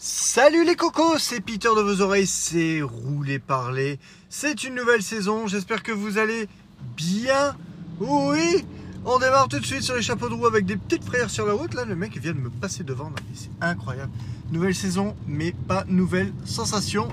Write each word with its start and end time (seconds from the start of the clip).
Salut 0.00 0.64
les 0.64 0.76
cocos, 0.76 1.18
c'est 1.18 1.40
Peter 1.40 1.70
de 1.76 1.80
vos 1.80 2.02
oreilles, 2.02 2.28
c'est 2.28 2.82
Rouler 2.82 3.40
Parler. 3.40 3.98
C'est 4.28 4.62
une 4.62 4.76
nouvelle 4.76 5.02
saison, 5.02 5.48
j'espère 5.48 5.82
que 5.82 5.90
vous 5.90 6.18
allez 6.18 6.48
bien. 6.96 7.56
Oui, 7.98 8.64
on 9.04 9.18
démarre 9.18 9.48
tout 9.48 9.58
de 9.58 9.66
suite 9.66 9.82
sur 9.82 9.96
les 9.96 10.02
chapeaux 10.02 10.28
de 10.28 10.34
roue 10.34 10.46
avec 10.46 10.66
des 10.66 10.76
petites 10.76 11.02
frayeurs 11.02 11.30
sur 11.30 11.46
la 11.46 11.52
route. 11.52 11.74
Là, 11.74 11.84
le 11.84 11.96
mec 11.96 12.16
vient 12.16 12.30
de 12.30 12.38
me 12.38 12.48
passer 12.48 12.84
devant, 12.84 13.10
c'est 13.34 13.50
incroyable. 13.60 14.12
Nouvelle 14.52 14.76
saison, 14.76 15.16
mais 15.26 15.50
pas 15.66 15.84
nouvelle 15.88 16.32
sensation. 16.44 17.08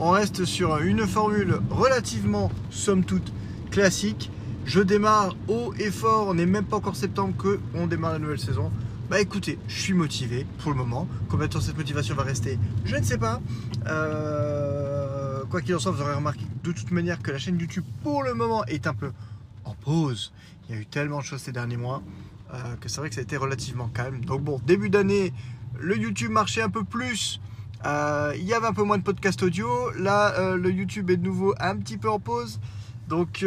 On 0.00 0.10
reste 0.10 0.44
sur 0.44 0.78
une 0.78 1.06
formule 1.06 1.60
relativement, 1.70 2.50
somme 2.72 3.04
toute, 3.04 3.32
classique. 3.70 4.32
Je 4.64 4.80
démarre 4.80 5.36
haut 5.46 5.72
et 5.78 5.92
fort, 5.92 6.26
on 6.26 6.34
n'est 6.34 6.44
même 6.44 6.64
pas 6.64 6.78
encore 6.78 6.96
septembre 6.96 7.36
que 7.36 7.60
on 7.72 7.86
démarre 7.86 8.14
la 8.14 8.18
nouvelle 8.18 8.40
saison. 8.40 8.72
Bah 9.08 9.20
écoutez, 9.20 9.56
je 9.68 9.80
suis 9.80 9.92
motivé 9.92 10.44
pour 10.58 10.72
le 10.72 10.78
moment. 10.78 11.06
Combien 11.28 11.46
de 11.46 11.52
temps 11.52 11.60
cette 11.60 11.76
motivation 11.76 12.16
va 12.16 12.24
rester 12.24 12.58
Je 12.84 12.96
ne 12.96 13.04
sais 13.04 13.18
pas. 13.18 13.40
Euh, 13.86 15.44
quoi 15.44 15.60
qu'il 15.60 15.76
en 15.76 15.78
soit, 15.78 15.92
vous 15.92 16.02
aurez 16.02 16.14
remarqué 16.14 16.44
de 16.64 16.72
toute 16.72 16.90
manière 16.90 17.22
que 17.22 17.30
la 17.30 17.38
chaîne 17.38 17.56
YouTube 17.56 17.84
pour 18.02 18.24
le 18.24 18.34
moment 18.34 18.64
est 18.64 18.88
un 18.88 18.94
peu 18.94 19.12
en 19.64 19.74
pause. 19.74 20.32
Il 20.68 20.74
y 20.74 20.78
a 20.78 20.80
eu 20.80 20.86
tellement 20.86 21.18
de 21.20 21.22
choses 21.22 21.40
ces 21.40 21.52
derniers 21.52 21.76
mois 21.76 22.02
euh, 22.52 22.74
que 22.80 22.88
c'est 22.88 22.98
vrai 22.98 23.08
que 23.08 23.14
ça 23.14 23.20
a 23.20 23.22
été 23.22 23.36
relativement 23.36 23.86
calme. 23.86 24.24
Donc 24.24 24.42
bon, 24.42 24.60
début 24.66 24.90
d'année, 24.90 25.32
le 25.78 25.96
YouTube 25.96 26.32
marchait 26.32 26.62
un 26.62 26.70
peu 26.70 26.82
plus. 26.82 27.40
Euh, 27.84 28.32
il 28.36 28.42
y 28.42 28.54
avait 28.54 28.66
un 28.66 28.74
peu 28.74 28.82
moins 28.82 28.98
de 28.98 29.04
podcasts 29.04 29.44
audio. 29.44 29.92
Là, 29.92 30.56
le 30.56 30.72
YouTube 30.72 31.10
est 31.10 31.16
de 31.16 31.24
nouveau 31.24 31.54
un 31.60 31.76
petit 31.76 31.96
peu 31.96 32.10
en 32.10 32.18
pause. 32.18 32.58
Donc, 33.08 33.44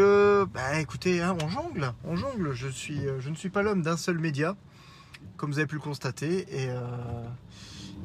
bah, 0.53 0.79
écoutez, 0.79 1.21
hein, 1.21 1.35
on 1.43 1.49
jongle, 1.49 1.91
on 2.05 2.15
jongle. 2.15 2.53
Je, 2.53 2.69
suis, 2.69 3.01
je 3.19 3.29
ne 3.29 3.35
suis 3.35 3.49
pas 3.49 3.61
l'homme 3.61 3.81
d'un 3.81 3.97
seul 3.97 4.19
média 4.19 4.55
comme 5.39 5.51
vous 5.51 5.57
avez 5.57 5.67
pu 5.67 5.75
le 5.75 5.81
constater. 5.81 6.45
Et, 6.51 6.69
euh, 6.69 6.79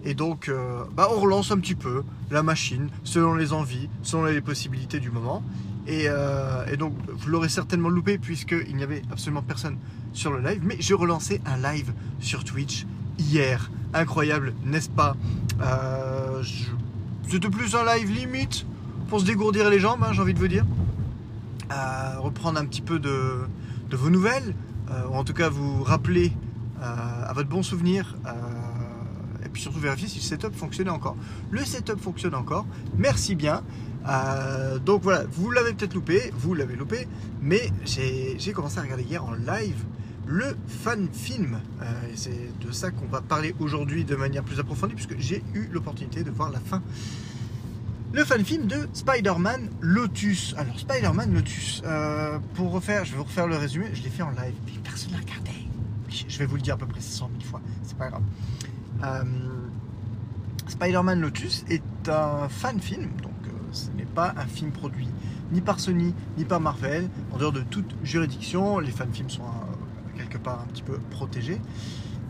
et 0.05 0.15
donc, 0.15 0.49
euh, 0.49 0.85
bah, 0.95 1.09
on 1.15 1.21
relance 1.21 1.51
un 1.51 1.59
petit 1.59 1.75
peu 1.75 2.05
la 2.31 2.43
machine 2.43 2.89
selon 3.03 3.35
les 3.35 3.53
envies, 3.53 3.91
selon 4.03 4.25
les 4.25 4.41
possibilités 4.41 5.01
du 5.01 5.11
moment. 5.11 5.43
Et, 5.87 6.05
euh, 6.07 6.65
et 6.73 6.77
donc, 6.77 6.95
vous 7.09 7.29
l'aurez 7.29 7.49
certainement 7.49 7.91
loupé 7.91 8.17
puisqu'il 8.17 8.77
n'y 8.77 8.83
avait 8.83 9.03
absolument 9.11 9.43
personne 9.43 9.77
sur 10.13 10.31
le 10.31 10.41
live. 10.41 10.63
Mais 10.65 10.77
j'ai 10.79 10.95
relancé 10.95 11.43
un 11.45 11.59
live 11.59 11.93
sur 12.21 12.45
Twitch 12.45 12.87
hier. 13.19 13.71
Incroyable, 13.93 14.55
n'est-ce 14.65 14.89
pas? 14.89 15.17
C'était 17.29 17.51
plus 17.51 17.75
un 17.75 17.85
live 17.85 18.11
limite 18.11 18.67
pour 19.09 19.21
se 19.21 19.25
dégourdir 19.25 19.71
les 19.71 19.79
jambes, 19.79 20.03
hein, 20.03 20.13
j'ai 20.13 20.21
envie 20.21 20.35
de 20.35 20.39
vous 20.39 20.49
dire. 20.49 20.65
reprendre 22.19 22.59
un 22.59 22.65
petit 22.65 22.83
peu 22.83 22.99
de, 22.99 23.41
de 23.91 23.97
vos 23.97 24.11
nouvelles, 24.11 24.55
ou 25.09 25.15
en 25.15 25.23
tout 25.23 25.33
cas 25.33 25.49
vous 25.49 25.83
rappeler 25.85 26.33
à 26.85 27.33
votre 27.33 27.49
bon 27.49 27.63
souvenir. 27.63 28.17
Euh, 28.27 28.31
et 29.45 29.49
puis 29.49 29.61
surtout 29.61 29.81
vérifier 29.81 30.09
si 30.09 30.19
le 30.19 30.23
setup 30.23 30.55
fonctionnait 30.55 30.91
encore. 30.91 31.17
Le 31.51 31.65
setup 31.65 32.01
fonctionne 32.01 32.35
encore. 32.35 32.67
Merci 32.97 33.35
bien. 33.35 33.63
Euh, 34.09 34.79
donc 34.79 35.03
voilà, 35.03 35.25
vous 35.31 35.51
l'avez 35.51 35.73
peut-être 35.73 35.95
loupé, 35.95 36.33
vous 36.37 36.55
l'avez 36.55 36.77
loupé, 36.77 37.09
mais 37.41 37.71
j'ai 37.85 38.53
commencé 38.53 38.79
à 38.79 38.83
regarder 38.83 39.03
hier 39.03 39.25
en 39.25 39.33
live 39.33 39.83
le 40.27 40.57
fan 40.67 41.09
film. 41.13 41.61
Euh, 41.83 41.85
c'est 42.15 42.51
de 42.61 42.73
ça 42.73 42.91
qu'on 42.91 43.07
va 43.07 43.21
parler 43.21 43.55
aujourd'hui 43.61 44.05
de 44.05 44.17
manière 44.17 44.43
plus 44.43 44.61
approfondie, 44.61 44.95
puisque 44.95 45.19
j'ai 45.19 45.43
eu 45.55 45.69
l'opportunité 45.73 46.23
de 46.23 46.31
voir 46.31 46.51
la 46.51 46.61
fin. 46.61 46.83
Le 48.13 48.25
fan 48.25 48.45
film 48.45 48.67
de 48.67 48.89
Spider-Man 48.93 49.71
Lotus. 49.81 50.55
Alors, 50.57 50.79
Spider-Man 50.79 51.35
Lotus, 51.35 51.83
pour 52.55 52.71
refaire, 52.73 53.05
je 53.05 53.13
vais 53.13 53.17
vous 53.19 53.25
refaire 53.25 53.49
le 53.49 53.57
résumé, 53.57 53.87
je 53.93 54.03
l'ai 54.03 54.11
fait 54.11 54.23
en 54.23 54.31
live, 54.31 54.55
personne 54.85 55.13
ne 55.13 55.17
regardé 55.17 55.64
je 56.29 56.39
vais 56.39 56.47
vous 56.47 56.57
le 56.57 56.63
dire 56.63 56.75
à 56.75 56.79
peu 56.79 56.87
près 56.87 57.01
100 57.01 57.31
000 57.39 57.51
fois, 57.51 57.61
c'est 57.83 57.97
pas 57.97 58.09
grave. 58.09 58.23
Euh, 59.03 59.25
Spider-Man 60.67 61.21
Lotus 61.21 61.65
est 61.69 62.09
un 62.09 62.49
fan 62.49 62.81
film, 62.81 63.11
donc 63.23 63.33
euh, 63.47 63.51
ce 63.73 63.91
n'est 63.91 64.07
pas 64.07 64.35
un 64.37 64.47
film 64.47 64.71
produit 64.71 65.09
ni 65.53 65.61
par 65.61 65.79
Sony 65.79 66.15
ni 66.39 66.45
par 66.45 66.61
Marvel, 66.61 67.09
en 67.33 67.37
dehors 67.37 67.53
de 67.53 67.61
toute 67.61 67.95
juridiction. 68.03 68.79
Les 68.79 68.91
fan 68.91 69.13
films 69.13 69.31
sont 69.31 69.43
euh, 69.43 70.17
quelque 70.17 70.39
part 70.39 70.63
un 70.63 70.67
petit 70.67 70.83
peu 70.83 70.99
protégés. 71.11 71.61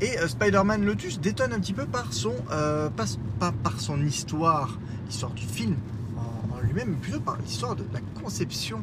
Et 0.00 0.17
Spider-Man 0.27 0.84
Lotus 0.84 1.21
détonne 1.21 1.53
un 1.53 1.61
petit 1.61 1.73
peu 1.73 1.87
par 1.87 2.12
son, 2.12 2.34
pas, 2.49 3.53
par 3.62 3.81
son 3.81 4.05
histoire, 4.05 4.77
l'histoire 5.06 5.33
du 5.33 5.47
film 5.47 5.77
en, 6.17 6.61
lui-même, 6.61 6.91
mais 6.91 6.97
plutôt 6.97 7.21
par 7.21 7.39
l'histoire 7.39 7.77
de 7.77 7.84
la 7.93 8.00
conception 8.21 8.83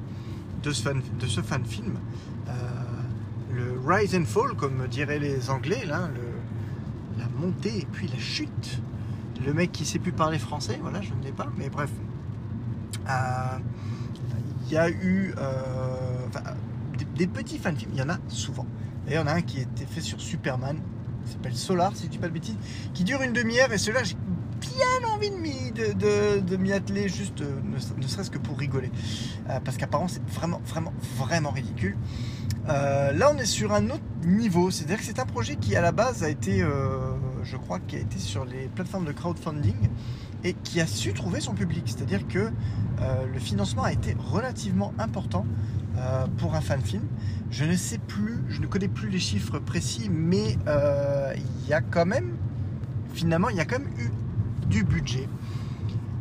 de 0.63 0.71
ce 0.71 0.81
fan, 0.81 1.01
de 1.19 1.27
ce 1.27 1.41
fan 1.41 1.65
film 1.65 1.95
le 3.53 3.79
rise 3.85 4.15
and 4.15 4.25
fall, 4.25 4.55
comme 4.55 4.87
diraient 4.87 5.19
les 5.19 5.49
Anglais, 5.49 5.85
là, 5.85 6.09
la 7.17 7.27
montée 7.39 7.79
et 7.79 7.87
puis 7.91 8.07
la 8.07 8.17
chute. 8.17 8.81
Le 9.45 9.53
mec 9.53 9.71
qui 9.71 9.85
sait 9.85 9.99
plus 9.99 10.11
parler 10.11 10.37
français, 10.37 10.77
voilà, 10.81 11.01
je 11.01 11.13
ne 11.13 11.23
l'ai 11.23 11.31
pas, 11.31 11.47
mais 11.57 11.69
bref. 11.69 11.89
Euh, 13.09 13.57
il 14.67 14.73
y 14.73 14.77
a 14.77 14.89
eu 14.89 15.33
euh, 15.37 16.27
des, 17.15 17.27
petits 17.27 17.57
fan 17.57 17.75
films, 17.75 17.91
il 17.93 17.99
y 17.99 18.03
en 18.03 18.09
a 18.09 18.17
souvent. 18.27 18.65
D'ailleurs, 19.05 19.23
il 19.23 19.27
y 19.27 19.31
en 19.31 19.33
a 19.33 19.37
un 19.37 19.41
qui 19.41 19.59
été 19.59 19.85
fait 19.85 20.01
sur 20.01 20.21
Superman, 20.21 20.77
qui 21.25 21.31
s'appelle 21.33 21.55
Solar, 21.55 21.95
si 21.95 22.05
je 22.05 22.09
dis 22.09 22.17
pas 22.19 22.27
de 22.27 22.33
bêtises, 22.33 22.57
qui 22.93 23.03
dure 23.03 23.21
une 23.23 23.33
demi-heure, 23.33 23.73
et 23.73 23.77
celui-là, 23.77 24.03
j'ai 24.03 24.15
bien 24.61 25.09
envie 25.09 25.31
de 25.31 26.57
m'y, 26.57 26.71
atteler, 26.71 27.09
juste 27.09 27.41
euh, 27.41 27.59
ne, 27.97 28.07
serait-ce 28.07 28.29
que 28.29 28.37
pour 28.37 28.57
rigoler. 28.59 28.91
parce 29.65 29.77
qu'apparemment, 29.77 30.07
c'est 30.07 30.23
vraiment, 30.27 30.61
vraiment, 30.65 30.93
vraiment 31.17 31.49
ridicule. 31.49 31.97
Euh, 32.69 33.11
là, 33.11 33.31
on 33.33 33.37
est 33.37 33.45
sur 33.45 33.73
un 33.73 33.89
autre 33.89 34.03
niveau. 34.25 34.71
C'est-à-dire 34.71 34.97
que 34.97 35.03
c'est 35.03 35.19
un 35.19 35.25
projet 35.25 35.55
qui, 35.55 35.75
à 35.75 35.81
la 35.81 35.91
base, 35.91 36.23
a 36.23 36.29
été, 36.29 36.61
euh, 36.61 37.13
je 37.43 37.57
crois, 37.57 37.79
qui 37.79 37.95
a 37.95 37.99
été 37.99 38.19
sur 38.19 38.45
les 38.45 38.67
plateformes 38.67 39.05
de 39.05 39.11
crowdfunding 39.11 39.89
et 40.43 40.53
qui 40.53 40.81
a 40.81 40.87
su 40.87 41.13
trouver 41.13 41.39
son 41.39 41.53
public. 41.53 41.83
C'est-à-dire 41.85 42.27
que 42.27 42.39
euh, 42.39 43.25
le 43.31 43.39
financement 43.39 43.83
a 43.83 43.91
été 43.91 44.15
relativement 44.17 44.93
important 44.99 45.45
pour 46.37 46.55
un 46.55 46.61
fan 46.61 46.81
film. 46.81 47.03
Je 47.51 47.65
ne 47.65 47.75
sais 47.75 47.97
plus, 47.97 48.39
je 48.47 48.61
ne 48.61 48.65
connais 48.65 48.87
plus 48.87 49.09
les 49.09 49.19
chiffres 49.19 49.59
précis, 49.59 50.09
mais 50.09 50.57
il 51.35 51.67
y 51.67 51.73
a 51.73 51.81
quand 51.81 52.05
même, 52.05 52.37
finalement, 53.13 53.49
il 53.49 53.57
y 53.57 53.59
a 53.59 53.65
quand 53.65 53.77
même 53.77 53.91
eu 53.99 54.09
du 54.67 54.83
budget. 54.85 55.27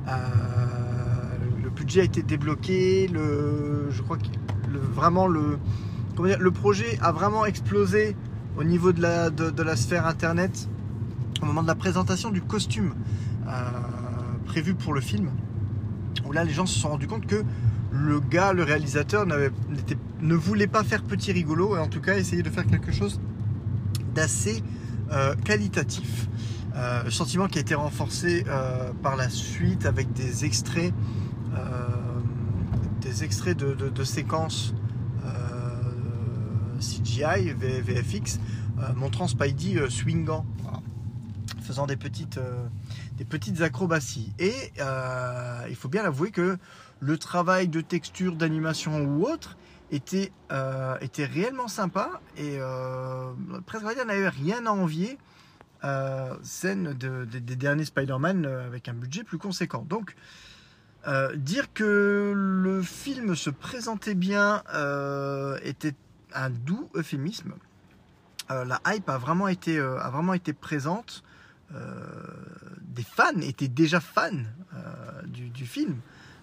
le 0.06 1.70
budget 1.70 2.00
a 2.00 2.04
été 2.04 2.22
débloqué. 2.22 3.08
Je 3.08 4.02
crois 4.02 4.18
que 4.18 4.26
vraiment 4.76 5.28
le 5.28 5.58
le 6.22 6.50
projet 6.50 6.98
a 7.00 7.12
vraiment 7.12 7.46
explosé 7.46 8.16
au 8.56 8.64
niveau 8.64 8.92
de 8.92 9.62
la, 9.62 9.76
sphère 9.76 10.06
internet 10.06 10.68
au 11.42 11.46
moment 11.46 11.62
de 11.62 11.66
la 11.66 11.74
présentation 11.74 12.30
du 12.30 12.42
costume 12.42 12.94
euh, 13.48 13.50
prévu 14.44 14.74
pour 14.74 14.92
le 14.92 15.00
film. 15.00 15.30
Où 16.26 16.32
là, 16.32 16.44
les 16.44 16.52
gens 16.52 16.66
se 16.66 16.78
sont 16.78 16.88
rendus 16.88 17.06
compte 17.06 17.26
que 17.26 17.42
le 17.92 18.20
gars, 18.20 18.52
le 18.52 18.62
réalisateur, 18.62 19.26
ne 19.26 20.34
voulait 20.34 20.66
pas 20.66 20.84
faire 20.84 21.02
petit 21.02 21.32
rigolo 21.32 21.76
et 21.76 21.78
en 21.78 21.88
tout 21.88 22.00
cas 22.00 22.16
essayer 22.16 22.42
de 22.42 22.50
faire 22.50 22.66
quelque 22.66 22.92
chose 22.92 23.20
d'assez 24.14 24.62
euh, 25.12 25.34
qualitatif. 25.44 26.28
Euh, 26.76 27.10
sentiment 27.10 27.48
qui 27.48 27.58
a 27.58 27.60
été 27.62 27.74
renforcé 27.74 28.44
par 29.02 29.16
la 29.16 29.28
suite 29.28 29.86
avec 29.86 30.12
des 30.12 30.44
extraits, 30.44 30.92
des 33.00 33.24
extraits 33.24 33.56
de 33.56 34.04
séquences 34.04 34.74
CGI, 36.80 37.52
VFX, 37.52 38.38
euh, 38.80 38.92
montrant 38.94 39.28
Spidey 39.28 39.78
euh, 39.78 39.90
swingant, 39.90 40.46
faisant 41.62 41.86
des 41.86 41.96
petites, 41.96 42.38
euh, 42.38 42.66
des 43.16 43.24
petites 43.24 43.60
acrobaties. 43.60 44.32
Et 44.38 44.72
il 45.68 45.76
faut 45.76 45.88
bien 45.88 46.02
l'avouer 46.02 46.30
que 46.30 46.58
le 47.00 47.18
travail 47.18 47.68
de 47.68 47.80
texture, 47.80 48.34
d'animation 48.36 49.02
ou 49.02 49.24
autre 49.24 49.56
était, 49.90 50.32
était 51.00 51.24
réellement 51.24 51.68
sympa 51.68 52.20
et 52.36 52.58
presque 53.66 53.84
on 53.84 54.04
n'avait 54.04 54.28
rien 54.28 54.66
à 54.66 54.70
envier 54.70 55.18
scène 56.42 56.92
des 56.94 57.56
derniers 57.56 57.86
Spider-Man 57.86 58.46
avec 58.46 58.88
un 58.88 58.94
budget 58.94 59.24
plus 59.24 59.38
conséquent. 59.38 59.84
Donc, 59.88 60.14
dire 61.36 61.72
que 61.72 62.32
le 62.34 62.82
film 62.82 63.34
se 63.34 63.50
présentait 63.50 64.14
bien 64.14 64.62
était 65.62 65.94
un 66.34 66.50
doux 66.50 66.88
euphémisme. 66.94 67.54
Euh, 68.50 68.64
la 68.64 68.80
hype 68.86 69.08
a 69.08 69.18
vraiment 69.18 69.48
été, 69.48 69.78
euh, 69.78 69.98
a 70.00 70.10
vraiment 70.10 70.34
été 70.34 70.52
présente. 70.52 71.22
Euh, 71.74 71.78
des 72.82 73.04
fans 73.04 73.40
étaient 73.40 73.68
déjà 73.68 74.00
fans 74.00 74.30
du, 75.26 75.66
film 75.66 75.96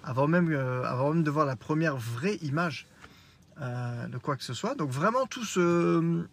avant 0.04 0.28
même, 0.28 0.54
avant 0.86 1.14
même 1.14 1.24
de 1.24 1.30
voir 1.30 1.46
la 1.46 1.58
première 1.58 1.98
vraie 1.98 2.36
image 2.38 2.88
de 3.60 4.18
quoi 4.18 4.38
que 4.38 4.44
ce 4.44 4.54
soit. 4.54 4.76
Donc 4.76 4.90
vraiment 4.90 5.26
tout 5.26 5.44
se, 5.44 6.24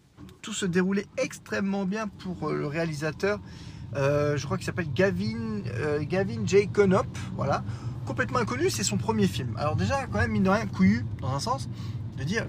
tout 0.41 0.53
se 0.53 0.65
déroulait 0.65 1.07
extrêmement 1.17 1.85
bien 1.85 2.07
pour 2.07 2.51
le 2.51 2.67
réalisateur. 2.67 3.39
je 3.93 4.41
crois 4.45 4.57
qu'il 4.57 4.65
s'appelle 4.65 4.93
Gavin, 4.93 5.61
Gavin 6.01 6.45
J. 6.45 6.69
Conop, 6.69 7.07
voilà, 7.33 7.63
complètement 8.05 8.39
inconnu, 8.39 8.69
c'est 8.69 8.83
son 8.83 8.97
premier 8.97 9.27
film. 9.27 9.53
Alors 9.57 9.75
déjà 9.75 10.07
quand 10.07 10.19
même 10.19 10.31
mine 10.31 10.43
de 10.43 10.49
rien 10.49 10.67
couillu 10.67 11.05
dans 11.19 11.33
un 11.33 11.39
sens 11.39 11.67
de 12.17 12.23
dire 12.23 12.45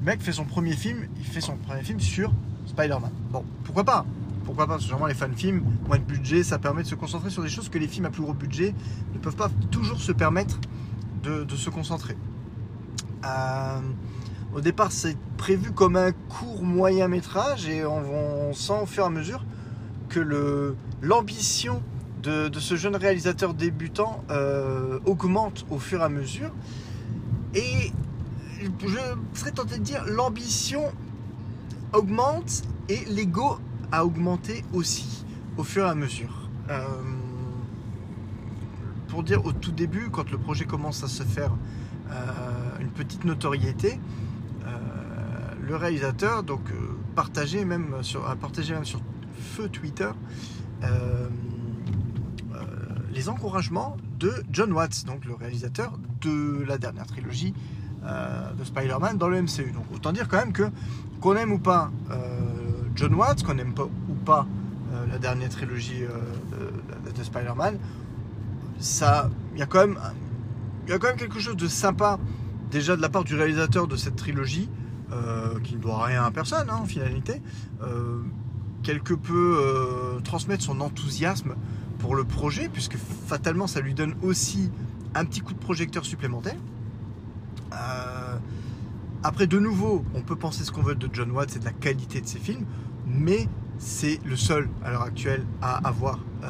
le 0.00 0.04
mec 0.04 0.22
fait 0.22 0.32
son 0.32 0.44
premier 0.44 0.72
film, 0.72 1.06
il 1.18 1.24
fait 1.24 1.40
son 1.40 1.56
premier 1.56 1.82
film 1.82 2.00
sur 2.00 2.32
Spider-Man. 2.66 3.10
Bon, 3.30 3.44
pourquoi 3.64 3.84
pas? 3.84 4.06
Pourquoi 4.44 4.66
pas? 4.66 4.74
Parce 4.74 4.82
que 4.82 4.86
généralement 4.86 5.06
les 5.06 5.14
fan 5.14 5.34
films, 5.34 5.62
moins 5.86 5.98
de 5.98 6.04
budget, 6.04 6.42
ça 6.42 6.58
permet 6.58 6.82
de 6.82 6.88
se 6.88 6.94
concentrer 6.94 7.30
sur 7.30 7.42
des 7.42 7.48
choses 7.48 7.68
que 7.68 7.78
les 7.78 7.88
films 7.88 8.06
à 8.06 8.10
plus 8.10 8.22
gros 8.22 8.34
budget 8.34 8.74
ne 9.12 9.18
peuvent 9.18 9.36
pas 9.36 9.50
toujours 9.70 10.00
se 10.00 10.12
permettre 10.12 10.58
de, 11.22 11.44
se 11.54 11.68
concentrer. 11.68 12.16
Euh, 13.26 13.80
au 14.54 14.60
départ, 14.60 14.92
c'est 14.92 15.16
prévu 15.36 15.72
comme 15.72 15.96
un 15.96 16.12
court 16.12 16.62
moyen 16.62 17.08
métrage 17.08 17.68
et 17.68 17.84
on, 17.84 18.52
sent 18.54 18.78
au 18.82 18.86
fur 18.86 19.02
et 19.02 19.06
à 19.06 19.10
mesure 19.10 19.44
que 20.08 20.74
l'ambition 21.02 21.82
de, 22.22 22.48
de 22.48 22.60
ce 22.60 22.76
jeune 22.76 22.96
réalisateur 22.96 23.52
débutant 23.52 24.24
euh, 24.30 24.98
augmente 25.04 25.66
au 25.68 25.78
fur 25.78 26.00
et 26.00 26.04
à 26.04 26.08
mesure. 26.08 26.50
Et 27.54 27.92
je 28.60 29.38
serais 29.38 29.52
tenté 29.52 29.78
de 29.78 29.84
dire 29.84 30.04
l'ambition 30.06 30.92
augmente 31.92 32.62
et 32.88 33.04
l'ego 33.06 33.58
a 33.92 34.04
augmenté 34.04 34.64
aussi 34.72 35.24
au 35.56 35.64
fur 35.64 35.86
et 35.86 35.88
à 35.88 35.94
mesure. 35.94 36.48
Euh, 36.70 36.84
pour 39.08 39.22
dire 39.22 39.44
au 39.46 39.52
tout 39.52 39.72
début, 39.72 40.10
quand 40.10 40.30
le 40.30 40.38
projet 40.38 40.64
commence 40.64 41.02
à 41.02 41.08
se 41.08 41.22
faire 41.22 41.52
euh, 42.10 42.14
une 42.80 42.90
petite 42.90 43.24
notoriété, 43.24 43.98
euh, 44.66 44.68
le 45.66 45.76
réalisateur 45.76 46.42
donc 46.42 46.60
partagé 47.14 47.64
même 47.64 48.02
sur 48.02 48.22
feu 49.56 49.68
Twitter 49.68 50.10
les 53.12 53.28
encouragements 53.28 53.96
de 54.20 54.32
John 54.52 54.72
Watts, 54.72 55.04
donc 55.04 55.24
le 55.24 55.34
réalisateur 55.34 55.98
de 56.20 56.62
la 56.62 56.78
dernière 56.78 57.06
trilogie 57.06 57.52
euh, 58.04 58.52
de 58.52 58.64
Spider-Man 58.64 59.18
dans 59.18 59.28
le 59.28 59.42
MCU. 59.42 59.72
Donc 59.72 59.84
autant 59.94 60.12
dire 60.12 60.28
quand 60.28 60.38
même 60.38 60.52
que 60.52 60.64
qu'on 61.20 61.34
aime 61.36 61.52
ou 61.52 61.58
pas 61.58 61.90
euh, 62.10 62.16
John 62.94 63.14
Watts, 63.14 63.42
qu'on 63.42 63.58
aime 63.58 63.74
pas 63.74 63.84
ou 63.84 64.14
pas 64.24 64.46
euh, 64.92 65.06
la 65.10 65.18
dernière 65.18 65.48
trilogie 65.48 66.00
de, 66.00 67.10
de- 67.10 67.16
de 67.16 67.22
Spider-Man, 67.22 67.78
ça, 68.80 69.28
il 69.54 69.58
y 69.58 69.62
a 69.62 69.66
quand 69.66 69.80
même, 69.80 69.98
quelque 71.16 71.40
chose 71.40 71.56
de 71.56 71.66
sympa 71.66 72.18
déjà 72.70 72.96
de 72.96 73.02
la 73.02 73.08
part 73.08 73.24
du 73.24 73.34
réalisateur 73.34 73.88
de 73.88 73.96
cette 73.96 74.16
trilogie, 74.16 74.68
qui 75.64 75.74
ne 75.76 75.80
doit 75.80 76.04
rien 76.04 76.22
à 76.22 76.30
personne 76.30 76.68
hein, 76.70 76.78
en 76.82 76.84
finalité, 76.84 77.40
quelque 78.82 79.14
peu 79.14 80.20
transmettre 80.22 80.62
son 80.62 80.80
enthousiasme 80.80 81.54
pour 81.98 82.14
le 82.14 82.24
projet, 82.24 82.68
puisque 82.72 82.96
fatalement 83.26 83.66
ça 83.66 83.80
lui 83.80 83.94
donne 83.94 84.14
aussi 84.22 84.70
un 85.14 85.24
petit 85.24 85.40
coup 85.40 85.54
de 85.54 85.58
projecteur 85.58 86.04
supplémentaire. 86.04 86.56
Euh, 87.72 88.38
après, 89.22 89.46
de 89.46 89.58
nouveau, 89.58 90.04
on 90.14 90.22
peut 90.22 90.36
penser 90.36 90.64
ce 90.64 90.70
qu'on 90.70 90.82
veut 90.82 90.94
de 90.94 91.08
John 91.12 91.30
Watts 91.32 91.56
et 91.56 91.58
de 91.58 91.64
la 91.64 91.72
qualité 91.72 92.20
de 92.20 92.26
ses 92.26 92.38
films, 92.38 92.64
mais 93.06 93.48
c'est 93.78 94.20
le 94.24 94.36
seul 94.36 94.68
à 94.84 94.90
l'heure 94.90 95.02
actuelle 95.02 95.44
à 95.60 95.86
avoir, 95.88 96.20
euh, 96.44 96.46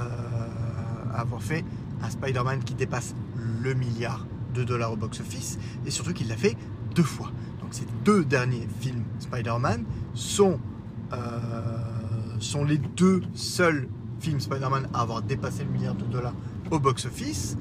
à 1.14 1.20
avoir 1.20 1.42
fait 1.42 1.64
un 2.02 2.10
Spider-Man 2.10 2.62
qui 2.64 2.74
dépasse 2.74 3.14
le 3.62 3.74
milliard 3.74 4.26
de 4.54 4.64
dollars 4.64 4.92
au 4.92 4.96
box-office, 4.96 5.58
et 5.86 5.90
surtout 5.90 6.12
qu'il 6.12 6.28
l'a 6.28 6.36
fait 6.36 6.56
deux 6.94 7.02
fois. 7.02 7.30
Donc 7.60 7.74
ces 7.74 7.86
deux 8.04 8.24
derniers 8.24 8.68
films 8.80 9.04
Spider-Man 9.18 9.84
sont, 10.14 10.58
euh, 11.12 11.18
les 12.66 12.78
deux 12.78 13.22
seuls 13.34 13.88
films 14.20 14.40
Spider-Man 14.40 14.88
à 14.94 15.00
avoir 15.00 15.22
dépassé 15.22 15.64
le 15.64 15.70
milliard 15.70 15.94
de 15.94 16.04
dollars 16.04 16.34
au 16.70 16.78
box-office. 16.78 17.56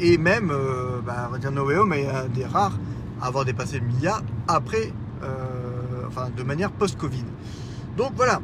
Et 0.00 0.18
même, 0.18 0.50
euh, 0.50 1.00
bah, 1.04 1.26
on 1.28 1.32
va 1.32 1.38
dire 1.38 1.50
No 1.50 1.66
Way 1.66 1.76
Home 1.76 1.92
est 1.92 2.08
un 2.08 2.26
des 2.28 2.44
rares 2.44 2.78
à 3.20 3.26
avoir 3.26 3.44
dépassé 3.44 3.80
le 3.80 3.86
milliard 3.86 4.22
après, 4.46 4.92
euh, 5.22 6.04
enfin 6.06 6.28
de 6.36 6.42
manière 6.42 6.70
post-Covid. 6.70 7.24
Donc 7.96 8.12
voilà. 8.14 8.40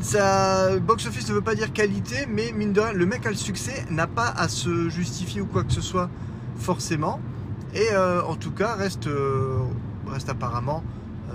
Ça, 0.00 0.78
box-office 0.78 1.28
ne 1.30 1.34
veut 1.34 1.42
pas 1.42 1.54
dire 1.54 1.72
qualité, 1.72 2.26
mais 2.28 2.52
mine 2.52 2.72
de 2.72 2.80
rien, 2.80 2.92
le 2.92 3.06
mec 3.06 3.26
a 3.26 3.30
le 3.30 3.36
succès, 3.36 3.84
n'a 3.90 4.06
pas 4.06 4.28
à 4.28 4.48
se 4.48 4.88
justifier 4.88 5.40
ou 5.40 5.46
quoi 5.46 5.64
que 5.64 5.72
ce 5.72 5.80
soit 5.80 6.10
forcément. 6.56 7.20
Et 7.74 7.88
euh, 7.92 8.22
en 8.22 8.36
tout 8.36 8.52
cas, 8.52 8.74
reste, 8.74 9.08
reste 10.06 10.28
apparemment 10.28 10.82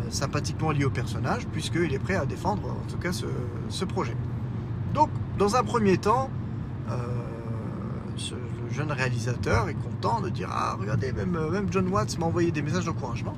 sympathiquement 0.10 0.72
lié 0.72 0.86
au 0.86 0.90
personnage, 0.90 1.48
puisqu'il 1.48 1.94
est 1.94 2.00
prêt 2.00 2.16
à 2.16 2.26
défendre 2.26 2.68
en 2.70 2.92
tout 2.92 2.98
cas 2.98 3.12
ce, 3.12 3.86
projet. 3.86 4.16
Donc, 4.94 5.10
dans 5.38 5.56
un 5.56 5.64
premier 5.64 5.98
temps, 5.98 6.30
ce 8.18 8.36
jeune 8.72 8.92
réalisateur 8.92 9.70
est 9.70 9.76
content 9.76 10.22
de 10.22 10.30
dire 10.30 10.50
Ah, 10.52 10.76
regardez, 10.80 11.12
même, 11.12 11.38
même 11.52 11.68
John 11.72 11.88
Watts 11.90 12.18
m'a 12.18 12.26
envoyé 12.26 12.52
des 12.52 12.62
messages 12.62 12.86
d'encouragement. 12.86 13.36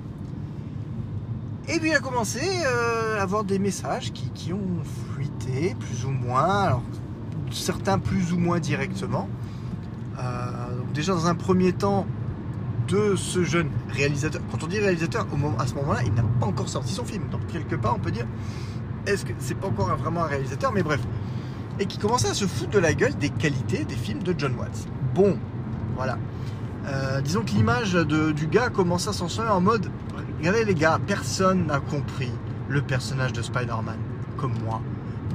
Et 1.69 1.79
puis 1.79 1.89
il 1.89 1.95
a 1.95 1.99
commencé 1.99 2.41
euh, 2.65 3.19
à 3.19 3.23
avoir 3.23 3.43
des 3.43 3.59
messages 3.59 4.11
qui, 4.11 4.29
qui 4.31 4.51
ont 4.51 4.83
fuité, 5.15 5.75
plus 5.79 6.05
ou 6.05 6.11
moins, 6.11 6.63
alors 6.63 6.83
certains 7.51 7.99
plus 7.99 8.33
ou 8.33 8.37
moins 8.37 8.59
directement. 8.59 9.29
Euh, 10.19 10.77
donc 10.77 10.91
déjà 10.93 11.13
dans 11.13 11.27
un 11.27 11.35
premier 11.35 11.71
temps, 11.71 12.05
de 12.87 13.15
ce 13.15 13.43
jeune 13.43 13.69
réalisateur, 13.89 14.41
quand 14.51 14.63
on 14.63 14.67
dit 14.67 14.79
réalisateur, 14.79 15.25
au 15.31 15.37
moment, 15.37 15.57
à 15.59 15.67
ce 15.67 15.73
moment-là, 15.75 16.01
il 16.05 16.13
n'a 16.13 16.23
pas 16.39 16.45
encore 16.45 16.69
sorti 16.69 16.93
son 16.93 17.05
film. 17.05 17.23
Donc 17.31 17.45
quelque 17.47 17.75
part, 17.75 17.95
on 17.95 17.99
peut 17.99 18.11
dire, 18.11 18.27
est-ce 19.05 19.25
que 19.25 19.33
c'est 19.39 19.55
pas 19.55 19.67
encore 19.67 19.95
vraiment 19.97 20.23
un 20.23 20.27
réalisateur, 20.27 20.71
mais 20.71 20.83
bref. 20.83 20.99
Et 21.79 21.85
qui 21.85 21.97
commençait 21.97 22.29
à 22.29 22.33
se 22.33 22.45
foutre 22.45 22.71
de 22.71 22.79
la 22.79 22.93
gueule 22.93 23.15
des 23.15 23.29
qualités 23.29 23.85
des 23.85 23.95
films 23.95 24.23
de 24.23 24.35
John 24.37 24.55
Watts. 24.57 24.87
Bon, 25.13 25.37
voilà. 25.95 26.17
Euh, 26.87 27.21
disons 27.21 27.41
que 27.43 27.51
l'image 27.51 27.93
du 27.93 28.47
gars 28.47 28.69
commençait 28.69 29.09
à 29.09 29.13
s'en 29.13 29.27
sortir 29.29 29.55
en 29.55 29.61
mode 29.61 29.89
Regardez 30.39 30.65
les 30.65 30.75
gars, 30.75 30.99
personne 31.07 31.67
n'a 31.67 31.79
compris 31.79 32.31
le 32.67 32.81
personnage 32.81 33.31
de 33.31 33.41
Spider-Man 33.41 33.97
comme 34.37 34.53
moi. 34.65 34.81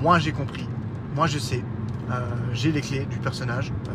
Moi 0.02 0.18
j'ai 0.18 0.32
compris. 0.32 0.68
Moi 1.14 1.26
je 1.26 1.38
sais. 1.38 1.64
Euh, 2.10 2.20
j'ai 2.52 2.72
les 2.72 2.82
clés 2.82 3.06
du 3.06 3.16
personnage. 3.16 3.72
Euh, 3.88 3.92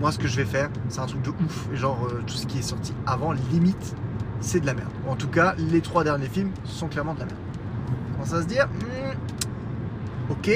moi 0.00 0.10
ce 0.10 0.18
que 0.18 0.26
je 0.26 0.34
vais 0.36 0.44
faire, 0.44 0.70
c'est 0.88 0.98
un 1.00 1.06
truc 1.06 1.22
de 1.22 1.30
ouf. 1.30 1.68
Et 1.72 1.76
genre 1.76 2.08
tout 2.26 2.34
ce 2.34 2.46
qui 2.46 2.58
est 2.58 2.62
sorti 2.62 2.92
avant, 3.06 3.30
limite, 3.52 3.94
c'est 4.40 4.58
de 4.58 4.66
la 4.66 4.74
merde. 4.74 4.90
En 5.08 5.14
tout 5.14 5.28
cas, 5.28 5.54
les 5.56 5.80
trois 5.80 6.02
derniers 6.02 6.28
films 6.28 6.50
sont 6.64 6.88
clairement 6.88 7.14
de 7.14 7.20
la 7.20 7.26
merde. 7.26 7.38
Comment 8.12 8.24
ça 8.26 8.42
se 8.42 8.48
dire? 8.48 8.66
Hmm, 8.66 9.14
Ok. 10.30 10.50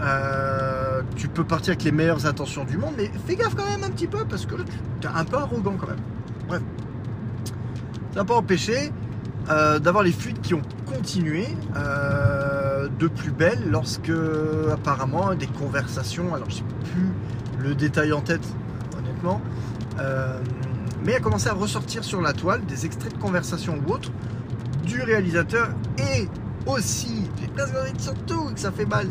Euh, 0.00 1.02
tu 1.16 1.28
peux 1.28 1.44
partir 1.44 1.72
avec 1.72 1.84
les 1.84 1.92
meilleures 1.92 2.26
intentions 2.26 2.64
du 2.64 2.78
monde, 2.78 2.94
mais 2.96 3.10
fais 3.26 3.36
gaffe 3.36 3.54
quand 3.54 3.66
même 3.66 3.84
un 3.84 3.90
petit 3.90 4.06
peu 4.06 4.24
parce 4.24 4.46
que 4.46 4.54
tu 5.00 5.06
es 5.06 5.10
un 5.10 5.24
peu 5.24 5.36
arrogant 5.36 5.74
quand 5.78 5.88
même. 5.88 6.00
Bref. 6.48 6.62
Ça 8.12 8.20
n'a 8.20 8.24
pas 8.24 8.34
empêché 8.34 8.92
euh, 9.50 9.78
d'avoir 9.78 10.02
les 10.02 10.12
fuites 10.12 10.40
qui 10.40 10.54
ont 10.54 10.62
continué 10.86 11.46
euh, 11.76 12.88
de 12.98 13.08
plus 13.08 13.30
belle 13.30 13.70
lorsque 13.70 14.12
apparemment 14.72 15.34
des 15.34 15.46
conversations, 15.46 16.34
alors 16.34 16.50
je 16.50 16.56
sais 16.56 16.64
plus 16.92 17.08
le 17.58 17.74
détail 17.74 18.12
en 18.12 18.20
tête 18.20 18.46
honnêtement, 18.98 19.40
mais 21.04 21.14
a 21.14 21.20
commencé 21.20 21.48
à 21.48 21.52
ressortir 21.52 22.04
sur 22.04 22.20
la 22.20 22.32
toile 22.32 22.64
des 22.64 22.86
extraits 22.86 23.14
de 23.14 23.18
conversations 23.18 23.78
ou 23.86 23.92
autres 23.92 24.10
du 24.84 25.02
réalisateur 25.02 25.68
et 25.98 26.26
aussi, 26.66 27.28
j'ai 27.40 27.48
presque 27.48 27.74
envie 27.76 27.92
de 27.92 28.00
surtout 28.00 28.52
que 28.52 28.60
ça 28.60 28.70
fait 28.70 28.86
mal, 28.86 29.06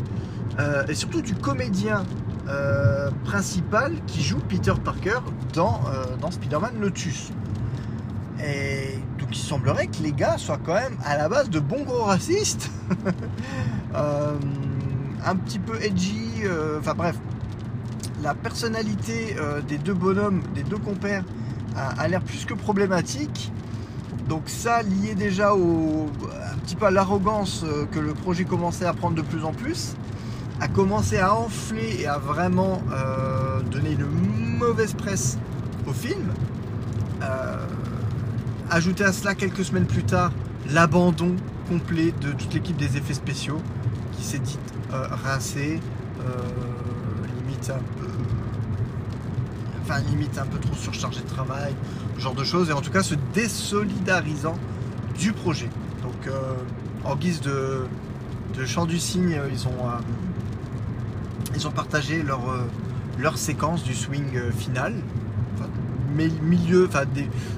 euh, 0.60 0.84
et 0.88 0.94
surtout 0.94 1.22
du 1.22 1.34
comédien 1.34 2.04
euh, 2.48 3.10
principal 3.24 3.94
qui 4.06 4.22
joue 4.22 4.40
Peter 4.40 4.74
Parker 4.84 5.20
dans, 5.54 5.80
euh, 5.86 6.16
dans 6.20 6.30
Spider-Man 6.30 6.74
Lotus. 6.78 7.30
Et 8.44 8.98
donc 9.18 9.28
il 9.32 9.38
semblerait 9.38 9.86
que 9.86 10.02
les 10.02 10.12
gars 10.12 10.36
soient 10.38 10.58
quand 10.64 10.74
même 10.74 10.96
à 11.04 11.16
la 11.16 11.28
base 11.28 11.50
de 11.50 11.60
bons 11.60 11.82
gros 11.84 12.04
racistes. 12.04 12.70
Un 15.22 15.36
petit 15.36 15.58
peu 15.58 15.80
edgy, 15.82 16.42
enfin 16.78 16.94
bref. 16.94 17.16
La 18.22 18.34
personnalité 18.34 19.36
des 19.68 19.76
deux 19.76 19.92
bonhommes, 19.92 20.42
des 20.54 20.62
deux 20.62 20.78
compères, 20.78 21.24
a, 21.76 22.00
a 22.00 22.08
l'air 22.08 22.22
plus 22.22 22.46
que 22.46 22.54
problématique. 22.54 23.52
Donc 24.30 24.44
ça 24.46 24.82
lié 24.82 25.14
déjà 25.14 25.54
au, 25.54 26.08
un 26.54 26.58
petit 26.58 26.74
peu 26.74 26.86
à 26.86 26.90
l'arrogance 26.90 27.66
que 27.92 27.98
le 27.98 28.14
projet 28.14 28.44
commençait 28.44 28.86
à 28.86 28.94
prendre 28.94 29.16
de 29.16 29.22
plus 29.22 29.44
en 29.44 29.52
plus, 29.52 29.94
a 30.60 30.68
commencé 30.68 31.18
à 31.18 31.34
enfler 31.34 32.00
et 32.00 32.06
à 32.06 32.18
vraiment 32.18 32.82
euh, 32.92 33.60
donner 33.62 33.92
une 33.92 34.58
mauvaise 34.58 34.92
presse 34.92 35.38
au 35.86 35.92
film. 35.92 36.28
Euh, 37.22 37.56
Ajouter 38.70 39.04
à 39.04 39.12
cela 39.12 39.34
quelques 39.34 39.64
semaines 39.64 39.86
plus 39.86 40.04
tard 40.04 40.30
l'abandon 40.70 41.34
complet 41.68 42.14
de 42.20 42.30
toute 42.32 42.54
l'équipe 42.54 42.76
des 42.76 42.96
effets 42.96 43.14
spéciaux 43.14 43.60
qui 44.12 44.22
s'est 44.22 44.38
dit 44.38 44.58
euh, 44.92 45.08
rincée, 45.24 45.80
euh, 46.20 46.24
limite 47.38 47.70
un 47.70 47.82
peu, 47.98 48.06
enfin 49.82 49.98
limite 50.00 50.38
un 50.38 50.46
peu 50.46 50.58
trop 50.58 50.74
surchargé 50.74 51.20
de 51.20 51.26
travail, 51.26 51.74
genre 52.18 52.34
de 52.34 52.44
choses, 52.44 52.70
et 52.70 52.72
en 52.72 52.80
tout 52.80 52.92
cas 52.92 53.02
se 53.02 53.16
désolidarisant 53.34 54.56
du 55.18 55.32
projet. 55.32 55.68
Donc 56.02 56.32
en 57.04 57.16
guise 57.16 57.40
de, 57.40 57.86
de 58.56 58.66
chant 58.66 58.86
du 58.86 59.00
cygne, 59.00 59.40
ils 59.50 59.66
ont, 59.66 59.88
ils 61.54 61.66
ont 61.66 61.72
partagé 61.72 62.22
leur, 62.22 62.48
euh, 62.50 62.66
leur 63.20 63.38
séquence 63.38 63.84
du 63.84 63.94
swing 63.94 64.36
euh, 64.36 64.50
final, 64.50 64.94
milieu, 66.42 66.86
enfin 66.86 67.04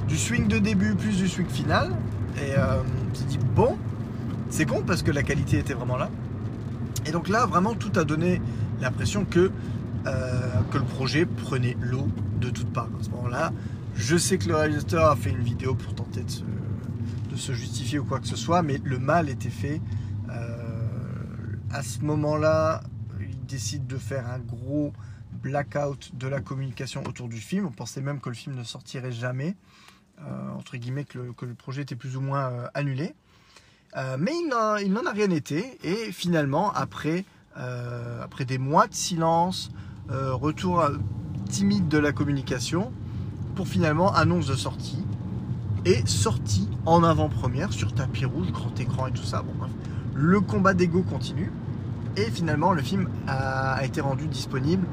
du 0.08 0.16
swing 0.16 0.46
de 0.46 0.58
début 0.58 0.94
plus 0.94 1.16
du 1.16 1.28
swing 1.28 1.48
final. 1.48 1.90
Et 2.36 2.56
euh, 2.56 2.82
on 3.10 3.14
s'est 3.14 3.24
dit 3.24 3.38
bon, 3.54 3.76
C'est 4.50 4.66
con 4.66 4.82
parce 4.86 5.02
que 5.02 5.10
la 5.10 5.22
qualité 5.22 5.58
était 5.58 5.74
vraiment 5.74 5.96
là. 5.96 6.10
Et 7.06 7.10
donc 7.10 7.28
là, 7.28 7.46
vraiment, 7.46 7.74
tout 7.74 7.92
a 7.96 8.04
donné 8.04 8.40
l'impression 8.80 9.24
que, 9.24 9.50
euh, 10.06 10.40
que 10.70 10.78
le 10.78 10.84
projet 10.84 11.26
prenait 11.26 11.76
l'eau 11.80 12.08
de 12.40 12.50
toutes 12.50 12.72
parts. 12.72 12.88
À 13.00 13.02
ce 13.02 13.10
moment-là, 13.10 13.52
je 13.96 14.16
sais 14.16 14.38
que 14.38 14.48
le 14.48 14.56
réalisateur 14.56 15.10
a 15.10 15.16
fait 15.16 15.30
une 15.30 15.42
vidéo 15.42 15.74
pour 15.74 15.94
tenter 15.94 16.22
de 16.22 17.36
se, 17.36 17.52
justifier 17.52 17.98
ou 17.98 18.04
quoi 18.04 18.20
que 18.20 18.28
ce 18.28 18.36
soit, 18.36 18.62
mais 18.62 18.80
le 18.84 18.98
mal 18.98 19.28
était 19.28 19.50
fait. 19.50 19.80
À 21.74 21.82
ce 21.82 22.00
moment-là, 22.00 22.82
décide 23.52 23.86
de 23.86 23.98
faire 23.98 24.26
un 24.30 24.38
gros 24.38 24.92
blackout 25.42 26.10
de 26.14 26.26
la 26.26 26.40
communication 26.40 27.02
autour 27.06 27.28
du 27.28 27.36
film. 27.36 27.66
On 27.66 27.70
pensait 27.70 28.00
même 28.00 28.18
que 28.18 28.30
le 28.30 28.34
film 28.34 28.56
ne 28.56 28.64
sortirait 28.64 29.12
jamais, 29.12 29.56
euh, 30.20 30.50
entre 30.56 30.78
guillemets, 30.78 31.04
que 31.04 31.18
le, 31.18 31.54
projet 31.54 31.82
était 31.82 31.94
plus 31.94 32.16
ou 32.16 32.22
moins 32.22 32.50
euh, 32.50 32.66
annulé. 32.72 33.14
Euh, 33.96 34.16
mais 34.18 34.32
il 34.34 34.48
n'en 34.92 35.06
a 35.06 35.10
rien 35.10 35.30
été, 35.30 35.78
et 35.82 36.12
finalement, 36.12 36.72
après, 36.72 37.26
des 38.46 38.58
mois 38.58 38.86
de 38.86 38.94
silence, 38.94 39.70
retour 40.08 40.82
timide 41.50 41.88
de 41.88 41.98
la 41.98 42.12
communication, 42.12 42.90
pour 43.54 43.68
finalement 43.68 44.14
annonce 44.14 44.46
de 44.46 44.54
sortie, 44.54 45.04
et 45.84 46.06
sortie 46.06 46.70
en 46.86 47.04
avant-première 47.04 47.70
sur 47.74 47.94
tapis 47.94 48.24
rouge, 48.24 48.50
grand 48.50 48.80
écran 48.80 49.08
et 49.08 49.12
tout 49.12 49.24
ça. 49.24 49.42
Bon. 49.42 49.52
Le 50.14 50.40
combat 50.40 50.72
d'ego 50.72 51.02
continue, 51.02 51.52
et 52.16 52.30
finalement, 52.30 52.72
le 52.72 52.82
film 52.82 53.08
a, 53.26 53.84
été 53.84 54.00
rendu 54.00 54.26
disponible 54.26 54.86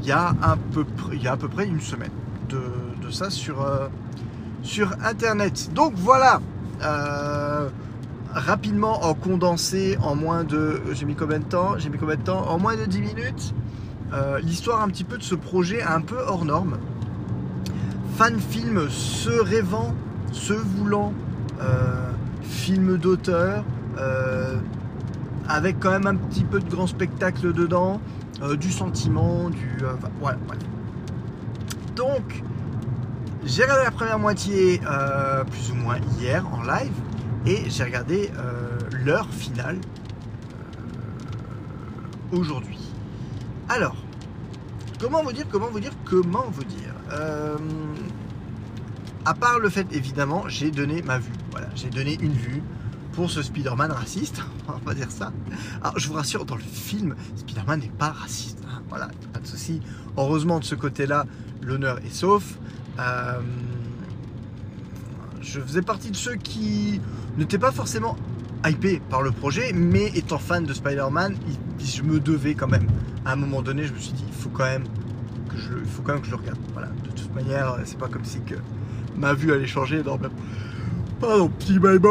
il 0.00 0.08
y 0.08 0.12
a, 0.12 0.34
un 0.42 0.56
peu, 0.56 0.84
il 1.12 1.22
y 1.22 1.28
a 1.28 1.32
à 1.32 1.36
peu 1.36 1.48
près 1.48 1.66
une 1.66 1.80
semaine 1.80 2.10
de, 2.48 3.10
ça 3.10 3.30
sur, 3.30 3.62
euh, 3.62 3.88
sur 4.62 4.92
Internet. 5.04 5.70
Donc 5.74 5.92
voilà, 5.96 6.40
euh, 6.82 7.68
rapidement 8.32 9.04
en 9.04 9.14
condensé 9.14 9.98
en 10.02 10.14
moins 10.14 10.44
de... 10.44 10.80
J'ai 10.92 11.04
mis 11.04 11.14
combien 11.14 11.38
de 11.38 11.44
temps 11.44 11.78
J'ai 11.78 11.90
mis 11.90 11.98
combien 11.98 12.16
de 12.16 12.22
temps 12.22 12.48
En 12.48 12.58
moins 12.58 12.76
de 12.76 12.84
10 12.84 13.00
minutes. 13.00 13.54
Euh, 14.12 14.38
L'histoire 14.40 14.82
un 14.82 14.88
petit 14.88 15.04
peu 15.04 15.18
de 15.18 15.22
ce 15.22 15.34
projet 15.34 15.82
un 15.82 16.00
peu 16.00 16.18
hors 16.18 16.44
norme. 16.44 16.78
Fan 18.16 18.40
film 18.40 18.88
se 18.88 19.30
rêvant, 19.30 19.94
se 20.32 20.52
voulant, 20.52 21.12
film 22.42 22.98
d'auteur, 22.98 23.64
avec 25.48 25.80
quand 25.80 25.90
même 25.90 26.06
un 26.06 26.16
petit 26.16 26.44
peu 26.44 26.60
de 26.60 26.70
grand 26.70 26.86
spectacle 26.86 27.52
dedans 27.52 28.00
euh, 28.42 28.56
du 28.56 28.72
sentiment, 28.72 29.50
du. 29.50 29.78
Euh, 29.82 29.94
voilà, 30.20 30.38
voilà. 30.46 30.62
Donc, 31.94 32.42
j'ai 33.44 33.62
regardé 33.62 33.84
la 33.84 33.90
première 33.90 34.18
moitié 34.18 34.80
euh, 34.86 35.44
plus 35.44 35.70
ou 35.70 35.74
moins 35.76 35.98
hier 36.18 36.44
en 36.52 36.62
live 36.62 36.92
et 37.46 37.68
j'ai 37.68 37.84
regardé 37.84 38.30
l'heure 39.04 39.28
finale 39.30 39.78
aujourd'hui. 42.30 42.78
Alors, 43.68 43.96
comment 45.00 45.22
vous 45.22 45.32
dire, 45.32 45.46
comment 45.50 45.68
vous 45.68 45.80
dire, 45.80 45.92
comment 46.04 46.44
vous 46.52 46.64
dire 46.64 46.94
À 49.24 49.34
part 49.34 49.58
le 49.58 49.68
fait, 49.68 49.86
évidemment, 49.92 50.44
j'ai 50.46 50.70
donné 50.70 51.02
ma 51.02 51.18
vue. 51.18 51.32
Voilà, 51.50 51.66
j'ai 51.74 51.90
donné 51.90 52.16
une 52.20 52.32
vue 52.32 52.62
pour 53.12 53.30
ce 53.30 53.42
Spider-Man 53.42 53.92
raciste, 53.92 54.42
on 54.68 54.84
va 54.86 54.94
dire 54.94 55.10
ça. 55.10 55.32
Alors 55.82 55.98
je 55.98 56.08
vous 56.08 56.14
rassure, 56.14 56.44
dans 56.44 56.56
le 56.56 56.62
film, 56.62 57.14
Spider-Man 57.36 57.80
n'est 57.80 57.88
pas 57.88 58.10
raciste. 58.10 58.58
Hein, 58.68 58.82
voilà, 58.88 59.08
pas 59.32 59.40
de 59.40 59.46
souci. 59.46 59.80
Heureusement 60.16 60.58
de 60.58 60.64
ce 60.64 60.74
côté-là, 60.74 61.26
l'honneur 61.62 61.98
est 61.98 62.12
sauf. 62.12 62.58
Euh, 62.98 63.40
je 65.40 65.60
faisais 65.60 65.82
partie 65.82 66.10
de 66.10 66.16
ceux 66.16 66.34
qui 66.34 67.00
n'étaient 67.36 67.58
pas 67.58 67.72
forcément 67.72 68.16
hypés 68.64 69.02
par 69.10 69.22
le 69.22 69.32
projet, 69.32 69.72
mais 69.72 70.06
étant 70.14 70.38
fan 70.38 70.64
de 70.64 70.72
Spider-Man, 70.72 71.36
je 71.78 72.02
me 72.02 72.20
devais 72.20 72.54
quand 72.54 72.68
même. 72.68 72.86
À 73.24 73.32
un 73.32 73.36
moment 73.36 73.62
donné, 73.62 73.84
je 73.84 73.92
me 73.92 73.98
suis 73.98 74.12
dit, 74.12 74.24
il 74.26 74.34
faut 74.34 74.50
quand 74.50 74.64
même 74.64 74.84
que 75.48 75.56
je, 75.56 75.72
le 75.72 76.36
regarde. 76.36 76.58
Voilà. 76.72 76.88
De 77.04 77.10
toute 77.10 77.34
manière, 77.34 77.76
c'est 77.84 77.98
pas 77.98 78.08
comme 78.08 78.24
si 78.24 78.40
que 78.40 78.54
ma 79.16 79.34
vue 79.34 79.52
allait 79.52 79.66
changer 79.66 80.02
dans. 80.02 80.18
Pardon, 81.20 81.48
petit 81.48 81.78
baby. 81.78 82.08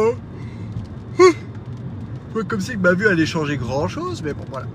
Comme 2.34 2.62
si 2.62 2.78
ma 2.78 2.94
vue 2.94 3.08
allait 3.08 3.26
changer 3.26 3.58
grand 3.58 3.88
chose, 3.88 4.22
mais 4.24 4.34
bon, 4.34 4.46
voilà. 4.50 4.68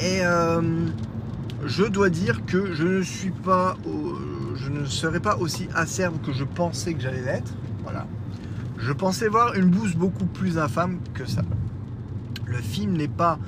Et 0.00 0.20
euh, 0.22 0.60
je 1.64 1.84
dois 1.84 2.10
dire 2.10 2.44
que 2.44 2.74
je 2.74 2.84
ne 2.84 3.02
suis 3.02 3.30
pas, 3.30 3.76
je 4.56 4.70
ne 4.70 4.84
serai 4.84 5.20
pas 5.20 5.36
aussi 5.36 5.68
acerbe 5.74 6.20
que 6.20 6.32
je 6.32 6.44
pensais 6.44 6.94
que 6.94 7.00
j'allais 7.00 7.22
l'être. 7.22 7.52
Voilà. 7.84 8.06
Je 8.78 8.92
pensais 8.92 9.28
voir 9.28 9.54
une 9.54 9.70
bouse 9.70 9.94
beaucoup 9.94 10.26
plus 10.26 10.58
infâme 10.58 10.98
que 11.14 11.24
ça. 11.24 11.42
Le 12.46 12.58
film 12.58 12.96
n'est 12.96 13.06
pas 13.06 13.38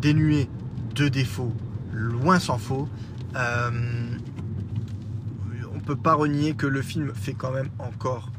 dénué 0.00 0.48
de 0.94 1.08
défauts, 1.08 1.52
loin 1.92 2.38
s'en 2.38 2.58
faut. 2.58 2.88
Euh, 3.34 3.70
on 5.74 5.80
peut 5.80 5.96
pas 5.96 6.14
renier 6.14 6.54
que 6.54 6.66
le 6.66 6.82
film 6.82 7.12
fait 7.14 7.34
quand 7.34 7.50
même 7.50 7.70
encore 7.78 8.30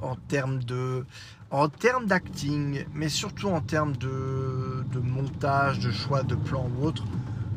en 0.00 0.16
termes 0.16 0.62
de 0.64 1.04
en 1.50 1.68
termes 1.68 2.06
d'acting, 2.06 2.84
mais 2.94 3.08
surtout 3.08 3.48
en 3.48 3.60
termes 3.60 3.96
de, 3.96 4.84
montage, 5.02 5.78
de 5.78 5.90
choix 5.90 6.22
de 6.22 6.34
plan 6.34 6.68
ou 6.78 6.84
autre, 6.84 7.04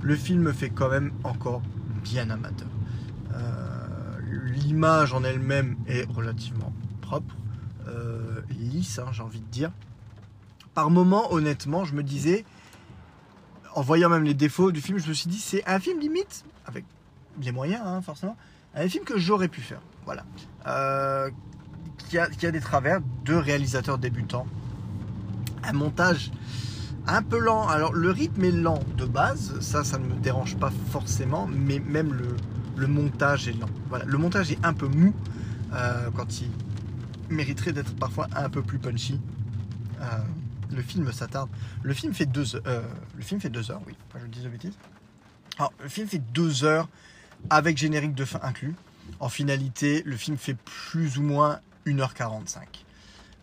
le 0.01 0.15
film 0.15 0.53
fait 0.53 0.69
quand 0.69 0.89
même 0.89 1.11
encore 1.23 1.61
bien 2.03 2.29
amateur. 2.29 2.67
Euh, 3.33 4.19
L'image 4.53 5.13
en 5.13 5.23
elle-même 5.23 5.75
est 5.87 6.07
relativement 6.11 6.71
propre, 7.01 7.35
euh, 7.87 8.41
lisse, 8.51 8.99
hein, 8.99 9.07
j'ai 9.11 9.23
envie 9.23 9.39
de 9.39 9.47
dire. 9.47 9.71
Par 10.73 10.91
moments, 10.91 11.33
honnêtement, 11.33 11.85
je 11.85 11.95
me 11.95 12.03
disais, 12.03 12.45
en 13.73 13.81
voyant 13.81 14.09
même 14.09 14.23
les 14.23 14.35
défauts 14.35 14.71
du 14.71 14.81
film, 14.81 14.99
je 14.99 15.09
me 15.09 15.13
suis 15.13 15.29
dit, 15.29 15.39
c'est 15.39 15.67
un 15.67 15.79
film 15.79 15.99
limite, 15.99 16.45
avec 16.65 16.85
les 17.41 17.51
moyens, 17.51 17.81
hein, 17.83 18.01
forcément, 18.01 18.37
un 18.75 18.87
film 18.87 19.03
que 19.03 19.17
j'aurais 19.17 19.47
pu 19.47 19.61
faire. 19.61 19.81
Voilà. 20.05 20.23
Euh, 20.67 21.31
qui 22.09 22.17
a, 22.17 22.23
a, 22.23 22.51
des 22.51 22.59
travers 22.59 22.99
de 23.23 23.35
réalisateurs 23.35 23.97
débutants. 23.97 24.47
Un 25.63 25.73
montage 25.73 26.31
un 27.07 27.21
peu 27.21 27.39
lent. 27.39 27.67
Alors 27.67 27.93
le 27.93 28.11
rythme 28.11 28.43
est 28.43 28.51
lent 28.51 28.79
de 28.97 29.05
base, 29.05 29.59
ça, 29.61 29.83
ça 29.83 29.97
ne 29.97 30.05
me 30.05 30.15
dérange 30.15 30.57
pas 30.57 30.71
forcément, 30.91 31.47
mais 31.47 31.79
même 31.79 32.13
le, 32.13 32.87
montage 32.87 33.47
est 33.47 33.53
lent. 33.53 33.69
Voilà, 33.89 34.05
le 34.05 34.17
montage 34.17 34.51
est 34.51 34.63
un 34.63 34.73
peu 34.73 34.87
mou 34.87 35.13
euh, 35.73 36.09
quand 36.15 36.41
il 36.41 36.49
mériterait 37.29 37.73
d'être 37.73 37.95
parfois 37.95 38.27
un 38.35 38.49
peu 38.49 38.61
plus 38.61 38.79
punchy. 38.79 39.19
Euh, 40.01 40.05
le 40.71 40.81
film 40.81 41.11
s'attarde. 41.11 41.49
Le 41.83 41.93
film 41.93 42.13
fait 42.13 42.25
deux 42.25 42.55
heures. 42.55 42.63
Euh, 42.67 42.81
le 43.15 43.23
film 43.23 43.41
fait 43.41 43.49
deux 43.49 43.69
heures, 43.71 43.81
oui. 43.85 43.95
Je 44.19 44.25
dis 44.27 44.41
de 44.41 44.49
bêtises. 44.49 44.77
Alors, 45.57 45.73
le 45.83 45.89
film 45.89 46.07
fait 46.07 46.21
deux 46.31 46.63
heures 46.63 46.87
avec 47.49 47.77
générique 47.77 48.15
de 48.15 48.23
fin 48.23 48.39
inclus. 48.43 48.75
En 49.19 49.29
finalité, 49.29 50.03
le 50.05 50.15
film 50.15 50.37
fait 50.37 50.55
plus 50.55 51.17
ou 51.17 51.23
moins 51.23 51.59
1h45. 51.89 52.59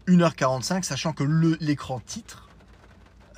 1h45, 0.09 0.83
sachant 0.83 1.13
que 1.13 1.25
l'écran 1.61 2.01
titre 2.01 2.49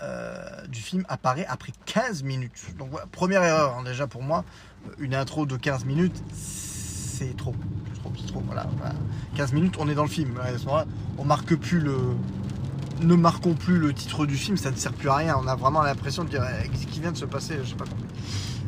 euh, 0.02 0.66
du 0.68 0.80
film 0.80 1.04
apparaît 1.08 1.46
après 1.46 1.72
15 1.86 2.22
minutes. 2.22 2.76
Donc 2.78 2.90
voilà, 2.90 3.06
première 3.06 3.42
erreur 3.42 3.78
hein, 3.78 3.82
déjà 3.82 4.06
pour 4.06 4.22
moi, 4.22 4.44
une 4.98 5.14
intro 5.14 5.46
de 5.46 5.56
15 5.56 5.84
minutes, 5.86 6.22
c'est 6.32 7.36
trop. 7.36 7.54
trop, 8.00 8.12
trop 8.28 8.40
voilà, 8.46 8.66
voilà, 8.76 8.94
15 9.36 9.52
minutes, 9.54 9.74
on 9.78 9.88
est 9.88 9.94
dans 9.94 10.04
le 10.04 10.08
film. 10.08 10.38
À 10.40 10.56
ce 10.56 10.64
moment-là, 10.66 10.86
on 11.16 11.24
marque 11.24 11.56
plus 11.56 11.80
le, 11.80 11.96
ne 13.02 13.14
marquons 13.14 13.54
plus 13.54 13.78
le 13.78 13.92
titre 13.92 14.24
du 14.24 14.36
film, 14.36 14.56
ça 14.56 14.70
ne 14.70 14.76
sert 14.76 14.92
plus 14.92 15.08
à 15.08 15.16
rien. 15.16 15.36
On 15.42 15.48
a 15.48 15.56
vraiment 15.56 15.82
l'impression 15.82 16.22
de 16.22 16.28
dire 16.28 16.44
eh, 16.44 16.76
ce 16.76 16.86
qui 16.86 17.00
vient 17.00 17.12
de 17.12 17.16
se 17.16 17.24
passer, 17.24 17.58
je 17.64 17.70
sais 17.70 17.74
pas 17.74 17.86
compris. 17.86 18.06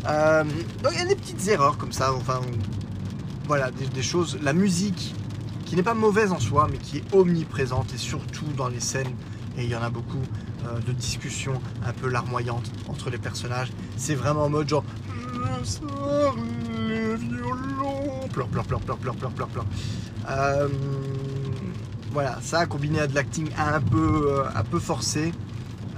Euh, 0.07 0.45
donc 0.83 0.93
il 0.95 0.99
y 0.99 1.03
a 1.03 1.07
des 1.07 1.17
petites 1.17 1.47
erreurs 1.47 1.77
comme 1.77 1.93
ça, 1.93 2.13
enfin 2.15 2.41
voilà, 3.47 3.71
des 3.71 4.03
choses. 4.03 4.39
La 4.43 4.53
musique 4.53 5.15
qui 5.71 5.77
n'est 5.77 5.85
pas 5.85 5.95
mauvaise 5.95 6.33
en 6.33 6.41
soi, 6.41 6.67
mais 6.69 6.79
qui 6.79 6.97
est 6.97 7.15
omniprésente 7.15 7.95
et 7.95 7.97
surtout 7.97 8.45
dans 8.57 8.67
les 8.67 8.81
scènes, 8.81 9.15
et 9.57 9.63
il 9.63 9.71
y 9.71 9.77
en 9.77 9.83
a 9.83 9.89
beaucoup, 9.89 10.19
euh, 10.67 10.81
de 10.81 10.91
discussions 10.91 11.63
un 11.87 11.93
peu 11.93 12.09
larmoyantes 12.09 12.73
entre 12.89 13.09
les 13.09 13.19
personnages. 13.19 13.71
C'est 13.97 14.17
vraiment 14.17 14.47
en 14.47 14.51
mode 14.51 14.69
genre 14.69 14.83
les 16.89 17.15
violons, 17.15 18.27
pleur, 18.33 18.49
pleur, 18.49 18.65
pleur, 18.65 18.81
pleur, 18.81 18.99
pleur, 18.99 19.15
pleur, 19.15 19.31
pleur, 19.31 19.47
pleur. 19.47 19.65
Voilà, 22.13 22.39
ça 22.43 22.67
combiné 22.67 22.99
à 22.99 23.07
de 23.07 23.15
l'acting 23.15 23.49
un 23.57 23.81
peu, 23.81 24.27
euh, 24.29 24.45
un 24.53 24.65
peu 24.65 24.81
forcé, 24.81 25.33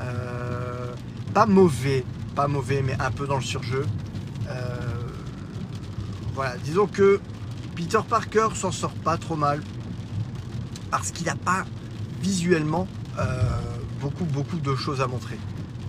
euh, 0.03 0.93
pas 1.33 1.47
mauvais, 1.47 2.05
pas 2.35 2.47
mauvais, 2.47 2.83
mais 2.83 2.95
un 3.01 3.11
peu 3.11 3.27
dans 3.27 3.37
le 3.37 3.43
surjeu. 3.43 3.87
Voilà, 6.35 6.57
disons 6.59 6.87
que 6.87 7.21
Peter 7.75 8.01
Parker 8.09 8.49
s'en 8.55 8.71
sort 8.71 8.95
pas 8.95 9.17
trop 9.17 9.37
mal 9.37 9.63
parce 10.91 11.11
qu'il 11.11 11.27
n'a 11.27 11.37
pas 11.37 11.65
visuellement 12.21 12.87
euh, 13.19 13.43
beaucoup 14.01 14.25
beaucoup 14.25 14.59
de 14.59 14.75
choses 14.75 15.01
à 15.01 15.07
montrer. 15.07 15.39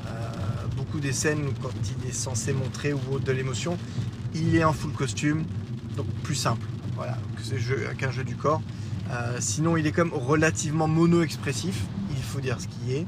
Euh, 0.08 0.10
beaucoup 0.76 1.00
des 1.00 1.12
scènes 1.12 1.54
quand 1.62 1.72
il 2.02 2.10
est 2.10 2.14
censé 2.14 2.54
montrer 2.54 2.94
ou 2.94 3.20
de 3.20 3.32
l'émotion, 3.32 3.78
il 4.34 4.56
est 4.56 4.64
en 4.64 4.74
full 4.74 4.92
costume, 4.94 5.44
donc 5.96 6.08
plus 6.24 6.36
simple. 6.36 6.66
Voilà, 6.96 7.18
qu'un 7.98 8.12
jeu, 8.12 8.24
du 8.24 8.36
corps. 8.36 8.62
Euh, 9.12 9.38
sinon, 9.40 9.78
il 9.78 9.86
est 9.88 9.92
quand 9.92 10.06
même 10.06 10.14
relativement 10.14 10.88
mono-expressif. 10.88 11.84
Il 12.12 12.24
faut 12.24 12.40
dire 12.40 12.62
ce 12.62 12.68
qui 12.68 12.94
est. 12.94 13.08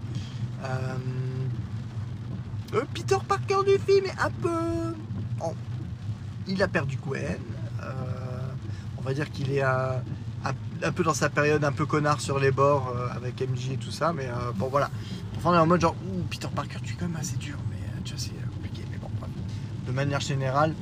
Peter 2.94 3.18
Parker 3.28 3.60
du 3.66 3.78
film 3.80 4.06
est 4.06 4.20
un 4.20 4.32
peu. 4.32 5.54
il 6.48 6.62
a 6.62 6.68
perdu 6.68 6.98
Gwen. 6.98 7.38
Euh, 9.06 9.10
va 9.10 9.14
dire 9.14 9.32
qu'il 9.32 9.52
est 9.52 9.62
un, 9.62 10.92
peu 10.96 11.04
dans 11.04 11.14
sa 11.14 11.30
période 11.30 11.64
un 11.64 11.72
peu 11.72 11.86
connard 11.86 12.22
sur 12.22 12.40
les 12.40 12.52
bords 12.52 12.94
euh, 12.96 13.08
avec 13.16 13.42
MJ 13.42 13.72
et 13.74 13.78
tout 13.78 13.92
ça. 13.92 14.14
Mais 14.14 14.28
bon, 14.56 14.68
voilà. 14.68 14.90
Enfin, 15.38 15.52
on 15.52 15.54
est 15.54 15.60
en 15.60 15.68
mode 15.68 15.82
genre, 15.82 15.96
ouh, 16.08 16.24
Peter 16.30 16.48
Parker, 16.54 16.80
tu 16.84 16.94
es 16.94 16.96
quand 16.98 17.08
même 17.08 17.18
assez 17.20 17.38
dur. 17.38 17.58
Mais 17.70 17.78
tu 18.04 18.14
vois, 18.14 18.22
c'est 18.22 18.54
compliqué. 18.54 18.84
Mais 18.92 18.98
bon, 18.98 19.10
de 19.86 19.92
manière 19.92 20.20
générale, 20.20 20.74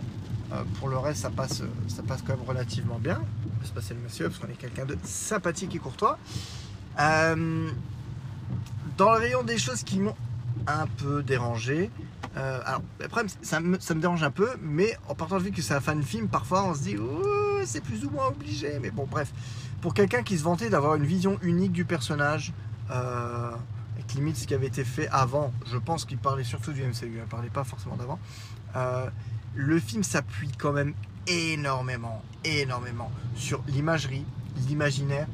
pour 0.79 0.87
le 0.87 0.97
reste, 0.97 1.21
ça 1.21 1.29
passe, 1.29 1.63
ça 1.87 2.03
passe 2.03 2.21
quand 2.21 2.35
même 2.37 2.47
relativement 2.47 2.99
bien. 2.99 3.21
On 3.55 3.59
va 3.59 3.65
se 3.65 3.73
passer 3.73 3.93
le 3.93 4.01
monsieur 4.01 4.29
parce 4.29 4.39
qu'on 4.39 4.47
est 4.47 4.57
quelqu'un 4.57 4.85
de 4.85 4.97
sympathique 5.03 5.75
et 5.75 5.79
courtois. 5.79 6.17
Euh, 6.99 7.69
dans 8.97 9.11
le 9.11 9.17
rayon 9.17 9.43
des 9.43 9.57
choses 9.57 9.83
qui 9.83 9.99
m'ont 9.99 10.15
un 10.67 10.85
peu 10.85 11.23
dérangé, 11.23 11.89
euh, 12.37 12.61
alors 12.65 12.81
après 13.03 13.25
ça 13.41 13.59
me, 13.59 13.79
ça 13.79 13.95
me, 13.95 14.01
dérange 14.01 14.23
un 14.23 14.31
peu, 14.31 14.49
mais 14.61 14.95
en 15.07 15.15
partant 15.15 15.37
de 15.37 15.43
vue 15.43 15.51
que 15.51 15.61
c'est 15.61 15.73
un 15.73 15.81
fan 15.81 16.01
film, 16.03 16.27
parfois 16.27 16.63
on 16.65 16.75
se 16.75 16.81
dit 16.81 16.95
c'est 17.65 17.81
plus 17.81 18.05
ou 18.05 18.09
moins 18.09 18.27
obligé. 18.27 18.79
Mais 18.81 18.91
bon, 18.91 19.07
bref, 19.09 19.31
pour 19.81 19.93
quelqu'un 19.93 20.23
qui 20.23 20.37
se 20.37 20.43
vantait 20.43 20.69
d'avoir 20.69 20.95
une 20.95 21.05
vision 21.05 21.37
unique 21.41 21.71
du 21.71 21.85
personnage, 21.85 22.53
euh, 22.91 23.51
limite 24.15 24.37
ce 24.37 24.45
qui 24.45 24.53
avait 24.53 24.67
été 24.67 24.83
fait 24.83 25.07
avant, 25.09 25.51
je 25.65 25.77
pense 25.77 26.05
qu'il 26.05 26.17
parlait 26.17 26.43
surtout 26.43 26.71
du 26.71 26.83
MCU, 26.83 27.05
il 27.05 27.19
ne 27.19 27.25
parlait 27.25 27.49
pas 27.49 27.63
forcément 27.63 27.95
d'avant. 27.95 28.19
Euh, 28.75 29.09
le 29.55 29.79
film 29.79 30.03
s'appuie 30.03 30.51
quand 30.57 30.71
même 30.71 30.93
énormément, 31.27 32.21
énormément 32.43 33.11
sur 33.35 33.63
l'imagerie, 33.67 34.25
l'imaginaire 34.67 35.27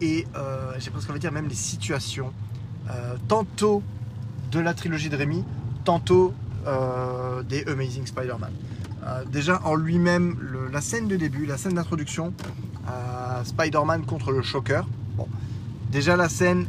et 0.00 0.26
euh, 0.36 0.72
j'ai 0.78 0.90
presque 0.90 1.08
envie 1.08 1.18
de 1.18 1.22
dire 1.22 1.32
même 1.32 1.48
les 1.48 1.54
situations, 1.54 2.32
euh, 2.90 3.16
tantôt 3.28 3.82
de 4.50 4.60
la 4.60 4.74
trilogie 4.74 5.08
de 5.08 5.16
Rémi, 5.16 5.44
tantôt 5.84 6.34
euh, 6.66 7.42
des 7.42 7.64
Amazing 7.66 8.06
Spider-Man. 8.06 8.52
Déjà 9.30 9.60
en 9.64 9.74
lui-même, 9.74 10.36
la 10.72 10.80
scène 10.80 11.08
de 11.08 11.16
début, 11.16 11.46
la 11.46 11.56
scène 11.56 11.74
d'introduction, 11.74 12.32
Spider-Man 13.44 14.04
contre 14.04 14.32
le 14.32 14.42
Shocker. 14.42 14.86
Bon, 15.16 15.28
déjà 15.90 16.16
la 16.16 16.28
scène, 16.28 16.66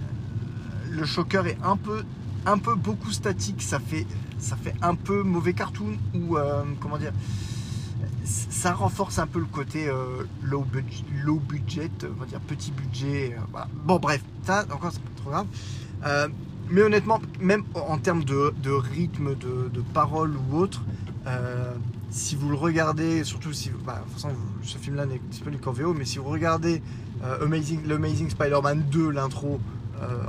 le 0.89 1.05
Shocker 1.05 1.47
est 1.47 1.57
un 1.63 1.77
peu, 1.77 2.03
un 2.45 2.57
peu 2.57 2.75
beaucoup 2.75 3.11
statique, 3.11 3.61
ça 3.61 3.79
fait, 3.79 4.05
ça 4.39 4.55
fait 4.55 4.75
un 4.81 4.95
peu 4.95 5.23
mauvais 5.23 5.53
cartoon 5.53 5.97
ou 6.13 6.37
comment 6.79 6.97
dire 6.97 7.13
ça 8.27 8.73
renforce 8.73 9.19
un 9.19 9.27
peu 9.27 9.39
le 9.39 9.45
côté 9.45 9.87
euh, 9.87 10.23
low, 10.43 10.61
budget, 10.61 11.03
low 11.23 11.39
budget, 11.39 11.91
on 12.03 12.19
va 12.19 12.25
dire 12.25 12.39
petit 12.41 12.71
budget. 12.71 13.37
Euh, 13.37 13.59
bon, 13.85 13.97
bref, 13.97 14.21
ça 14.43 14.65
encore 14.71 14.91
c'est 14.91 15.01
pas 15.01 15.21
trop 15.21 15.29
grave. 15.29 15.47
Euh, 16.05 16.27
mais 16.69 16.81
honnêtement, 16.81 17.21
même 17.39 17.63
en 17.75 17.97
termes 17.97 18.23
de, 18.23 18.51
rythme, 18.69 19.35
de, 19.35 19.81
parole 19.93 20.35
ou 20.35 20.57
autre, 20.57 20.81
si 22.09 22.35
vous 22.35 22.49
le 22.49 22.55
regardez, 22.55 23.23
surtout 23.23 23.53
si 23.53 23.69
bah, 23.85 23.99
de 23.99 24.03
toute 24.03 24.13
façon, 24.13 24.29
ce 24.63 24.77
film-là 24.77 25.05
n'est 25.05 25.21
disponible 25.29 25.61
qu'en 25.61 25.71
VO, 25.71 25.93
mais 25.93 26.05
si 26.05 26.17
vous 26.17 26.29
regardez 26.29 26.81
Amazing, 27.41 27.85
l'Amazing 27.87 28.29
Spider-Man 28.29 28.85
2, 28.91 29.09
l'intro 29.09 29.59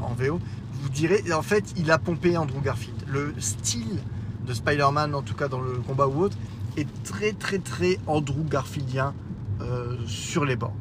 en 0.01 0.15
VO, 0.15 0.41
vous 0.83 0.89
direz, 0.89 1.23
en 1.33 1.43
fait, 1.43 1.75
il 1.77 1.91
a 1.91 1.99
pompé 1.99 2.37
Andrew 2.37 2.61
Garfield. 2.63 2.97
Le 3.07 3.35
style 3.39 4.01
de 4.47 4.55
Spider-Man, 4.55 5.15
en 5.15 5.23
tout 5.23 5.35
cas 5.35 5.49
dans 5.49 5.61
le 5.61 5.75
combat 5.75 6.07
ou 6.09 6.23
autre, 6.23 6.37
est 6.77 6.89
très 7.03 7.33
très 7.33 7.59
très 7.59 7.99
Andrew 8.07 8.45
Garfieldien 8.49 9.15
euh, 9.61 9.97
sur 10.07 10.45
les 10.45 10.57
bords. 10.57 10.75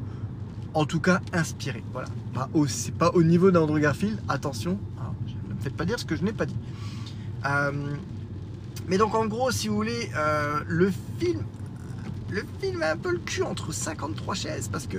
En 0.74 0.84
tout 0.84 1.00
cas, 1.00 1.20
inspiré. 1.32 1.82
Voilà. 1.92 2.08
Pas 2.34 2.48
c'est 2.68 2.94
pas 2.94 3.10
au 3.14 3.22
niveau 3.22 3.50
d'Andrew 3.50 3.80
Garfield. 3.80 4.18
Attention, 4.28 4.78
ne 5.48 5.54
me 5.54 5.60
faites 5.60 5.76
pas 5.76 5.84
dire 5.84 5.98
ce 5.98 6.04
que 6.04 6.14
je 6.14 6.22
n'ai 6.22 6.32
pas 6.32 6.46
dit. 6.46 6.56
Mais 8.88 8.98
donc 8.98 9.14
en 9.14 9.26
gros, 9.26 9.50
si 9.50 9.68
vous 9.68 9.76
voulez, 9.76 10.10
euh, 10.16 10.60
le 10.66 10.92
film, 11.18 11.42
le 12.30 12.44
a 12.82 12.92
un 12.92 12.96
peu 12.96 13.12
le 13.12 13.18
cul 13.18 13.42
entre 13.42 13.72
53 13.72 14.34
chaises 14.34 14.68
parce 14.68 14.86
que 14.86 14.98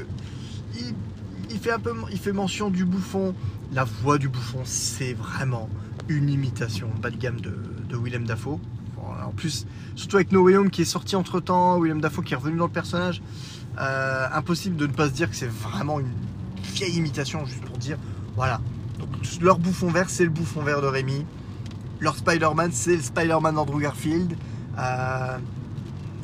il, 1.49 1.59
fait 1.59 1.71
un 1.71 1.79
peu, 1.79 1.93
mention 2.31 2.69
du 2.69 2.85
bouffon. 2.85 3.35
La 3.73 3.83
voix 3.83 4.17
du 4.17 4.29
bouffon, 4.29 4.61
c'est 4.63 5.13
vraiment 5.13 5.69
une 6.07 6.29
imitation 6.29 6.89
bas 7.01 7.09
de 7.09 7.17
gamme 7.17 7.39
de, 7.41 7.55
Willem 7.95 8.25
Dafoe 8.25 8.59
en 9.25 9.31
plus, 9.31 9.65
surtout 9.95 10.17
avec 10.17 10.31
No 10.31 10.43
Way 10.43 10.57
Home 10.57 10.69
qui 10.69 10.81
est 10.81 10.85
sorti 10.85 11.15
entre 11.15 11.39
temps, 11.39 11.77
William 11.77 12.01
Dafoe 12.01 12.23
qui 12.23 12.33
est 12.33 12.37
revenu 12.37 12.57
dans 12.57 12.65
le 12.65 12.71
personnage, 12.71 13.21
euh, 13.79 14.27
impossible 14.33 14.75
de 14.75 14.87
ne 14.87 14.91
pas 14.91 15.07
se 15.07 15.13
dire 15.13 15.29
que 15.29 15.35
c'est 15.35 15.49
vraiment 15.49 15.99
une 15.99 16.11
vieille 16.73 16.95
imitation, 16.95 17.45
juste 17.45 17.63
pour 17.63 17.77
dire, 17.77 17.97
voilà. 18.35 18.61
Leur 19.41 19.59
bouffon 19.59 19.89
vert, 19.89 20.09
c'est 20.09 20.23
le 20.23 20.29
bouffon 20.29 20.61
vert 20.61 20.81
de 20.81 20.87
Rémi. 20.87 21.25
Leur 21.99 22.15
Spider-Man, 22.15 22.71
c'est 22.71 22.95
le 22.95 23.01
Spider-Man 23.01 23.55
d'Andrew 23.55 23.79
Garfield. 23.81 24.35
Euh, 24.77 25.37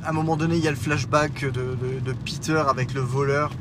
à 0.03 0.09
un 0.09 0.13
moment 0.13 0.38
donné, 0.38 0.55
il 0.55 0.63
y 0.63 0.67
a 0.67 0.71
le 0.71 0.77
flashback 0.77 1.45
de, 1.45 1.75
de, 1.75 2.13
Peter 2.13 2.63
avec 2.67 2.93
le 2.93 3.01
voleur, 3.01 3.51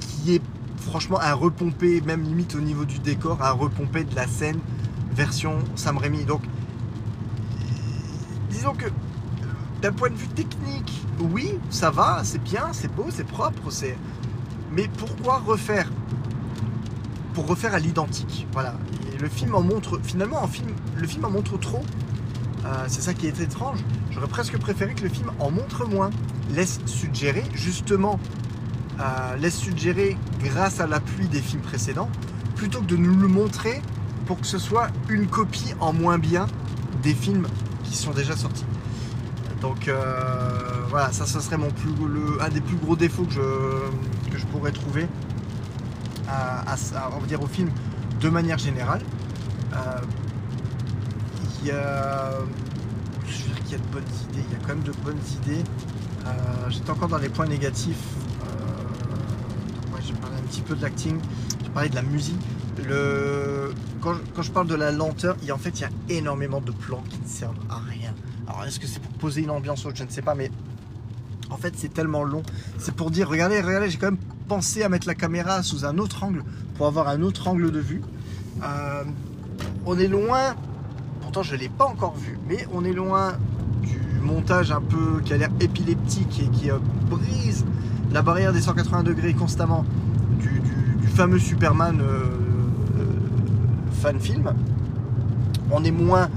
qui 0.00 0.36
est 0.36 0.42
franchement 0.78 1.20
un 1.20 1.34
repompé, 1.34 2.00
même 2.00 2.22
limite 2.22 2.54
au 2.54 2.60
niveau 2.60 2.84
du 2.84 3.00
décor, 3.00 3.42
un 3.42 3.50
repompé 3.50 4.04
de 4.04 4.14
la 4.14 4.26
scène 4.26 4.60
version 5.12 5.58
Sam 5.74 5.98
Raimi. 5.98 6.24
Donc 6.24 6.42
disons 8.48 8.74
que 8.74 8.86
d'un 9.82 9.92
point 9.92 10.10
de 10.10 10.14
vue 10.14 10.28
technique, 10.28 11.04
oui, 11.20 11.54
ça 11.68 11.90
va, 11.90 12.20
c'est 12.22 12.42
bien, 12.42 12.68
c'est 12.72 12.94
beau, 12.94 13.06
c'est 13.10 13.26
propre, 13.26 13.70
c'est. 13.70 13.96
Mais 14.72 14.88
pourquoi 14.98 15.38
refaire? 15.38 15.90
Pour 17.34 17.46
refaire 17.46 17.74
à 17.74 17.78
l'identique, 17.78 18.46
voilà. 18.52 18.74
Le 19.20 19.28
film 19.28 19.54
en 19.54 19.62
montre, 19.62 20.00
finalement, 20.02 20.42
en 20.42 20.48
film, 20.48 20.68
le 20.96 21.06
film 21.06 21.24
en 21.24 21.30
montre 21.30 21.58
trop. 21.58 21.82
Euh, 22.64 22.84
c'est 22.88 23.02
ça 23.02 23.14
qui 23.14 23.26
est 23.26 23.40
étrange. 23.40 23.78
J'aurais 24.10 24.28
presque 24.28 24.58
préféré 24.58 24.94
que 24.94 25.02
le 25.02 25.08
film 25.08 25.30
en 25.38 25.50
montre 25.50 25.86
moins, 25.86 26.10
laisse 26.54 26.80
suggérer, 26.86 27.44
justement, 27.54 28.18
euh, 29.00 29.36
laisse 29.36 29.56
suggérer 29.56 30.16
grâce 30.42 30.80
à 30.80 30.86
l'appui 30.86 31.28
des 31.28 31.40
films 31.40 31.62
précédents, 31.62 32.10
plutôt 32.56 32.80
que 32.80 32.86
de 32.86 32.96
nous 32.96 33.16
le 33.16 33.28
montrer 33.28 33.80
pour 34.26 34.40
que 34.40 34.46
ce 34.46 34.58
soit 34.58 34.88
une 35.08 35.26
copie 35.26 35.74
en 35.80 35.92
moins 35.92 36.18
bien 36.18 36.46
des 37.02 37.14
films 37.14 37.46
sont 38.00 38.12
déjà 38.12 38.36
sortis. 38.36 38.64
Donc 39.60 39.88
euh, 39.88 40.84
voilà, 40.88 41.12
ça, 41.12 41.26
ce 41.26 41.40
serait 41.40 41.58
mon 41.58 41.70
plus, 41.70 41.90
le, 41.90 42.42
un 42.42 42.48
des 42.48 42.60
plus 42.60 42.76
gros 42.76 42.96
défauts 42.96 43.24
que 43.24 43.32
je, 43.32 43.40
que 44.30 44.46
pourrais 44.46 44.72
trouver 44.72 45.06
à, 46.28 46.76
dire 47.26 47.42
au 47.42 47.46
film 47.46 47.70
de 48.20 48.28
manière 48.28 48.58
générale. 48.58 49.00
Euh, 49.72 49.76
il 51.62 51.68
y 51.68 51.70
a, 51.70 52.32
je 53.26 53.42
veux 53.42 53.54
dire 53.54 53.62
qu'il 53.64 53.72
y 53.72 53.74
a 53.74 53.78
de 53.78 53.92
bonnes 53.92 54.02
idées, 54.30 54.44
il 54.48 54.52
y 54.52 54.56
a 54.56 54.58
quand 54.60 54.74
même 54.74 54.82
de 54.82 54.92
bonnes 55.04 55.20
idées. 55.42 55.62
Euh, 56.26 56.30
j'étais 56.68 56.90
encore 56.90 57.08
dans 57.08 57.18
les 57.18 57.28
points 57.28 57.46
négatifs. 57.46 57.96
j'ai 60.02 60.14
parlé 60.14 60.36
un 60.36 60.46
petit 60.48 60.62
peu 60.62 60.74
de 60.74 60.82
l'acting, 60.82 61.18
j'ai 61.62 61.70
parlé 61.70 61.88
de 61.88 61.94
la 61.94 62.02
musique. 62.02 62.40
Le... 62.88 63.72
Quand, 64.00 64.14
je 64.40 64.50
parle 64.50 64.66
de 64.66 64.74
la 64.74 64.90
lenteur, 64.90 65.36
il 65.42 65.48
y 65.48 65.50
a, 65.50 65.54
en 65.54 65.58
fait, 65.58 65.78
il 65.78 65.82
y 65.82 65.84
a 65.84 65.90
énormément 66.08 66.60
de 66.60 66.72
plans 66.72 67.02
qui 67.10 67.20
ne 67.20 67.26
servent 67.26 67.58
à 67.68 67.76
rien. 67.76 68.14
Alors, 68.48 68.64
est-ce 68.64 68.80
que 68.80 68.86
c'est 68.86 69.00
pour 69.00 69.12
poser 69.12 69.42
une 69.42 69.50
ambiance 69.50 69.84
ou 69.84 69.90
je 69.94 70.02
ne 70.02 70.08
sais 70.08 70.22
pas, 70.22 70.34
mais 70.34 70.50
en 71.50 71.56
fait, 71.56 71.74
c'est 71.76 71.92
tellement 71.92 72.24
long. 72.24 72.42
C'est 72.78 72.94
pour 72.94 73.10
dire, 73.10 73.28
regardez, 73.28 73.60
regardez, 73.60 73.90
j'ai 73.90 73.98
quand 73.98 74.10
même 74.10 74.20
pensé 74.48 74.82
à 74.82 74.88
mettre 74.88 75.06
la 75.06 75.14
caméra 75.14 75.62
sous 75.62 75.84
un 75.84 75.98
autre 75.98 76.24
angle 76.24 76.42
pour 76.80 76.86
avoir 76.86 77.08
un 77.08 77.20
autre 77.20 77.46
angle 77.46 77.70
de 77.72 77.78
vue. 77.78 78.00
Euh, 78.62 79.04
on 79.84 79.98
est 79.98 80.08
loin, 80.08 80.54
pourtant 81.20 81.42
je 81.42 81.54
ne 81.54 81.60
l'ai 81.60 81.68
pas 81.68 81.84
encore 81.84 82.16
vu, 82.16 82.38
mais 82.48 82.66
on 82.72 82.86
est 82.86 82.94
loin 82.94 83.34
du 83.82 84.00
montage 84.22 84.72
un 84.72 84.80
peu 84.80 85.20
qui 85.22 85.34
a 85.34 85.36
l'air 85.36 85.50
épileptique 85.60 86.40
et 86.42 86.48
qui 86.48 86.70
euh, 86.70 86.78
brise 87.10 87.66
la 88.10 88.22
barrière 88.22 88.54
des 88.54 88.62
180 88.62 89.02
degrés 89.02 89.34
constamment 89.34 89.84
du, 90.38 90.62
fameux 91.06 91.38
Superman. 91.38 92.00
Euh, 92.00 92.24
fan 94.00 94.18
film. 94.18 94.50
On 95.70 95.84
est 95.84 95.90
moins 95.90 96.30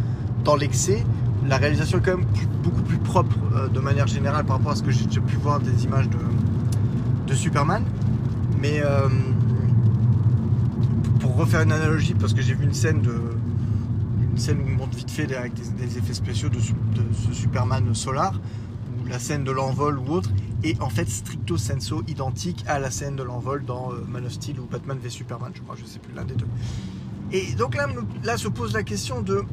dans 0.43 0.57
l'excès. 0.57 1.05
La 1.47 1.55
réalisation 1.55 1.99
est 1.99 2.01
quand 2.01 2.17
même 2.17 2.27
beaucoup 2.61 2.81
plus 2.81 2.97
propre 2.97 3.37
de 3.73 3.79
manière 3.79 4.07
générale 4.07 4.43
par 4.43 4.57
rapport 4.57 4.73
à 4.73 4.75
ce 4.75 4.83
que 4.83 4.91
j'ai 4.91 5.05
déjà 5.05 5.21
pu 5.21 5.37
voir 5.37 5.61
des 5.61 5.85
images 5.85 6.09
de, 6.09 7.33
Superman. 7.33 7.83
Mais 8.61 8.81
refaire 11.35 11.61
une 11.61 11.71
analogie, 11.71 12.13
parce 12.13 12.33
que 12.33 12.41
j'ai 12.41 12.53
vu 12.53 12.63
une 12.63 12.73
scène 12.73 13.01
de 13.01 13.13
une 14.31 14.37
scène 14.39 14.59
où 14.61 14.67
on 14.67 14.77
monte 14.77 14.95
vite 14.95 15.11
fait 15.11 15.31
avec 15.35 15.53
des, 15.53 15.97
effets 15.97 16.13
spéciaux 16.13 16.49
de, 16.49 16.59
ce 16.59 17.33
Superman 17.33 17.93
Solar, 17.93 18.39
ou 18.99 19.07
la 19.07 19.19
scène 19.19 19.43
de 19.43 19.51
l'envol 19.51 19.99
ou 19.99 20.09
autre, 20.09 20.31
et 20.63 20.75
en 20.79 20.89
fait 20.89 21.07
stricto 21.07 21.57
senso 21.57 22.01
identique 22.07 22.63
à 22.67 22.79
la 22.79 22.89
scène 22.89 23.15
de 23.15 23.21
l'envol 23.21 23.63
dans 23.63 23.91
euh, 23.91 24.03
Man 24.07 24.25
of 24.25 24.31
Steel 24.31 24.59
ou 24.59 24.65
Batman 24.65 24.97
v 24.97 25.09
Superman, 25.09 25.51
je 25.53 25.61
crois, 25.61 25.75
je 25.79 25.85
sais 25.85 25.99
plus 25.99 26.13
l'un 26.15 26.23
des 26.23 26.35
deux. 26.35 26.47
Et 27.31 27.53
donc 27.53 27.75
là, 27.75 27.87
là 28.23 28.37
se 28.37 28.47
pose 28.47 28.73
la 28.73 28.83
question 28.83 29.21
de 29.21 29.43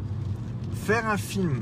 faire 0.74 1.06
un 1.08 1.18
film, 1.18 1.60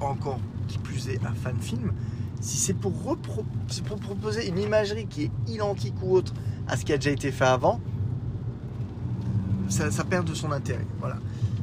encore 0.00 0.40
qui 0.68 0.78
plus 0.78 1.08
est 1.08 1.24
un 1.24 1.32
fan 1.32 1.56
film, 1.60 1.92
si 2.40 2.58
c'est 2.58 2.74
pour, 2.74 2.92
pour 2.92 3.98
proposer 4.00 4.48
une 4.48 4.58
imagerie 4.58 5.06
qui 5.06 5.24
est 5.24 5.30
identique 5.46 5.94
ou 6.02 6.14
autre 6.14 6.34
à 6.68 6.76
ce 6.76 6.84
qui 6.84 6.92
a 6.92 6.96
déjà 6.96 7.10
été 7.10 7.32
fait 7.32 7.44
avant, 7.44 7.80
ça, 9.70 10.04
perd 10.04 10.26
de 10.28 10.34
son 10.34 10.52
intérêt. 10.52 10.86
Voilà. 11.00 11.16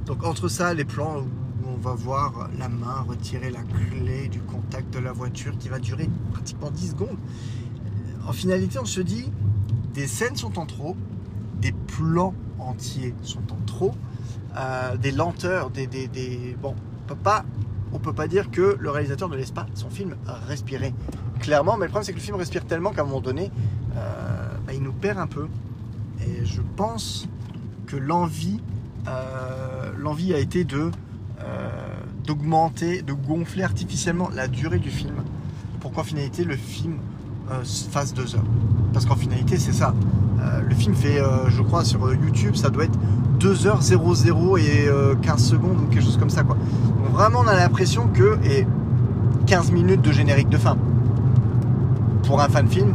Donc 0.06 0.24
entre 0.26 0.48
ça, 0.48 0.74
les 0.74 0.86
plans 0.86 1.20
où 1.20 1.28
on 1.67 1.78
va 1.78 1.93
voir 1.93 2.50
la 2.58 2.70
main 2.70 3.02
retirer 3.08 3.50
la 3.52 3.62
clé 3.62 4.28
du 4.30 4.39
contact 4.39 4.93
de 4.93 5.00
la 5.00 5.12
voiture 5.12 5.58
qui 5.58 5.70
va 5.70 5.80
durer 5.80 6.10
pratiquement 6.32 6.72
10 6.72 6.91
secondes. 6.91 7.17
En 8.28 8.32
finalité, 8.34 8.80
on 8.80 8.86
se 8.86 9.02
dit, 9.02 9.32
des 9.93 10.08
scènes 10.08 10.36
sont 10.36 10.58
en 10.60 10.65
trop, 10.65 10.96
des 11.62 11.72
plans 11.72 12.34
entiers 12.60 13.13
sont 13.22 13.41
en 13.52 13.58
trop, 13.65 13.93
euh, 14.58 14.98
des 14.98 15.12
lenteurs, 15.12 15.70
des, 15.70 15.88
des, 15.88 16.08
des- 16.08 16.56
Bon, 16.62 16.76
on 17.04 17.08
peut 17.08 17.15
pas, 17.15 17.46
on 17.93 18.00
peut 18.00 18.13
pas 18.13 18.28
dire 18.28 18.50
que 18.52 18.78
le 18.80 18.89
réalisateur 18.89 19.30
ne 19.30 19.36
laisse 19.36 19.52
pas 19.52 19.65
son 19.76 19.89
film 19.89 20.15
respirer. 20.48 20.93
Clairement, 21.39 21.78
mais 21.78 21.86
le 21.86 21.89
problème 21.91 22.04
c'est 22.06 22.13
que 22.13 22.17
le 22.17 22.24
film 22.24 22.38
respire 22.38 22.65
tellement 22.65 22.91
qu'à 22.91 23.02
un 23.02 23.06
moment 23.06 23.22
donné, 23.22 23.52
euh, 23.96 24.48
bah, 24.65 24.74
il 24.74 24.82
nous 24.82 24.93
perd 24.93 25.20
un 25.20 25.28
peu. 25.28 25.48
Et 26.26 26.46
je 26.46 26.62
pense 26.76 27.28
que 27.88 27.95
l'envie, 27.95 28.60
euh, 29.08 29.91
l'envie 29.97 30.34
a 30.34 30.39
été 30.39 30.63
de 30.63 30.91
euh, 31.41 31.69
d'augmenter, 32.26 33.02
de 33.02 33.13
gonfler 33.13 33.63
artificiellement 33.63 34.30
la 34.36 34.47
durée 34.47 34.80
du 34.80 34.89
film 34.89 35.15
pour 35.80 35.93
qu'en 35.93 36.04
finalité 36.04 36.43
le 36.43 36.58
film 36.58 36.97
euh, 37.50 37.63
fasse 37.63 38.13
deux 38.13 38.36
heures. 38.36 38.43
Parce 38.93 39.06
qu'en 39.06 39.15
finalité 39.15 39.58
c'est 39.58 39.73
ça. 39.73 39.93
Le 40.69 40.76
film 40.76 40.95
fait, 40.95 41.19
je 41.50 41.62
crois, 41.62 41.84
sur 41.84 42.13
YouTube, 42.13 42.56
ça 42.56 42.69
doit 42.69 42.86
être 42.86 42.97
2h00 43.39 44.60
et 44.60 44.88
euh, 44.88 45.15
15 45.15 45.43
secondes 45.43 45.78
ou 45.82 45.88
quelque 45.88 46.04
chose 46.04 46.17
comme 46.17 46.30
ça. 46.30 46.43
Quoi. 46.43 46.56
Donc 46.56 47.13
vraiment 47.13 47.39
on 47.43 47.47
a 47.47 47.56
l'impression 47.56 48.08
que, 48.08 48.38
et 48.45 48.65
15 49.47 49.71
minutes 49.71 50.02
de 50.02 50.12
générique 50.12 50.50
de 50.50 50.58
fin. 50.58 50.78
Pour 52.23 52.39
un 52.39 52.50
fan 52.50 52.67
film, 52.67 52.93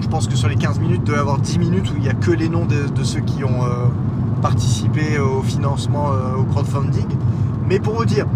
je 0.00 0.08
pense 0.08 0.26
que 0.28 0.34
sur 0.34 0.48
les 0.48 0.56
15 0.56 0.80
minutes, 0.80 1.00
il 1.02 1.04
doit 1.04 1.16
y 1.16 1.20
avoir 1.20 1.38
10 1.38 1.58
minutes 1.58 1.90
où 1.90 1.96
il 1.96 2.02
n'y 2.02 2.08
a 2.08 2.14
que 2.14 2.30
les 2.30 2.48
noms 2.48 2.66
de 2.66 3.04
ceux 3.04 3.20
qui 3.20 3.44
ont 3.44 3.62
participé 4.42 5.18
au 5.18 5.40
financement, 5.40 6.10
euh, 6.12 6.36
au 6.36 6.44
crowdfunding. 6.44 7.06
Mais 7.68 7.78
pour 7.78 7.94
vous 7.94 8.04
dire, 8.04 8.26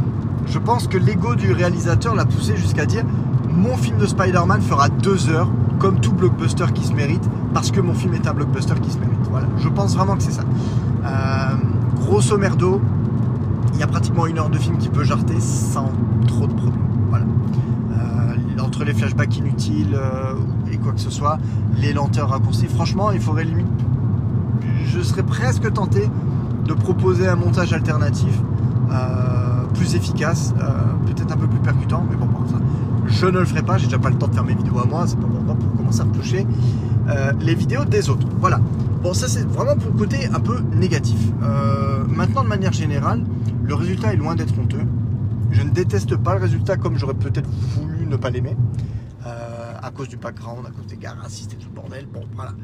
je 0.47 0.59
pense 0.59 0.87
que 0.87 0.97
l'ego 0.97 1.35
du 1.35 1.53
réalisateur 1.53 2.15
l'a 2.15 2.25
poussé 2.25 2.57
jusqu'à 2.57 2.87
dire 2.87 3.05
mon 3.53 3.77
film 3.77 3.99
de 3.99 4.07
Spider-Man 4.07 4.61
fera 4.63 4.89
2 4.89 5.31
heures, 5.31 5.51
comme 5.79 5.99
tout 5.99 6.13
blockbuster 6.13 6.67
qui 6.75 6.85
se 6.85 6.93
mérite, 6.93 7.29
parce 7.53 7.71
que 7.71 7.81
mon 7.81 7.95
film 7.95 8.15
est 8.15 8.27
un 8.27 8.35
blockbuster 8.35 8.75
qui 8.81 8.91
se 8.91 8.99
mérite. 8.99 9.17
Voilà, 9.31 9.49
je 9.59 9.69
pense 9.69 9.97
vraiment 9.97 10.17
que 10.17 10.23
c'est 10.23 10.33
ça. 10.33 10.45
Euh, 11.05 11.57
grosso 11.97 12.39
merdo, 12.39 12.81
il 13.75 13.81
y 13.81 13.83
a 13.83 13.87
pratiquement 13.87 14.27
une 14.27 14.39
heure 14.39 14.51
de 14.51 14.59
film 14.59 14.79
qui 14.79 14.89
peut 14.89 15.05
jarter 15.05 15.41
sans 15.41 15.91
trop 16.27 16.47
de 16.47 16.53
problèmes. 16.53 16.87
Voilà. 17.09 17.25
Euh, 17.93 18.63
entre 18.63 18.85
les 18.85 18.95
flashbacks 18.95 19.37
inutiles 19.39 19.99
et 20.71 20.77
quoi 20.77 20.93
que 20.93 21.01
ce 21.01 21.11
soit, 21.11 21.39
les 21.79 21.93
lenteurs 21.93 22.29
raccourcies, 22.29 22.69
franchement, 22.69 23.11
il 23.11 23.21
faudrait 23.21 23.45
limite. 23.45 23.67
Je 24.97 25.03
serais 25.03 25.23
presque 25.23 25.71
tenté 25.73 26.09
de 26.65 26.73
proposer 26.73 27.29
un 27.29 27.37
montage 27.37 27.73
alternatif 27.75 28.33
euh, 28.91 29.67
plus 29.75 29.95
efficace, 29.95 30.55
euh, 30.59 30.71
peut-être 31.07 31.33
un 31.33 31.37
peu 31.37 31.47
plus 31.47 31.59
percutant, 31.61 32.07
mais 32.09 32.17
bon, 32.17 32.27
pour 32.27 32.49
ça, 32.49 32.57
je 33.07 33.27
ne 33.27 33.39
le 33.39 33.45
ferai 33.45 33.63
pas, 33.63 33.77
j'ai 33.77 33.87
déjà 33.87 33.99
pas 33.99 34.09
le 34.09 34.17
temps 34.17 34.29
de 34.29 34.35
faire 34.35 34.45
mes 34.45 34.55
vidéos 34.55 34.79
à 34.79 34.87
moi, 34.87 35.05
c'est 35.07 35.19
pas 35.21 35.27
moi 35.27 35.55
pour 35.55 35.77
commencer 35.77 36.01
à 36.01 36.05
me 36.07 36.13
toucher 36.13 36.47
euh, 37.09 37.33
les 37.41 37.55
vidéos 37.55 37.85
des 37.85 38.09
autres. 38.09 38.27
Voilà. 38.41 38.59
Bon, 39.03 39.13
ça 39.13 39.29
c'est 39.29 39.47
vraiment 39.47 39.77
pour 39.77 39.93
le 39.93 39.99
côté 39.99 40.29
un 40.33 40.41
peu 40.41 40.61
négatif. 40.75 41.19
Euh, 41.43 42.05
maintenant, 42.09 42.43
de 42.43 42.49
manière 42.49 42.73
générale, 42.73 43.23
le 43.65 43.75
résultat 43.75 44.15
est 44.15 44.17
loin 44.17 44.35
d'être 44.35 44.59
honteux. 44.59 44.83
Je 45.51 45.63
ne 45.63 45.71
déteste 45.71 46.17
pas 46.17 46.35
le 46.35 46.41
résultat 46.41 46.77
comme 46.77 46.97
j'aurais 46.97 47.15
peut-être 47.15 47.49
voulu 47.77 48.07
ne 48.07 48.17
pas 48.17 48.31
l'aimer. 48.31 48.57
À 49.87 49.93
cause 49.93 50.09
du 50.09 50.17
background, 50.17 50.67
à 50.67 50.71
cause 50.71 50.89
des 50.89 50.97
gars 50.97 51.15
racistes 51.15 51.53
et 51.53 51.57
tout 51.57 51.69
le 51.69 51.75
bordel. 51.81 52.07
Bon, 52.07 52.27
voilà. 52.35 52.55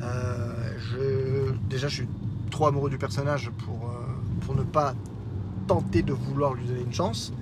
Euh, 0.00 0.74
je, 0.78 1.52
déjà, 1.68 1.86
je 1.86 1.96
suis 1.96 2.08
trop 2.50 2.66
amoureux 2.66 2.88
du 2.88 2.96
personnage 2.96 3.50
pour, 3.58 3.90
euh, 3.90 4.40
pour 4.40 4.54
ne 4.56 4.62
pas 4.62 4.94
tenter 5.66 6.00
de 6.02 6.14
vouloir 6.14 6.54
lui 6.54 6.64
donner 6.64 6.80
une 6.80 6.94
chance. 6.94 7.34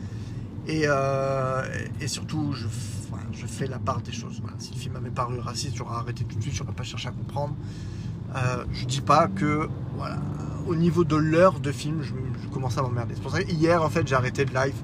Et, 0.67 0.83
euh, 0.85 1.63
et 2.01 2.09
surtout, 2.09 2.53
je, 2.55 2.67
je 3.33 3.47
fais 3.47 3.69
la 3.69 3.79
part 3.79 4.01
des 4.03 4.11
choses. 4.11 4.43
Si 4.59 4.73
le 4.75 4.79
film 4.81 4.95
m'avait 4.95 5.11
paru 5.11 5.39
raciste, 5.39 5.77
j'aurais 5.77 5.95
arrêté 5.95 6.25
tout 6.25 6.37
de 6.37 6.43
suite, 6.43 6.55
j'aurais 6.55 6.73
pas 6.73 6.83
cherché 6.83 7.07
à 7.09 7.13
comprendre. 7.13 7.55
Je 8.73 8.85
dis 8.85 9.01
pas 9.01 9.29
que, 9.29 9.69
voilà, 9.97 10.19
au 10.67 10.75
niveau 10.75 11.05
de 11.05 11.15
l'heure 11.15 11.61
de 11.61 11.71
film, 11.71 12.03
je, 12.03 12.15
je 12.43 12.49
commence 12.49 12.77
à 12.79 12.83
m'emmerder. 12.83 13.15
C'est 13.15 13.23
pour 13.23 13.31
ça 13.31 13.45
que 13.45 13.51
hier, 13.53 13.81
en 13.81 13.91
fait, 13.91 14.09
j'ai 14.09 14.17
arrêté 14.17 14.45
le 14.45 14.53
live 14.53 14.75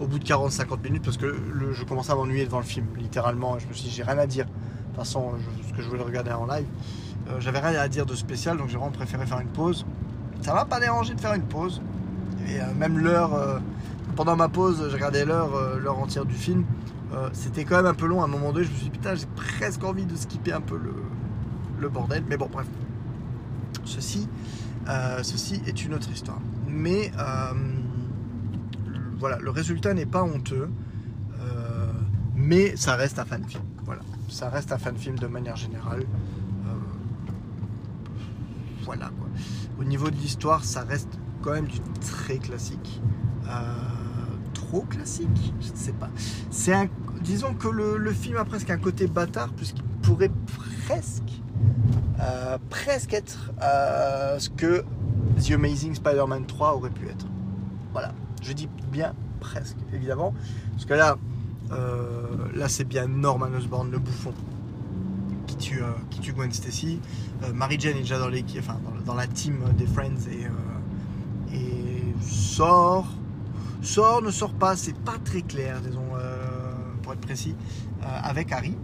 au 0.00 0.06
bout 0.06 0.18
de 0.18 0.24
40-50 0.24 0.82
minutes 0.82 1.04
parce 1.04 1.18
que 1.18 1.34
je 1.72 1.84
commençais 1.84 2.12
à 2.12 2.14
m'ennuyer 2.14 2.44
devant 2.44 2.58
le 2.58 2.64
film, 2.64 2.86
littéralement. 2.96 3.58
Je 3.58 3.66
me 3.66 3.72
suis 3.72 3.84
dit, 3.84 3.90
j'ai 3.90 4.02
rien 4.02 4.18
à 4.18 4.26
dire. 4.26 4.46
De 4.46 4.50
toute 4.96 4.96
façon, 4.96 5.32
ce 5.68 5.72
que 5.72 5.82
je 5.82 5.88
voulais 5.88 6.02
regarder 6.02 6.32
en 6.32 6.46
live, 6.46 6.66
euh, 7.28 7.36
j'avais 7.38 7.60
rien 7.60 7.78
à 7.78 7.88
dire 7.88 8.06
de 8.06 8.14
spécial, 8.14 8.56
donc 8.56 8.68
j'ai 8.68 8.76
vraiment 8.76 8.90
préféré 8.90 9.26
faire 9.26 9.40
une 9.40 9.48
pause. 9.48 9.86
Ça 10.42 10.54
m'a 10.54 10.64
pas 10.64 10.80
dérangé 10.80 11.14
de 11.14 11.20
faire 11.20 11.34
une 11.34 11.44
pause. 11.44 11.80
Et 12.48 12.60
euh, 12.60 12.64
même 12.76 12.98
l'heure, 12.98 13.34
euh, 13.34 13.58
pendant 14.16 14.36
ma 14.36 14.48
pause, 14.48 14.88
j'ai 14.88 14.96
regardé 14.96 15.24
l'heure, 15.24 15.98
entière 15.98 16.24
du 16.24 16.34
film. 16.34 16.64
C'était 17.32 17.64
quand 17.64 17.76
même 17.76 17.86
un 17.86 17.94
peu 17.94 18.06
long 18.06 18.22
à 18.22 18.24
un 18.24 18.28
moment 18.28 18.52
donné. 18.52 18.64
Je 18.64 18.70
me 18.70 18.76
suis 18.76 18.84
dit, 18.84 18.90
putain, 18.90 19.16
j'ai 19.16 19.26
presque 19.34 19.82
envie 19.82 20.04
de 20.04 20.14
skipper 20.14 20.52
un 20.52 20.60
peu 20.60 20.76
le, 20.76 20.94
le 21.80 21.88
bordel. 21.88 22.22
Mais 22.28 22.36
bon, 22.36 22.48
bref. 22.50 22.66
Ceci, 23.84 24.28
ceci 25.22 25.60
est 25.66 25.84
une 25.84 25.94
autre 25.94 26.08
histoire. 26.10 26.38
Mais 26.68 27.10
voilà, 29.20 29.38
le 29.38 29.50
résultat 29.50 29.92
n'est 29.92 30.06
pas 30.06 30.22
honteux, 30.22 30.70
euh, 31.40 31.92
mais 32.34 32.74
ça 32.76 32.96
reste 32.96 33.18
un 33.18 33.26
fan 33.26 33.44
film. 33.44 33.62
Voilà, 33.84 34.00
ça 34.30 34.48
reste 34.48 34.72
un 34.72 34.78
fan 34.78 34.96
film 34.96 35.18
de 35.18 35.26
manière 35.26 35.56
générale. 35.56 36.00
Euh, 36.00 36.72
voilà 38.82 39.10
quoi. 39.18 39.28
Au 39.78 39.84
niveau 39.84 40.10
de 40.10 40.16
l'histoire, 40.16 40.64
ça 40.64 40.82
reste 40.82 41.10
quand 41.42 41.52
même 41.52 41.66
du 41.66 41.80
très 42.00 42.38
classique. 42.38 43.02
Euh, 43.46 43.50
trop 44.54 44.82
classique, 44.82 45.52
je 45.60 45.70
ne 45.70 45.76
sais 45.76 45.92
pas. 45.92 46.08
Disons 47.22 47.52
que 47.52 47.68
le, 47.68 48.12
film 48.12 48.38
a 48.38 48.46
presque 48.46 48.70
un 48.70 48.78
côté 48.78 49.06
bâtard 49.06 49.52
puisqu'il 49.52 49.84
pourrait 50.02 50.30
presque, 50.88 51.42
être 53.12 53.52
ce 54.38 54.48
que 54.48 54.82
The 55.36 55.52
Amazing 55.52 55.94
Spider-Man 55.94 56.46
3 56.46 56.74
aurait 56.74 56.90
pu 56.90 57.06
être. 57.06 57.26
Voilà, 57.92 58.14
je 58.42 58.52
dis 58.52 58.68
bien 58.90 59.14
presque, 59.40 59.76
évidemment, 59.92 60.34
parce 60.72 60.84
que 60.84 60.94
là, 60.94 61.16
euh, 61.72 62.26
là 62.54 62.68
c'est 62.68 62.84
bien 62.84 63.06
Norman 63.06 63.48
Osborn, 63.56 63.90
le 63.90 63.98
bouffon, 63.98 64.32
qui 65.46 65.56
tue, 65.56 65.82
euh, 65.82 65.88
qui 66.10 66.20
tue 66.20 66.32
Gwen 66.32 66.52
Stacy. 66.52 67.00
Euh, 67.42 67.52
Mary 67.52 67.76
Jane 67.78 67.96
est 67.96 68.00
déjà 68.00 68.18
dans, 68.18 68.28
l'équipe, 68.28 68.60
enfin, 68.60 68.78
dans, 69.04 69.14
la 69.14 69.26
team 69.26 69.58
des 69.76 69.86
Friends 69.86 70.28
et, 70.30 70.46
euh, 70.46 71.54
et 71.54 72.14
sort, 72.22 73.08
sort, 73.82 74.22
ne 74.22 74.30
sort 74.30 74.52
pas, 74.52 74.76
c'est 74.76 74.96
pas 74.96 75.18
très 75.24 75.42
clair, 75.42 75.80
disons, 75.80 76.00
pour 77.02 77.14
être 77.14 77.20
précis, 77.20 77.54
avec 78.02 78.52
Harry. 78.52 78.76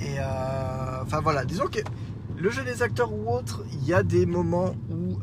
Et 0.00 0.18
enfin 1.00 1.20
voilà, 1.20 1.44
disons 1.44 1.66
que 1.66 1.78
le 2.36 2.50
jeu 2.50 2.64
des 2.64 2.82
acteurs 2.82 3.12
ou 3.12 3.32
autre, 3.32 3.62
il 3.72 3.84
y 3.84 3.94
a 3.94 4.02
des 4.02 4.26
moments 4.26 4.74
où 4.90 5.18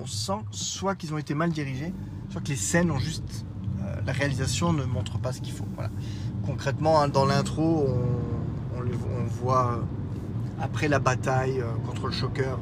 on 0.00 0.06
sent 0.06 0.44
soit 0.50 0.94
qu'ils 0.94 1.12
ont 1.12 1.18
été 1.18 1.34
mal 1.34 1.50
dirigés, 1.50 1.92
soit 2.30 2.40
que 2.40 2.48
les 2.48 2.56
scènes 2.56 2.90
ont 2.90 2.98
juste. 2.98 3.44
euh, 3.82 4.00
la 4.06 4.12
réalisation 4.12 4.72
ne 4.72 4.84
montre 4.84 5.18
pas 5.18 5.32
ce 5.32 5.40
qu'il 5.40 5.52
faut. 5.52 5.66
Voilà. 5.74 5.90
Concrètement, 6.46 7.00
hein, 7.00 7.08
dans 7.08 7.24
l'intro, 7.24 7.86
on, 7.86 8.80
voit 9.42 9.74
euh, 9.74 10.62
après 10.62 10.88
la 10.88 10.98
bataille 10.98 11.60
euh, 11.60 11.86
contre 11.86 12.06
le 12.06 12.12
choqueur 12.12 12.58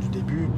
du 0.00 0.08
début, 0.08 0.48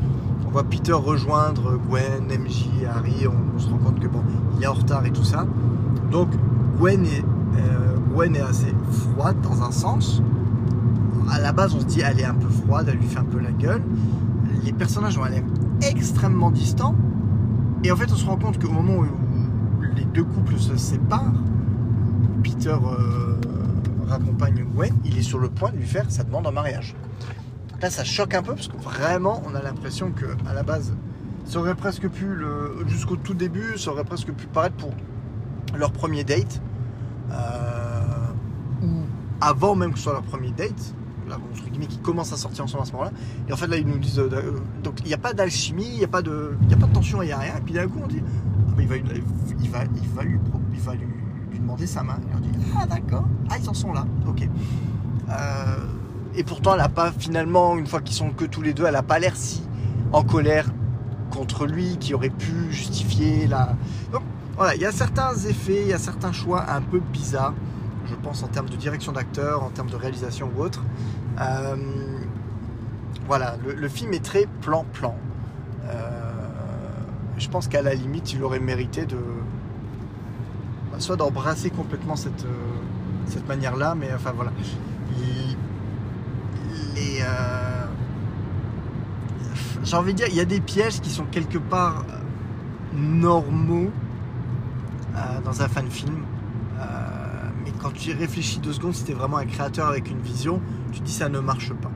on 0.46 0.50
voit 0.50 0.64
Peter 0.64 0.92
rejoindre 0.92 1.76
Gwen, 1.88 2.26
MJ, 2.26 2.68
Harry. 2.88 3.26
On, 3.26 3.58
se 3.58 3.68
rend 3.68 3.78
compte 3.78 4.00
que 4.00 4.06
bon, 4.06 4.22
il 4.56 4.64
est 4.64 4.66
en 4.66 4.74
retard 4.74 5.04
et 5.06 5.10
tout 5.10 5.24
ça. 5.24 5.46
Donc 6.10 6.28
Gwen 6.78 7.04
est, 7.06 7.24
Gwen 8.12 8.36
est 8.36 8.40
assez 8.40 8.74
froide 8.90 9.40
dans 9.42 9.62
un 9.62 9.70
sens. 9.70 10.22
À 11.30 11.40
la 11.40 11.52
base, 11.52 11.74
on 11.74 11.80
se 11.80 11.86
dit 11.86 12.00
elle 12.00 12.20
est 12.20 12.24
un 12.24 12.34
peu 12.34 12.48
froide, 12.48 12.88
elle 12.90 12.98
lui 12.98 13.06
fait 13.06 13.18
un 13.18 13.24
peu 13.24 13.38
la 13.38 13.52
gueule. 13.52 13.82
Les 14.64 14.72
personnages 14.72 15.16
ont 15.16 15.24
l'air 15.24 15.42
extrêmement 15.82 16.50
distants. 16.50 16.94
Et 17.84 17.90
en 17.90 17.96
fait, 17.96 18.10
on 18.12 18.16
se 18.16 18.26
rend 18.26 18.36
compte 18.36 18.58
qu'au 18.62 18.70
moment 18.70 18.96
où 18.96 19.06
les 19.94 20.04
deux 20.04 20.24
couples 20.24 20.58
se 20.58 20.76
séparent, 20.76 21.32
Peter 22.42 22.70
euh, 22.70 23.36
raccompagne 24.06 24.64
Gwen, 24.74 24.94
il 25.04 25.18
est 25.18 25.22
sur 25.22 25.38
le 25.38 25.48
point 25.48 25.70
de 25.70 25.76
lui 25.76 25.86
faire 25.86 26.10
sa 26.10 26.24
demande 26.24 26.46
en 26.46 26.52
mariage. 26.52 26.94
Là, 27.80 27.90
ça 27.90 28.04
choque 28.04 28.34
un 28.34 28.42
peu 28.42 28.54
parce 28.54 28.68
que 28.68 28.76
vraiment, 28.76 29.42
on 29.46 29.54
a 29.54 29.62
l'impression 29.62 30.10
que 30.12 30.26
à 30.48 30.52
la 30.54 30.62
base, 30.62 30.92
ça 31.46 31.58
aurait 31.58 31.74
presque 31.74 32.08
pu, 32.08 32.26
jusqu'au 32.86 33.16
tout 33.16 33.34
début, 33.34 33.78
ça 33.78 33.90
aurait 33.90 34.04
presque 34.04 34.32
pu 34.32 34.46
paraître 34.46 34.76
pour 34.76 34.92
leur 35.76 35.92
premier 35.92 36.24
date. 36.24 36.60
euh, 37.32 38.00
ou 38.82 39.02
avant 39.40 39.74
même 39.74 39.92
que 39.92 39.98
ce 39.98 40.04
soit 40.04 40.12
leur 40.12 40.22
premier 40.22 40.50
date, 40.50 40.94
qui 41.88 41.98
commencent 41.98 42.32
à 42.32 42.36
sortir 42.36 42.64
ensemble 42.64 42.82
à 42.82 42.86
ce 42.86 42.92
moment-là. 42.92 43.12
Et 43.48 43.52
en 43.52 43.56
fait, 43.56 43.66
là, 43.66 43.76
ils 43.76 43.86
nous 43.86 43.98
disent. 43.98 44.18
euh, 44.18 44.28
euh, 44.32 44.52
donc, 44.82 45.00
il 45.00 45.06
n'y 45.08 45.14
a 45.14 45.18
pas 45.18 45.32
d'alchimie, 45.32 45.88
il 45.92 45.98
n'y 45.98 46.04
a, 46.04 46.08
pas 46.08 46.22
de- 46.22 46.56
a 46.72 46.76
pas 46.76 46.86
de 46.86 46.92
tension, 46.92 47.22
il 47.22 47.26
n'y 47.26 47.32
a 47.32 47.38
rien. 47.38 47.56
Et 47.56 47.60
puis 47.60 47.74
d'un 47.74 47.86
coup, 47.88 48.00
on 48.02 48.06
dit 48.06 48.22
ah, 48.22 48.72
mais 48.76 48.84
il, 48.84 48.88
va, 48.88 48.96
il, 48.96 49.02
va, 49.04 49.14
il 49.62 49.70
va 49.70 50.22
lui, 50.22 50.38
il 50.72 50.80
va 50.80 50.94
lui, 50.94 51.06
demander 51.58 51.86
sa 51.86 52.02
main. 52.02 52.18
Et 52.32 52.36
on 52.36 52.40
dit 52.40 52.50
Ah, 52.78 52.86
d'accord. 52.86 53.24
Ah, 53.50 53.56
ils 53.60 53.68
en 53.68 53.74
sont 53.74 53.92
là. 53.92 54.06
Ok. 54.28 54.48
Euh, 55.30 55.76
et 56.34 56.44
pourtant, 56.44 56.74
elle 56.74 56.80
a 56.80 56.88
pas 56.88 57.12
finalement, 57.12 57.76
une 57.76 57.86
fois 57.86 58.00
qu'ils 58.00 58.14
sont 58.16 58.30
que 58.30 58.44
tous 58.44 58.62
les 58.62 58.72
deux, 58.72 58.84
elle 58.86 58.96
a 58.96 59.02
pas 59.02 59.18
l'air 59.18 59.36
si 59.36 59.62
en 60.12 60.22
colère 60.22 60.66
contre 61.30 61.66
lui 61.66 61.96
qui 61.98 62.14
aurait 62.14 62.30
pu 62.30 62.52
justifier 62.70 63.46
la. 63.46 63.76
Donc 64.12 64.22
voilà, 64.56 64.74
il 64.74 64.80
y 64.80 64.84
a 64.84 64.92
certains 64.92 65.34
effets, 65.34 65.82
il 65.82 65.88
y 65.88 65.92
a 65.92 65.98
certains 65.98 66.32
choix 66.32 66.70
un 66.70 66.80
peu 66.82 67.00
bizarres, 67.12 67.54
je 68.06 68.14
pense 68.16 68.42
en 68.42 68.48
termes 68.48 68.68
de 68.68 68.76
direction 68.76 69.12
d'acteur, 69.12 69.62
en 69.62 69.70
termes 69.70 69.90
de 69.90 69.96
réalisation 69.96 70.50
ou 70.56 70.62
autre. 70.62 70.82
Euh, 71.38 71.76
voilà, 73.26 73.56
le, 73.64 73.88
film 73.88 74.12
est 74.12 74.24
très 74.24 74.46
plan-plan. 74.60 75.14
Euh, 75.84 75.94
je 77.38 77.48
pense 77.48 77.68
qu'à 77.68 77.82
la 77.82 77.94
limite, 77.94 78.32
il 78.32 78.42
aurait 78.42 78.60
mérité 78.60 79.06
de. 79.06 79.18
Bah, 80.90 80.98
soit 80.98 81.16
d'embrasser 81.16 81.70
complètement 81.70 82.16
cette, 82.16 82.44
euh, 82.44 82.76
cette 83.26 83.46
manière-là, 83.46 83.94
mais 83.94 84.10
enfin 84.14 84.32
voilà. 84.34 84.50
J'ai 89.82 89.96
envie 89.96 90.12
de 90.12 90.18
dire, 90.18 90.26
il 90.28 90.36
y 90.36 90.40
a 90.40 90.44
des 90.44 90.60
pièges 90.60 91.00
qui 91.00 91.10
sont 91.10 91.24
quelque 91.24 91.58
part 91.58 92.04
normaux 92.94 93.90
dans 95.44 95.62
un 95.62 95.68
fan 95.68 95.90
film. 95.90 96.24
mais 97.64 97.72
quand 97.80 97.92
tu 97.92 98.10
y 98.10 98.12
réfléchis 98.12 98.58
deux 98.58 98.74
secondes, 98.74 98.94
es 99.08 99.12
vraiment 99.12 99.38
un 99.38 99.46
créateur 99.46 99.88
avec 99.88 100.10
une 100.10 100.20
vision, 100.20 100.60
tu 100.92 101.00
dis 101.00 101.12
ça 101.12 101.28
ne 101.28 101.40
marche 101.40 101.72
pas. 101.74 101.90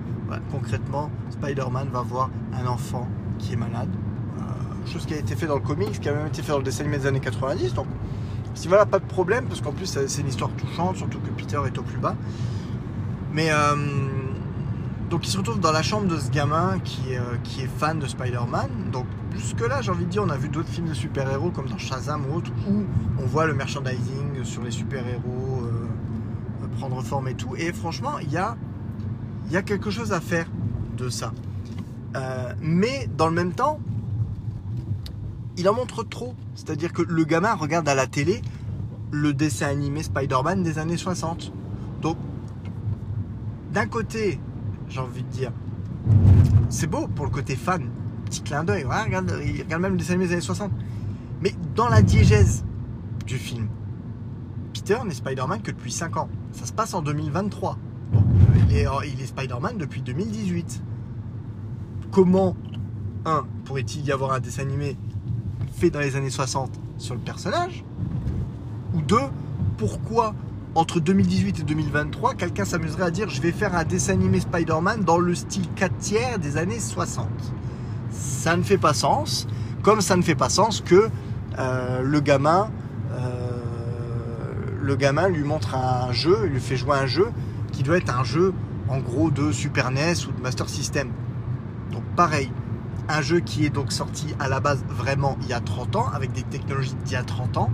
concrètement, 0.51 1.11
Spider-Man 1.31 1.89
va 1.93 2.03
voir 2.03 2.31
un 2.53 2.67
enfant 2.67 3.09
qui 3.39 3.53
est 3.53 3.57
malade. 3.57 3.91
Euh, 4.39 4.91
chose 4.91 5.07
qui 5.07 5.15
a 5.15 5.19
été 5.19 5.37
fait 5.37 5.47
dans 5.47 5.57
le 5.57 5.61
comics, 5.61 6.01
qui 6.01 6.09
a 6.09 6.13
même 6.13 6.27
été 6.27 6.43
fait 6.43 6.53
dans 6.53 6.59
le 6.59 6.65
dessin 6.65 6.85
animé 6.85 6.99
des 6.99 7.07
années 7.07 7.21
90. 7.21 7.75
Donc, 7.75 7.87
si 8.55 8.69
voilà, 8.69 8.87
pas 8.87 8.99
de 8.99 9.05
problème, 9.05 9.47
parce 9.47 9.61
qu'en 9.61 9.73
plus, 9.73 9.87
c'est 9.87 10.21
une 10.21 10.29
histoire 10.29 10.51
touchante, 10.53 10.97
surtout 10.97 11.19
que 11.21 11.31
Peter 11.31 11.59
est 11.67 11.79
au 11.79 11.83
plus 11.83 11.99
bas. 11.99 12.17
Mais 13.33 13.49
euh, 13.51 13.75
donc, 15.11 15.27
il 15.27 15.31
se 15.31 15.39
retrouve 15.39 15.61
dans 15.61 15.73
la 15.73 15.83
chambre 15.83 16.07
de 16.07 16.17
ce 16.17 16.31
gamin 16.31 16.79
qui 16.85 17.13
est, 17.13 17.19
euh, 17.19 17.37
qui 17.43 17.63
est 17.63 17.69
fan 17.79 17.99
de 17.99 18.07
Spider-Man. 18.07 18.91
Donc, 18.93 19.07
jusque-là, 19.37 19.83
j'ai 19.83 19.91
envie 19.91 20.05
de 20.05 20.11
dire, 20.11 20.23
on 20.25 20.31
a 20.31 20.37
vu 20.37 20.49
d'autres 20.49 20.69
films 20.69 20.89
de 20.89 20.95
super-héros 20.95 21.51
comme 21.51 21.67
dans 21.67 21.79
Shazam 21.79 22.25
ou 22.31 22.37
autre, 22.37 22.51
où 22.69 22.85
on 23.19 23.27
voit 23.27 23.47
le 23.47 23.55
merchandising 23.55 24.45
sur 24.45 24.63
les 24.63 24.71
super-héros 24.71 25.55
prendre 26.75 27.03
forme 27.03 27.29
et 27.29 27.35
tout. 27.35 27.55
Et 27.57 27.73
franchement, 27.73 28.19
il 28.21 28.31
y 28.31 28.37
a, 28.37 28.57
y 29.51 29.57
a 29.57 29.63
quelque 29.63 29.91
chose 29.91 30.13
à 30.13 30.21
faire 30.21 30.47
de 30.97 31.09
ça. 31.09 31.33
Euh, 32.17 32.53
mais 32.61 33.09
dans 33.17 33.29
le 33.29 33.35
même 33.35 33.53
temps, 33.53 33.79
il 35.57 35.69
en 35.69 35.75
montre 35.75 36.03
trop. 36.05 36.35
C'est-à-dire 36.55 36.93
que 36.93 37.03
le 37.03 37.25
gamin 37.25 37.55
regarde 37.55 37.89
à 37.89 37.95
la 37.95 38.07
télé 38.07 38.43
le 39.11 39.33
dessin 39.33 39.69
animé 39.69 40.03
Spider-Man 40.03 40.63
des 40.63 40.79
années 40.79 40.97
60. 40.97 41.53
Donc, 42.03 42.17
d'un 43.73 43.87
côté, 43.87 44.41
j'ai 44.89 45.01
envie 45.01 45.23
de 45.23 45.29
dire, 45.29 45.53
c'est 46.69 46.87
beau 46.87 47.07
pour 47.09 47.25
le 47.25 47.31
côté 47.31 47.57
fan, 47.57 47.89
petit 48.25 48.43
clin 48.43 48.65
d'œil, 48.65 48.85
regarde, 48.85 49.41
il 49.45 49.63
regarde 49.63 49.83
même 49.83 49.93
le 49.93 49.99
dessin 49.99 50.15
animé 50.15 50.27
des 50.27 50.33
années 50.35 50.43
60. 50.43 50.71
Mais 51.43 51.55
dans 51.75 51.89
la 51.89 52.03
diégèse 52.03 52.65
du 53.27 53.39
film, 53.39 53.69
Peter 54.73 54.99
n'est 55.05 55.15
Spider-Man 55.15 55.63
que 55.63 55.71
depuis 55.71 55.93
5 55.93 56.17
ans. 56.17 56.29
Ça 56.53 56.67
se 56.67 56.73
passe 56.73 56.95
en 56.95 57.03
2023. 57.03 57.79
Il 58.75 58.81
est, 58.81 58.87
il 59.21 59.27
Spider-Man 59.27 59.79
depuis 59.79 60.03
2018 60.03 60.83
comment, 62.11 62.57
un, 63.25 63.45
pourrait-il 63.65 64.05
y 64.05 64.13
avoir 64.13 64.33
un 64.33 64.41
dessin 64.41 64.63
animé 64.63 64.97
fait 65.77 65.91
dans 65.91 66.01
les 66.01 66.17
années 66.17 66.31
60 66.31 66.71
sur 66.99 67.15
le 67.15 67.21
personnage? 67.21 67.85
Ou 68.95 69.01
deux, 69.01 69.17
pourquoi 69.79 70.35
entre 70.75 70.99
2018 70.99 71.61
et 71.61 71.63
2023, 71.63 72.35
quelqu'un 72.35 72.65
s'amuserait 72.65 73.05
à 73.05 73.11
dire 73.11 73.29
je 73.29 73.41
vais 73.41 73.53
faire 73.53 73.77
un 73.77 73.85
dessin 73.85 74.15
animé 74.15 74.41
Spider-Man 74.41 75.05
dans 75.05 75.19
le 75.19 75.35
style 75.35 75.69
4 75.77 75.97
tiers 75.99 76.39
des 76.39 76.57
années 76.57 76.81
60 76.81 77.29
Ça 78.11 78.57
ne 78.57 78.63
fait 78.63 78.79
pas 78.79 78.95
sens, 78.95 79.47
comme 79.83 80.01
ça 80.01 80.17
ne 80.17 80.23
fait 80.23 80.35
pas 80.35 80.49
sens 80.49 80.81
que 80.81 81.09
euh, 81.59 82.03
le 82.03 82.21
gamin 82.21 82.71
euh, 83.13 83.51
le 84.81 84.97
gamin 84.97 85.29
lui 85.29 85.45
montre 85.45 85.77
un 85.77 86.13
jeu, 86.13 86.47
lui 86.47 86.61
fait 86.61 86.77
jouer 86.77 86.97
un 86.97 87.07
jeu 87.07 87.29
qui 87.73 87.83
doit 87.83 87.97
être 87.97 88.17
un 88.17 88.25
jeu 88.25 88.53
en 88.89 88.99
gros 88.99 89.31
de 89.31 89.53
Super 89.53 89.91
NES 89.91 90.27
ou 90.29 90.33
de 90.33 90.43
Master 90.43 90.69
System. 90.69 91.09
Donc 91.93 92.03
pareil, 92.17 92.51
un 93.09 93.21
jeu 93.21 93.41
qui 93.41 93.65
est 93.65 93.71
donc 93.71 93.93
sorti 93.93 94.35
à 94.39 94.49
la 94.49 94.61
base 94.61 94.85
vraiment 94.89 95.37
il 95.43 95.49
y 95.49 95.53
a 95.53 95.61
30 95.61 95.97
ans, 95.97 96.09
avec 96.13 96.33
des 96.33 96.43
technologies 96.43 96.95
d'il 97.05 97.13
y 97.13 97.17
a 97.17 97.23
30 97.23 97.57
ans, 97.57 97.71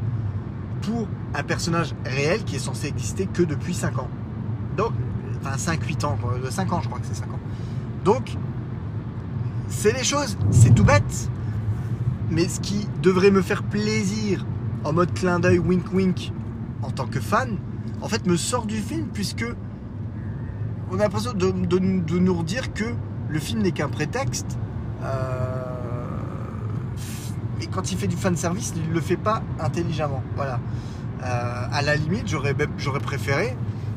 pour 0.82 1.06
un 1.34 1.42
personnage 1.42 1.94
réel 2.04 2.44
qui 2.44 2.56
est 2.56 2.60
censé 2.60 2.88
exister 2.88 3.26
que 3.26 3.42
depuis 3.42 3.74
5 3.74 3.98
ans. 3.98 4.08
Donc, 4.76 4.92
enfin 5.40 5.56
5-8 5.56 6.04
ans, 6.06 6.18
5 6.48 6.72
ans 6.72 6.80
je 6.82 6.88
crois 6.88 7.00
que 7.00 7.06
c'est 7.06 7.14
5 7.14 7.26
ans. 7.26 7.40
Donc, 8.04 8.36
c'est 9.68 9.92
les 9.92 10.04
choses, 10.04 10.36
c'est 10.50 10.74
tout 10.74 10.84
bête. 10.84 11.30
Mais 12.30 12.48
ce 12.48 12.60
qui 12.60 12.88
devrait 13.02 13.30
me 13.30 13.42
faire 13.42 13.62
plaisir 13.62 14.46
en 14.84 14.92
mode 14.92 15.12
clin 15.12 15.40
d'œil 15.40 15.58
wink 15.58 15.92
wink 15.92 16.32
en 16.82 16.90
tant 16.90 17.06
que 17.06 17.20
fan, 17.20 17.56
en 18.00 18.08
fait 18.08 18.26
me 18.26 18.36
sort 18.36 18.66
du 18.66 18.76
film 18.76 19.06
puisque 19.12 19.44
on 20.90 20.98
a 20.98 21.05
l'impression 21.05 21.33
de, 21.33 21.79
nous 21.79 22.35
redire 22.35 22.72
que 22.74 22.94
le 23.29 23.38
film 23.38 23.62
n'est 23.62 23.72
qu'un 23.72 23.88
prétexte. 23.88 24.59
Euh, 25.03 25.62
et 27.61 27.66
quand 27.66 27.92
il 27.92 27.98
fait 27.98 28.09
du 28.09 28.16
fan 28.16 28.37
service, 28.37 28.72
il 28.76 28.92
le 28.92 29.00
fait 29.00 29.16
pas 29.16 29.42
intelligemment. 29.61 30.22
Voilà. 30.35 30.59
Euh, 31.22 31.66
à 31.70 31.83
la 31.83 31.96
limite, 31.96 32.26
j'aurais, 32.26 32.55
préféré 32.55 33.57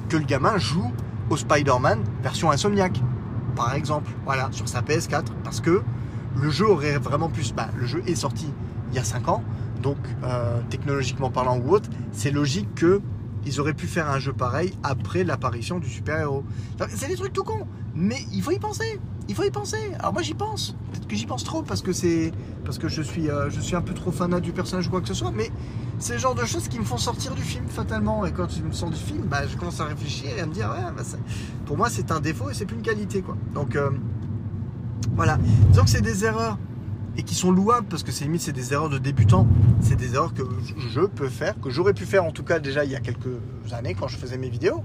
que 0.09 0.17
le 0.17 0.25
gamin 0.25 0.57
joue 0.57 0.91
au 1.29 1.37
Spider-Man 1.37 2.03
version 2.21 2.51
Insomniac, 2.51 3.01
par 3.55 3.73
exemple, 3.73 4.11
voilà, 4.25 4.49
sur 4.51 4.67
sa 4.67 4.81
PS4, 4.81 5.25
parce 5.43 5.61
que 5.61 5.81
le 6.35 6.49
jeu 6.49 6.67
aurait 6.69 6.97
vraiment 6.97 7.29
plus. 7.29 7.53
Bah, 7.53 7.69
le 7.75 7.85
jeu 7.85 8.03
est 8.05 8.15
sorti 8.15 8.51
il 8.91 8.95
y 8.95 8.99
a 8.99 9.03
5 9.03 9.27
ans, 9.29 9.43
donc 9.81 9.97
euh, 10.23 10.59
technologiquement 10.69 11.31
parlant 11.31 11.57
ou 11.57 11.71
autre, 11.71 11.89
c'est 12.11 12.29
logique 12.29 12.75
que 12.75 13.01
ils 13.45 13.59
auraient 13.59 13.73
pu 13.73 13.87
faire 13.87 14.09
un 14.09 14.19
jeu 14.19 14.33
pareil 14.33 14.73
après 14.83 15.23
l'apparition 15.23 15.79
du 15.79 15.89
super-héros. 15.89 16.43
C'est 16.89 17.07
des 17.07 17.15
trucs 17.15 17.33
tout 17.33 17.43
cons, 17.43 17.67
mais 17.95 18.17
il 18.31 18.41
faut 18.41 18.51
y 18.51 18.59
penser. 18.59 18.99
Il 19.27 19.35
faut 19.35 19.43
y 19.43 19.51
penser. 19.51 19.77
Alors 19.99 20.13
moi 20.13 20.21
j'y 20.21 20.33
pense. 20.33 20.75
Peut-être 20.91 21.07
que 21.07 21.15
j'y 21.15 21.25
pense 21.25 21.43
trop 21.43 21.63
parce 21.63 21.81
que 21.81 21.93
c'est 21.93 22.31
parce 22.65 22.77
que 22.77 22.89
je 22.89 23.01
suis 23.01 23.29
euh, 23.29 23.49
je 23.49 23.61
suis 23.61 23.75
un 23.75 23.81
peu 23.81 23.93
trop 23.93 24.11
fanat 24.11 24.41
du 24.41 24.51
personnage 24.51 24.87
ou 24.87 24.89
quoi 24.89 25.01
que 25.01 25.07
ce 25.07 25.13
soit, 25.13 25.31
mais 25.31 25.49
c'est 25.99 26.13
le 26.13 26.19
genre 26.19 26.35
de 26.35 26.45
choses 26.45 26.67
qui 26.67 26.79
me 26.79 26.83
font 26.83 26.97
sortir 26.97 27.33
du 27.33 27.41
film 27.41 27.67
fatalement. 27.67 28.25
Et 28.25 28.33
quand 28.33 28.49
je 28.49 28.61
me 28.61 28.73
sors 28.73 28.89
du 28.89 28.97
film, 28.99 29.23
bah, 29.23 29.47
je 29.47 29.55
commence 29.55 29.79
à 29.79 29.85
réfléchir 29.85 30.31
et 30.37 30.41
à 30.41 30.45
me 30.45 30.53
dire 30.53 30.69
ouais, 30.69 30.91
bah, 30.95 31.03
pour 31.65 31.77
moi 31.77 31.89
c'est 31.89 32.11
un 32.11 32.19
défaut 32.19 32.49
et 32.49 32.53
c'est 32.53 32.65
plus 32.65 32.75
une 32.75 32.81
qualité 32.81 33.21
quoi. 33.21 33.37
Donc 33.53 33.75
euh, 33.75 33.91
voilà. 35.15 35.37
Que 35.73 35.89
c'est 35.89 36.01
des 36.01 36.25
erreurs 36.25 36.57
et 37.17 37.23
qui 37.23 37.35
sont 37.35 37.51
louables 37.51 37.87
parce 37.89 38.03
que 38.03 38.11
c'est 38.11 38.25
limite 38.25 38.41
c'est 38.41 38.53
des 38.53 38.73
erreurs 38.73 38.89
de 38.89 38.97
débutants. 38.97 39.47
C'est 39.81 39.95
des 39.95 40.15
erreurs 40.15 40.33
que 40.33 40.43
je 40.77 41.01
peux 41.01 41.29
faire, 41.29 41.59
que 41.59 41.69
j'aurais 41.69 41.93
pu 41.93 42.05
faire 42.05 42.23
en 42.23 42.31
tout 42.31 42.43
cas 42.43 42.59
déjà 42.59 42.85
il 42.85 42.91
y 42.91 42.95
a 42.95 42.99
quelques 42.99 43.27
années 43.71 43.95
quand 43.95 44.07
je 44.07 44.17
faisais 44.17 44.37
mes 44.37 44.49
vidéos. 44.49 44.83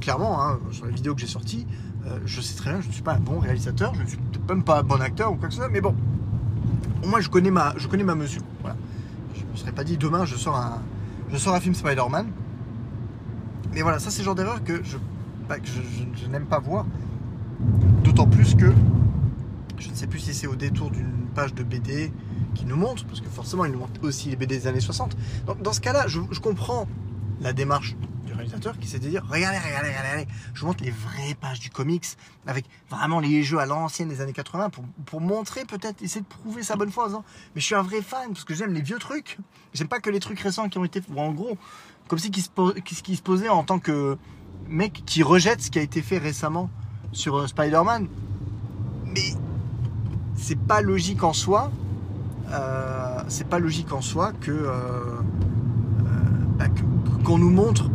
Clairement, 0.00 0.42
hein, 0.42 0.58
sur 0.70 0.86
les 0.86 0.92
vidéos 0.92 1.14
que 1.14 1.20
j'ai 1.20 1.26
sorties, 1.26 1.66
euh, 2.06 2.18
je 2.24 2.40
sais 2.40 2.56
très 2.56 2.70
bien 2.70 2.80
je 2.80 2.88
ne 2.88 2.92
suis 2.92 3.02
pas 3.02 3.14
un 3.14 3.20
bon 3.20 3.38
réalisateur, 3.38 3.94
je 3.94 4.02
ne 4.02 4.06
suis 4.06 4.18
même 4.48 4.62
pas 4.62 4.80
un 4.80 4.82
bon 4.82 5.00
acteur 5.00 5.32
ou 5.32 5.36
quoi 5.36 5.48
que 5.48 5.54
ce 5.54 5.60
soit, 5.60 5.68
mais 5.68 5.80
bon, 5.80 5.94
au 7.02 7.08
moins 7.08 7.20
je 7.20 7.28
connais 7.28 7.50
ma, 7.50 7.74
je 7.76 7.86
connais 7.88 8.04
ma 8.04 8.14
mesure. 8.14 8.42
Voilà. 8.62 8.76
Je 9.34 9.44
ne 9.44 9.50
me 9.50 9.56
serais 9.56 9.72
pas 9.72 9.84
dit 9.84 9.96
demain 9.96 10.24
je 10.24 10.36
sors 10.36 10.56
un, 10.56 10.80
je 11.30 11.36
sors 11.36 11.54
un 11.54 11.60
film 11.60 11.74
Spider-Man. 11.74 12.28
Mais 13.72 13.82
voilà, 13.82 13.98
ça 13.98 14.10
c'est 14.10 14.20
le 14.20 14.26
genre 14.26 14.34
d'erreur 14.34 14.62
que 14.62 14.82
je, 14.84 14.96
je 16.22 16.26
n'aime 16.28 16.46
pas 16.46 16.58
voir. 16.58 16.86
D'autant 18.02 18.26
plus 18.26 18.54
que 18.54 18.72
je 19.84 19.90
ne 19.90 19.94
sais 19.94 20.06
plus 20.06 20.18
si 20.18 20.32
c'est 20.32 20.46
au 20.46 20.56
détour 20.56 20.90
d'une 20.90 21.28
page 21.34 21.54
de 21.54 21.62
BD 21.62 22.12
qui 22.54 22.64
nous 22.64 22.76
montre, 22.76 23.04
parce 23.04 23.20
que 23.20 23.28
forcément, 23.28 23.64
il 23.64 23.72
nous 23.72 23.80
montre 23.80 24.02
aussi 24.02 24.30
les 24.30 24.36
BD 24.36 24.58
des 24.58 24.66
années 24.66 24.80
60. 24.80 25.16
Donc, 25.46 25.60
dans 25.60 25.72
ce 25.72 25.80
cas-là, 25.80 26.06
je, 26.08 26.20
comprends 26.40 26.88
la 27.40 27.52
démarche 27.52 27.94
du 28.24 28.32
réalisateur 28.32 28.78
qui 28.78 28.88
s'est 28.88 28.98
de 28.98 29.08
dire 29.08 29.26
regardez, 29.28 29.58
regardez, 29.58 29.90
regardez, 29.90 30.26
je 30.54 30.60
vous 30.60 30.66
montre 30.68 30.82
les 30.82 30.90
vraies 30.90 31.34
pages 31.38 31.60
du 31.60 31.68
comics 31.68 32.06
avec 32.46 32.64
vraiment 32.88 33.20
les 33.20 33.42
jeux 33.42 33.58
à 33.58 33.66
l'ancienne 33.66 34.08
des 34.08 34.20
années 34.22 34.32
80 34.32 34.70
pour, 34.70 34.84
pour 35.04 35.20
montrer, 35.20 35.64
peut-être, 35.64 36.00
essayer 36.02 36.22
de 36.22 36.26
prouver 36.26 36.62
sa 36.62 36.76
bonne 36.76 36.90
foi 36.90 37.08
mais 37.54 37.60
je 37.60 37.66
suis 37.66 37.74
un 37.74 37.82
vrai 37.82 38.00
fan 38.00 38.28
parce 38.28 38.44
que 38.44 38.54
j'aime 38.54 38.72
les 38.72 38.82
vieux 38.82 38.98
trucs. 38.98 39.38
J'aime 39.74 39.88
pas 39.88 40.00
que 40.00 40.08
les 40.08 40.20
trucs 40.20 40.40
récents 40.40 40.68
qui 40.70 40.78
ont 40.78 40.84
été, 40.84 41.02
ou 41.12 41.20
en 41.20 41.32
gros, 41.32 41.58
comme 42.08 42.18
si 42.18 42.30
qui 42.30 42.40
se, 42.40 42.48
qui 42.80 43.16
se 43.16 43.22
posait 43.22 43.50
en 43.50 43.64
tant 43.64 43.78
que 43.78 44.16
mec 44.68 45.02
qui 45.04 45.22
rejette 45.22 45.60
ce 45.60 45.70
qui 45.70 45.78
a 45.78 45.82
été 45.82 46.00
fait 46.00 46.18
récemment 46.18 46.70
sur 47.12 47.36
euh, 47.36 47.46
Spider-Man. 47.46 48.08
Mais 49.06 49.34
c'est 50.44 50.58
pas 50.58 50.82
logique 50.82 51.24
en 51.24 51.32
soi. 51.32 51.70
Euh, 52.52 53.18
c'est 53.28 53.48
pas 53.48 53.58
logique 53.58 53.92
en 53.94 54.02
soi 54.02 54.32
que 54.38 54.50
euh, 54.50 54.68
euh, 54.68 56.04
bah, 56.58 56.66
qu'on 57.24 57.38
nous 57.38 57.50
montre 57.50 57.90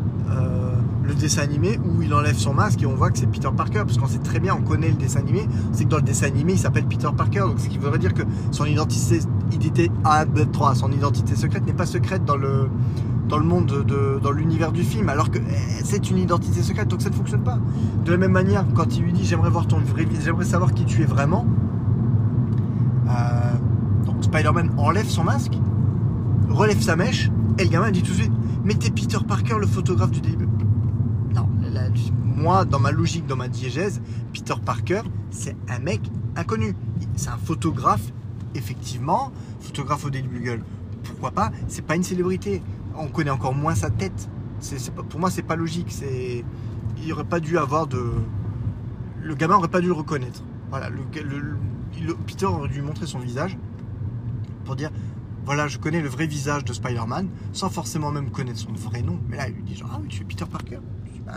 le 1.04 1.16
dessin 1.16 1.42
animé 1.42 1.80
où 1.84 2.04
il 2.04 2.14
enlève 2.14 2.38
son 2.38 2.54
masque 2.54 2.84
et 2.84 2.86
on 2.86 2.94
voit 2.94 3.10
que 3.10 3.18
c'est 3.18 3.26
Peter 3.26 3.50
Parker 3.58 3.80
parce 3.80 3.98
qu'on 3.98 4.06
sait 4.06 4.20
très 4.20 4.40
bien, 4.40 4.54
on 4.54 4.62
connaît 4.62 4.90
le 4.90 4.94
dessin 4.94 5.22
animé, 5.22 5.48
c'est 5.72 5.86
que 5.86 5.90
dans 5.90 5.98
le 5.98 6.04
dessin 6.04 6.28
animé 6.28 6.54
il 6.54 6.60
s'appelle 6.60 6.86
Peter 6.86 7.10
Parker 7.18 7.40
donc 7.40 7.60
ce 7.60 7.68
qui 7.68 7.80
voudrait 7.80 7.98
dire 7.98 8.14
que 8.14 8.22
son 8.52 8.66
identité, 8.66 9.22
identité 9.52 9.90
1, 10.06 10.28
2, 10.28 10.46
3, 10.46 10.76
son 10.76 10.92
identité 10.92 11.36
secrète 11.36 11.66
n'est 11.66 11.74
pas 11.74 11.88
secrète 11.88 12.26
dans 12.26 12.38
le 12.38 12.70
dans 13.28 13.40
le 13.40 13.46
monde, 13.46 13.84
de, 13.88 14.20
dans 14.22 14.32
l'univers 14.32 14.72
du 14.72 14.84
film, 14.84 15.10
alors 15.10 15.32
que 15.32 15.40
eh, 15.40 15.84
c'est 15.84 16.12
une 16.12 16.20
identité 16.20 16.62
secrète, 16.62 16.88
donc 16.88 17.02
ça 17.02 17.10
ne 17.10 17.16
fonctionne 17.16 17.44
pas. 17.44 17.58
De 18.06 18.12
la 18.12 18.18
même 18.18 18.32
manière, 18.32 18.66
quand 18.76 18.96
il 18.96 19.04
lui 19.04 19.14
dit 19.14 19.26
j'aimerais 19.26 19.50
voir 19.50 19.68
ton 19.68 19.80
vrai, 19.80 20.08
j'aimerais 20.24 20.46
savoir 20.46 20.74
qui 20.76 20.86
tu 20.86 21.02
es 21.02 21.06
vraiment. 21.06 21.48
Euh, 23.10 24.22
Spider-Man 24.22 24.72
enlève 24.78 25.08
son 25.08 25.24
masque, 25.24 25.54
relève 26.50 26.82
sa 26.82 26.96
mèche, 26.96 27.32
et 27.58 27.64
le 27.64 27.70
gamin 27.70 27.92
dit 27.92 28.04
tout 28.04 28.12
de 28.12 28.18
suite 28.18 28.32
Mais 28.64 28.76
Peter 28.76 29.18
Parker, 29.28 29.56
le 29.60 29.68
photographe 29.68 30.12
du 30.12 30.22
début. 30.22 30.48
Non, 31.34 31.48
moi, 32.40 32.66
dans 32.66 32.80
ma 32.80 32.92
logique, 32.92 33.26
dans 33.28 33.36
ma 33.36 33.48
diégèse, 33.48 34.02
Peter 34.34 34.54
Parker, 34.64 35.02
c'est 35.30 35.56
un 35.68 35.80
mec 35.80 36.02
inconnu. 36.36 36.76
C'est 37.16 37.30
un 37.30 37.38
photographe, 37.38 38.14
effectivement, 38.56 39.32
photographe 39.60 40.06
au 40.06 40.10
début 40.10 40.40
Google. 40.40 40.64
Pourquoi 41.04 41.32
pas 41.32 41.52
C'est 41.68 41.82
pas 41.82 41.96
une 41.96 42.04
célébrité. 42.04 42.62
On 42.96 43.08
connaît 43.08 43.30
encore 43.30 43.54
moins 43.54 43.76
sa 43.76 43.90
tête. 43.90 44.30
Pour 45.10 45.20
moi, 45.20 45.30
c'est 45.30 45.44
pas 45.44 45.56
logique. 45.56 45.94
Il 47.04 47.14
aurait 47.14 47.24
pas 47.24 47.40
dû 47.40 47.58
avoir 47.58 47.88
de. 47.88 48.12
Le 49.22 49.36
gamin 49.36 49.56
aurait 49.56 49.68
pas 49.68 49.82
dû 49.82 49.88
le 49.88 49.94
reconnaître. 49.94 50.44
Voilà, 50.70 50.90
Peter 52.28 52.46
aurait 52.46 52.70
dû 52.70 52.82
montrer 52.82 53.08
son 53.08 53.20
visage 53.20 53.58
pour 54.66 54.76
dire 54.76 54.92
voilà, 55.46 55.68
je 55.68 55.80
connais 55.80 56.02
le 56.02 56.10
vrai 56.10 56.28
visage 56.28 56.64
de 56.64 56.74
Spider-Man, 56.74 57.28
sans 57.54 57.70
forcément 57.70 58.12
même 58.12 58.30
connaître 58.30 58.60
son 58.60 58.72
vrai 58.72 59.02
nom. 59.02 59.20
Mais 59.28 59.38
là, 59.38 59.48
il 59.48 59.56
lui 59.56 59.64
dit 59.64 59.76
genre, 59.76 59.90
ah 59.94 60.00
oui, 60.00 60.08
tu 60.08 60.22
es 60.22 60.24
Peter 60.24 60.46
Parker. 60.46 60.80
Bah, 61.26 61.34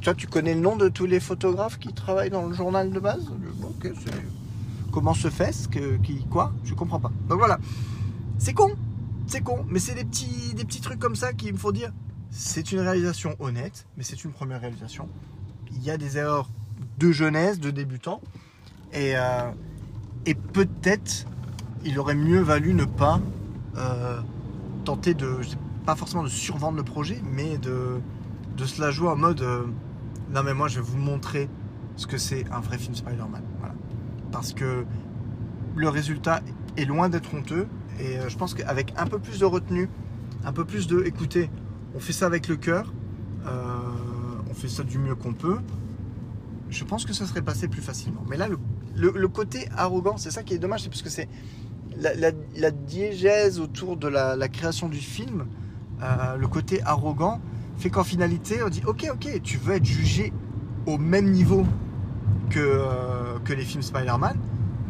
toi, 0.00 0.14
tu 0.14 0.26
connais 0.26 0.54
le 0.54 0.60
nom 0.60 0.76
de 0.76 0.88
tous 0.88 1.04
les 1.04 1.20
photographes 1.20 1.78
qui 1.78 1.92
travaillent 1.92 2.30
dans 2.30 2.46
le 2.46 2.54
journal 2.54 2.90
de 2.90 3.00
base? 3.00 3.30
Comment 4.90 5.12
se 5.14 5.28
fait 5.28 5.52
ce 5.52 5.68
que, 5.68 5.98
quoi? 6.30 6.54
Je 6.64 6.72
comprends 6.72 7.00
pas. 7.00 7.12
Donc 7.28 7.38
voilà, 7.38 7.58
c'est 8.38 8.54
con, 8.54 8.72
c'est 9.26 9.42
con, 9.42 9.66
mais 9.68 9.78
c'est 9.78 9.94
des 9.94 10.04
petits, 10.04 10.54
des 10.54 10.64
petits 10.64 10.80
trucs 10.80 10.98
comme 10.98 11.16
ça 11.16 11.34
qui 11.34 11.52
me 11.52 11.58
font 11.58 11.70
dire, 11.70 11.92
c'est 12.30 12.72
une 12.72 12.80
réalisation 12.80 13.36
honnête, 13.40 13.86
mais 13.96 14.04
c'est 14.04 14.24
une 14.24 14.32
première 14.32 14.60
réalisation. 14.60 15.08
Il 15.70 15.82
y 15.82 15.90
a 15.90 15.98
des 15.98 16.16
erreurs 16.16 16.48
de 16.98 17.12
jeunesse, 17.12 17.60
de 17.60 17.70
débutants, 17.70 18.22
et, 18.92 19.16
euh, 19.16 19.50
et 20.26 20.34
peut-être 20.34 21.26
il 21.84 21.98
aurait 21.98 22.14
mieux 22.14 22.40
valu 22.40 22.74
ne 22.74 22.84
pas 22.84 23.20
euh, 23.76 24.20
tenter 24.84 25.14
de, 25.14 25.38
pas 25.86 25.96
forcément 25.96 26.22
de 26.22 26.28
survendre 26.28 26.76
le 26.76 26.82
projet, 26.82 27.20
mais 27.24 27.58
de, 27.58 28.00
de 28.56 28.64
se 28.64 28.80
la 28.80 28.90
jouer 28.90 29.08
en 29.08 29.16
mode 29.16 29.42
euh, 29.42 29.64
non 30.30 30.42
mais 30.42 30.54
moi 30.54 30.68
je 30.68 30.80
vais 30.80 30.86
vous 30.86 30.98
montrer 30.98 31.48
ce 31.96 32.06
que 32.06 32.18
c'est 32.18 32.44
un 32.50 32.60
vrai 32.60 32.78
film 32.78 32.94
Spider-Man. 32.94 33.42
Voilà. 33.58 33.74
Parce 34.32 34.52
que 34.52 34.84
le 35.76 35.88
résultat 35.88 36.40
est 36.76 36.84
loin 36.84 37.08
d'être 37.08 37.34
honteux 37.34 37.66
et 38.00 38.18
euh, 38.18 38.28
je 38.28 38.36
pense 38.36 38.54
qu'avec 38.54 38.92
un 38.96 39.06
peu 39.06 39.18
plus 39.18 39.38
de 39.38 39.44
retenue, 39.44 39.88
un 40.44 40.52
peu 40.52 40.64
plus 40.64 40.86
de 40.86 41.02
écoutez, 41.04 41.50
on 41.94 42.00
fait 42.00 42.12
ça 42.12 42.26
avec 42.26 42.48
le 42.48 42.56
cœur, 42.56 42.92
on 44.50 44.54
fait 44.54 44.68
ça 44.68 44.82
du 44.82 44.98
mieux 44.98 45.14
qu'on 45.14 45.32
peut, 45.32 45.58
je 46.70 46.84
pense 46.84 47.06
que 47.06 47.12
ça 47.12 47.26
serait 47.26 47.42
passé 47.42 47.66
plus 47.66 47.80
facilement. 47.80 48.22
Mais 48.28 48.36
là, 48.36 48.48
le, 48.48 48.58
le 48.98 49.28
côté 49.28 49.68
arrogant, 49.76 50.16
c'est 50.16 50.30
ça 50.30 50.42
qui 50.42 50.54
est 50.54 50.58
dommage, 50.58 50.82
c'est 50.82 50.88
parce 50.88 51.02
que 51.02 51.10
c'est 51.10 51.28
la, 52.00 52.70
diégèse 52.70 53.60
autour 53.60 53.96
de 53.96 54.08
la, 54.08 54.48
création 54.48 54.88
du 54.88 54.98
film, 54.98 55.46
euh, 56.02 56.36
le 56.36 56.46
côté 56.46 56.82
arrogant, 56.84 57.40
fait 57.76 57.90
qu'en 57.90 58.04
finalité, 58.04 58.62
on 58.62 58.68
dit 58.68 58.82
ok, 58.86 59.08
ok, 59.12 59.42
tu 59.42 59.58
veux 59.58 59.74
être 59.74 59.84
jugé 59.84 60.32
au 60.86 60.98
même 60.98 61.30
niveau 61.30 61.66
que, 62.50 62.58
euh, 62.60 63.38
que 63.44 63.52
les 63.52 63.64
films 63.64 63.82
Spider-Man, 63.82 64.36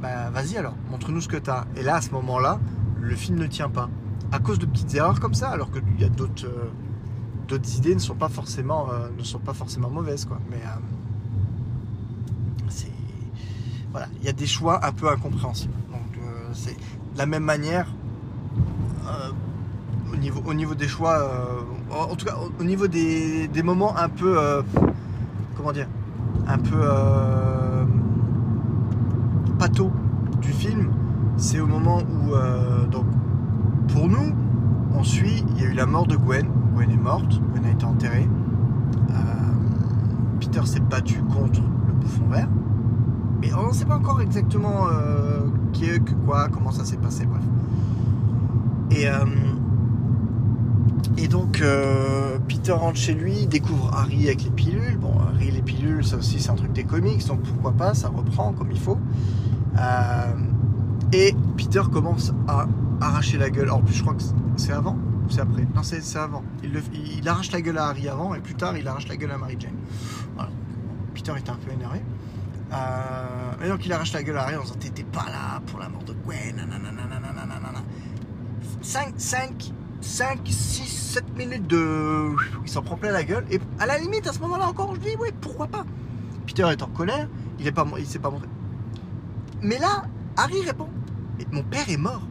bah 0.01 0.31
vas-y 0.31 0.57
alors, 0.57 0.75
montre-nous 0.91 1.21
ce 1.21 1.29
que 1.29 1.37
tu 1.37 1.51
as. 1.51 1.67
Et 1.77 1.83
là, 1.83 1.97
à 1.97 2.01
ce 2.01 2.11
moment-là, 2.11 2.61
le 3.01 3.17
film 3.17 3.39
ne 3.39 3.47
tient 3.47 3.69
pas. 3.69 3.89
À 4.31 4.39
cause 4.39 4.59
de 4.59 4.67
petites 4.67 4.95
erreurs 4.95 5.21
comme 5.21 5.35
ça, 5.35 5.49
alors 5.49 5.71
qu'il 5.71 5.83
y 5.99 6.05
a 6.05 6.09
d'autres 6.09 6.47
euh, 6.47 6.71
d'autres 7.49 7.77
idées 7.79 7.95
ne 7.95 8.01
sont 8.01 8.15
pas 8.15 8.29
forcément, 8.29 8.89
ne 9.17 9.25
sont 9.25 9.39
pas 9.39 9.55
forcément 9.55 9.89
mauvaises. 9.89 10.27
Quoi. 10.27 10.39
Voilà, 13.91 14.07
il 14.21 14.27
y 14.27 14.29
a 14.29 14.33
des 14.33 14.47
choix 14.47 14.85
un 14.85 14.93
peu 14.93 15.09
incompréhensibles. 15.09 15.73
Donc, 15.91 16.23
c'est 16.53 16.77
la 17.17 17.27
même 17.27 17.43
manière, 17.43 17.87
euh, 19.07 19.31
au, 20.13 20.17
niveau, 20.17 20.41
au 20.47 20.55
niveau 20.55 20.75
des 20.75 20.89
choix, 20.89 21.19
euh, 21.19 21.61
en, 21.91 22.15
tout 22.15 22.27
cas 22.27 22.37
au, 22.61 22.65
niveau 22.65 22.87
des, 22.87 23.49
moments 23.63 23.97
un 23.97 24.09
peu, 24.09 24.39
euh, 24.39 24.63
comment 25.57 25.73
dire, 25.73 25.89
un 26.47 26.59
peu 26.59 26.79
pato 29.59 29.91
du 30.41 30.53
film, 30.53 30.91
c'est 31.37 31.61
au 31.61 31.67
moment 31.67 31.99
où, 31.99 32.33
donc, 32.91 33.07
pour 33.89 34.09
nous, 34.09 34.35
on 34.95 35.03
suit, 35.03 35.45
il 35.49 35.63
y 35.63 35.67
a 35.67 35.71
eu 35.71 35.75
la 35.75 35.87
mort 35.87 36.07
de 36.07 36.17
Gwen, 36.17 36.47
Gwen 36.75 36.91
est 36.91 36.97
morte, 36.97 37.41
Gwen 37.51 37.65
a 37.65 37.71
été 37.71 37.85
enterrée, 37.85 38.29
Peter 40.41 40.65
s'est 40.65 40.81
battu 40.81 41.21
contre 41.23 41.61
le 41.61 41.93
bouffon 41.95 42.27
vert, 42.31 42.49
mais 43.41 43.53
on 43.55 43.69
ne 43.69 43.73
sait 43.73 43.85
pas 43.85 43.97
encore 43.97 44.21
exactement 44.21 44.87
qui 45.73 45.85
est, 45.85 46.01
que 46.01 46.13
quoi, 46.13 46.49
comment 46.49 46.73
ça 46.73 46.85
s'est 46.85 46.97
passé, 46.97 47.27
bref. 47.27 47.43
Et, 48.91 49.09
euh, 49.09 49.25
et 51.17 51.29
donc, 51.29 51.61
euh, 51.61 52.39
Peter 52.49 52.73
rentre 52.73 52.97
chez 52.97 53.15
lui, 53.15 53.47
découvre 53.47 53.93
Harry 53.95 54.27
avec 54.27 54.45
les 54.45 54.51
pilules. 54.51 54.97
Bon, 54.99 55.13
Harry, 55.21 55.51
les 55.51 55.63
pilules, 55.63 56.05
ça 56.05 56.17
aussi, 56.17 56.41
c'est 56.41 56.51
un 56.51 56.55
truc 56.55 56.73
des 56.73 56.85
comics, 56.85 57.27
donc 57.27 57.43
pourquoi 57.43 57.73
pas, 57.73 57.95
ça 57.95 58.09
reprend 58.09 58.53
comme 58.53 58.71
il 58.71 58.81
faut. 58.81 58.99
Euh, 59.79 60.33
et 61.13 61.35
Peter 61.57 61.83
commence 61.93 62.33
à 62.47 62.67
arracher 63.01 63.39
la 63.39 63.51
gueule. 63.51 63.71
En 63.71 63.81
plus, 63.81 63.95
je 63.95 64.03
crois 64.03 64.15
que 64.15 64.23
c'est 64.57 64.73
avant 64.73 64.97
c'est 65.31 65.43
après? 65.43 65.67
Non, 65.75 65.83
c'est 65.83 66.17
avant. 66.17 66.43
Il, 66.65 66.73
il, 67.19 67.29
arrache 67.29 67.53
la 67.53 67.61
gueule 67.61 67.77
à 67.77 67.89
Harry 67.89 68.09
avant, 68.09 68.35
et 68.35 68.41
plus 68.41 68.55
tard, 68.55 68.79
il 68.79 68.89
arrache 68.89 69.09
la 69.09 69.17
gueule 69.19 69.31
à 69.31 69.37
Mary 69.37 69.57
Jane. 69.59 69.75
Voilà. 70.35 70.51
Peter 71.13 71.33
est 71.37 71.51
un 71.51 71.55
peu 71.55 71.71
énervé. 71.71 72.01
Euh, 72.73 73.65
et 73.65 73.69
donc 73.69 73.85
il 73.87 73.93
arrache 73.93 74.13
la 74.13 74.23
gueule 74.23 74.37
à 74.37 74.43
Harry 74.43 74.57
en 74.57 74.63
disant 74.63 74.75
T'étais 74.79 75.05
pas 75.05 75.27
là 75.27 75.61
pour 75.67 75.79
la 75.79 75.89
mort 75.89 76.03
de 76.05 76.13
Gwen. 76.13 76.67
5, 78.83 79.15
5, 79.17 79.73
5, 80.01 80.41
6, 80.45 80.87
7 81.13 81.37
minutes 81.37 81.67
de. 81.67 82.31
Il 82.65 82.69
s'en 82.69 82.83
prend 82.83 82.97
plein 82.97 83.11
la 83.11 83.25
gueule. 83.25 83.45
Et 83.51 83.59
à 83.79 83.87
la 83.87 83.99
limite, 83.99 84.27
à 84.27 84.33
ce 84.33 84.39
moment-là 84.41 84.69
encore, 84.69 84.95
je 84.95 85.01
dis 85.01 85.17
Oui, 85.19 85.29
pourquoi 85.41 85.67
pas 85.67 85.85
Peter 86.47 86.67
est 86.71 86.83
en 86.83 86.89
colère, 86.89 87.29
il 87.59 87.67
est 87.67 87.73
pas, 87.73 87.87
il 87.99 88.07
s'est 88.07 88.19
pas 88.19 88.31
montré. 88.31 88.49
Mais 89.61 89.79
là, 89.79 90.05
Harry 90.37 90.61
répond 90.63 90.89
Mon 91.53 91.63
père 91.63 91.89
est 91.89 91.97
mort. 91.97 92.23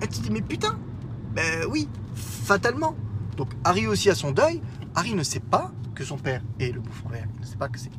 Elle 0.00 0.08
te 0.08 0.20
dit 0.20 0.30
Mais 0.30 0.42
putain 0.42 0.78
Ben 1.34 1.64
oui, 1.70 1.88
fatalement. 2.14 2.94
Donc 3.36 3.50
Harry 3.64 3.86
aussi 3.86 4.10
a 4.10 4.14
son 4.14 4.32
deuil. 4.32 4.60
Harry 4.94 5.14
ne 5.14 5.22
sait 5.22 5.40
pas 5.40 5.72
que 5.94 6.04
son 6.04 6.16
père 6.16 6.42
est 6.60 6.72
le 6.72 6.80
bouffon 6.80 7.08
vert. 7.08 7.26
Il 7.36 7.40
ne 7.40 7.46
sait 7.46 7.56
pas 7.56 7.68
que 7.68 7.78
c'est 7.78 7.90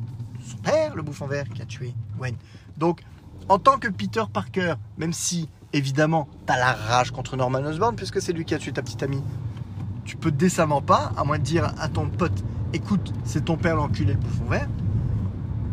son 0.50 0.58
père, 0.58 0.94
le 0.94 1.02
bouffon 1.02 1.26
vert, 1.26 1.48
qui 1.48 1.62
a 1.62 1.64
tué 1.64 1.94
Gwen. 2.18 2.34
Donc, 2.76 3.02
en 3.48 3.58
tant 3.58 3.78
que 3.78 3.88
Peter 3.88 4.24
Parker, 4.32 4.74
même 4.98 5.12
si 5.12 5.48
évidemment 5.72 6.28
tu 6.46 6.52
as 6.52 6.58
la 6.58 6.72
rage 6.72 7.10
contre 7.10 7.36
Norman 7.36 7.60
Osborn, 7.60 7.96
puisque 7.96 8.20
c'est 8.20 8.32
lui 8.32 8.44
qui 8.44 8.54
a 8.54 8.58
tué 8.58 8.72
ta 8.72 8.82
petite 8.82 9.02
amie, 9.02 9.22
tu 10.04 10.16
peux 10.16 10.30
décemment 10.30 10.82
pas, 10.82 11.12
à 11.16 11.24
moins 11.24 11.38
de 11.38 11.44
dire 11.44 11.72
à 11.78 11.88
ton 11.88 12.08
pote, 12.08 12.44
écoute, 12.72 13.12
c'est 13.24 13.44
ton 13.44 13.56
père 13.56 13.76
l'enculé, 13.76 14.14
le 14.14 14.18
bouffon 14.18 14.44
vert, 14.44 14.68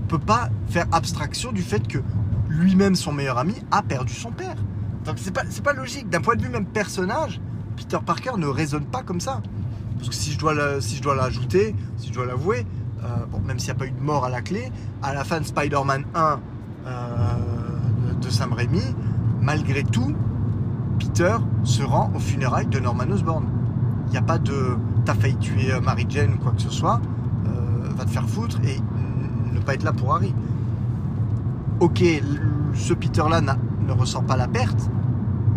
peut 0.07 0.19
pas 0.19 0.49
faire 0.69 0.85
abstraction 0.91 1.51
du 1.51 1.61
fait 1.61 1.87
que 1.87 1.99
lui-même, 2.49 2.95
son 2.95 3.11
meilleur 3.11 3.37
ami, 3.37 3.55
a 3.71 3.81
perdu 3.81 4.13
son 4.13 4.31
père. 4.31 4.55
Donc 5.05 5.15
c'est 5.17 5.31
pas, 5.31 5.43
pas 5.63 5.73
logique. 5.73 6.09
D'un 6.09 6.21
point 6.21 6.35
de 6.35 6.41
vue 6.41 6.49
même 6.49 6.65
personnage, 6.65 7.41
Peter 7.75 7.97
Parker 8.05 8.31
ne 8.37 8.47
raisonne 8.47 8.85
pas 8.85 9.03
comme 9.03 9.21
ça. 9.21 9.41
Parce 9.97 10.09
que 10.09 10.15
si 10.15 10.31
je 10.31 10.39
dois, 10.39 10.81
si 10.81 10.97
je 10.97 11.01
dois 11.01 11.15
l'ajouter, 11.15 11.75
si 11.97 12.09
je 12.09 12.13
dois 12.13 12.25
l'avouer, 12.25 12.65
bon, 13.32 13.39
même 13.46 13.60
s'il 13.60 13.74
n'y 13.74 13.78
a 13.78 13.80
pas 13.80 13.88
eu 13.88 13.91
de 13.91 14.02
mort 14.02 14.26
à 14.26 14.30
la 14.30 14.41
clé, 14.41 14.72
à 15.02 15.13
la 15.13 15.24
fin 15.24 15.39
de 15.39 15.46
Spider-Man 15.46 16.06
1 16.15 16.39
euh, 16.86 16.89
de 18.22 18.30
Sam 18.30 18.54
Raimi, 18.54 18.82
malgré 19.41 19.84
tout, 19.84 20.15
Peter 21.00 21.36
se 21.63 21.84
rend 21.84 22.12
aux 22.15 22.20
funérailles 22.20 22.67
de 22.67 22.80
Norman 22.80 23.10
Osborn. 23.12 23.46
Il 24.08 24.12
n'y 24.12 24.17
a 24.17 24.22
pas 24.22 24.38
de 24.38 24.78
t'as 25.06 25.13
failli 25.13 25.38
tuer 25.38 25.72
euh, 25.72 25.82
Mary 25.82 26.06
Jane 26.10 26.34
ou 26.34 26.38
quoi 26.38 26.52
que 26.54 26.62
ce 26.62 26.70
soit, 26.70 27.02
va 27.98 28.06
te 28.06 28.12
faire 28.12 28.30
foutre 28.30 28.60
et 28.63 28.80
ne 29.52 29.60
pas 29.60 29.74
être 29.74 29.84
là 29.84 29.91
pour 29.91 30.13
Harry. 30.13 30.34
Ok, 31.80 32.03
ce 32.74 32.93
Peter-là 32.93 33.41
ne 33.41 33.91
ressent 33.91 34.22
pas 34.22 34.38
la 34.38 34.47
perte, 34.47 34.89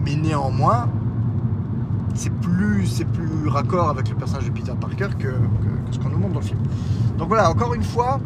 mais 0.05 0.17
néanmoins, 0.17 0.89
c'est 2.15 2.33
plus, 2.33 2.87
c'est 2.87 3.05
plus 3.05 3.49
raccord 3.49 3.89
avec 3.89 4.09
le 4.09 4.17
personnage 4.17 4.47
de 4.47 4.51
Peter 4.51 4.73
Parker 4.81 5.09
que, 5.19 5.29
ce 5.91 5.99
qu'on 5.99 6.11
nous 6.11 6.19
montre 6.19 6.35
dans 6.35 6.41
le 6.41 6.45
film. 6.47 6.61
Donc 7.19 7.29
voilà, 7.29 7.51
encore 7.51 7.75
une 7.75 7.83
fois, 7.83 8.21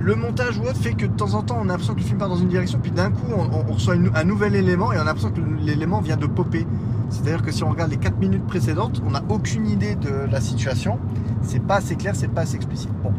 le 0.00 0.14
montage 0.14 0.58
ou 0.58 0.62
autre 0.62 0.78
fait 0.78 0.94
que 0.94 1.06
de 1.06 1.12
temps 1.12 1.34
en 1.34 1.42
temps 1.42 1.58
on 1.60 1.64
a 1.64 1.72
l'impression 1.72 1.94
que 1.94 2.00
le 2.00 2.04
film 2.04 2.18
part 2.18 2.28
dans 2.28 2.36
une 2.36 2.48
direction, 2.48 2.78
puis 2.82 2.90
d'un 2.90 3.10
coup 3.10 3.32
on, 3.36 3.72
reçoit 3.72 3.94
un 4.14 4.24
nouvel 4.24 4.56
élément 4.56 4.92
et 4.92 4.96
on 4.96 5.02
a 5.02 5.04
l'impression 5.04 5.30
que 5.30 5.40
l'élément 5.60 6.00
vient 6.00 6.16
de 6.16 6.26
popper. 6.26 6.66
C'est-à-dire 7.10 7.42
que 7.42 7.52
si 7.52 7.62
on 7.62 7.68
regarde 7.68 7.90
les 7.90 7.98
4 7.98 8.18
minutes 8.18 8.46
précédentes, 8.46 9.02
on 9.06 9.10
n'a 9.10 9.22
aucune 9.28 9.66
idée 9.66 9.94
de 9.96 10.26
la 10.30 10.40
situation. 10.40 10.98
C'est 11.42 11.62
pas 11.62 11.76
assez 11.76 11.94
clair, 11.94 12.16
c'est 12.16 12.28
pas 12.28 12.42
assez 12.42 12.56
explicite. 12.56 12.90
Bon, 13.02 13.12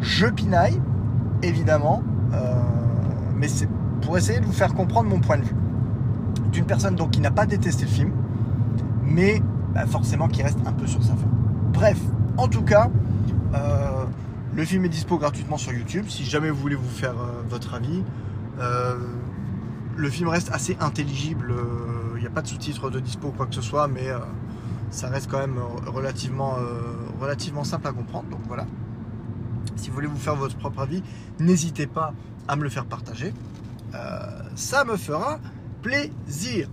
je 0.00 0.26
pinaille, 0.26 0.80
évidemment, 1.42 2.02
euh, 2.34 2.54
mais 3.36 3.48
c'est 3.48 3.68
pour 4.02 4.18
essayer 4.18 4.38
de 4.38 4.44
vous 4.44 4.52
faire 4.52 4.74
comprendre 4.74 5.08
mon 5.08 5.18
point 5.18 5.38
de 5.38 5.44
vue. 5.44 5.56
D'une 6.52 6.66
personne 6.66 6.94
donc 6.94 7.12
qui 7.12 7.20
n'a 7.20 7.30
pas 7.30 7.46
détesté 7.46 7.84
le 7.84 7.90
film, 7.90 8.12
mais 9.08 9.42
bah, 9.74 9.86
forcément 9.86 10.28
qu'il 10.28 10.44
reste 10.44 10.58
un 10.66 10.72
peu 10.72 10.86
sur 10.86 11.02
sa 11.02 11.14
fin. 11.14 11.28
Bref, 11.72 11.98
en 12.36 12.48
tout 12.48 12.62
cas, 12.62 12.90
euh, 13.54 14.04
le 14.54 14.64
film 14.64 14.84
est 14.84 14.88
dispo 14.88 15.18
gratuitement 15.18 15.56
sur 15.56 15.72
YouTube. 15.72 16.06
Si 16.08 16.24
jamais 16.24 16.50
vous 16.50 16.60
voulez 16.60 16.76
vous 16.76 16.88
faire 16.88 17.18
euh, 17.18 17.42
votre 17.48 17.74
avis, 17.74 18.02
euh, 18.60 18.96
le 19.96 20.10
film 20.10 20.28
reste 20.28 20.50
assez 20.52 20.76
intelligible. 20.80 21.54
Il 22.16 22.20
n'y 22.20 22.26
a 22.26 22.30
pas 22.30 22.42
de 22.42 22.48
sous-titres 22.48 22.90
de 22.90 23.00
dispo 23.00 23.28
ou 23.28 23.32
quoi 23.32 23.46
que 23.46 23.54
ce 23.54 23.62
soit, 23.62 23.88
mais 23.88 24.08
ça 24.90 25.08
reste 25.08 25.30
quand 25.30 25.38
même 25.38 25.58
relativement, 25.86 26.56
relativement 27.20 27.64
simple 27.64 27.86
à 27.86 27.92
comprendre. 27.92 28.28
Donc 28.28 28.40
voilà. 28.46 28.66
Si 29.76 29.88
vous 29.88 29.94
voulez 29.94 30.08
vous 30.08 30.16
faire 30.16 30.34
votre 30.34 30.56
propre 30.56 30.80
avis, 30.80 31.02
n'hésitez 31.38 31.86
pas 31.86 32.12
à 32.48 32.56
me 32.56 32.62
le 32.62 32.68
faire 32.68 32.86
partager. 32.86 33.32
ça 34.54 34.84
me 34.84 34.96
fera 34.96 35.38
plaisir. 35.82 36.68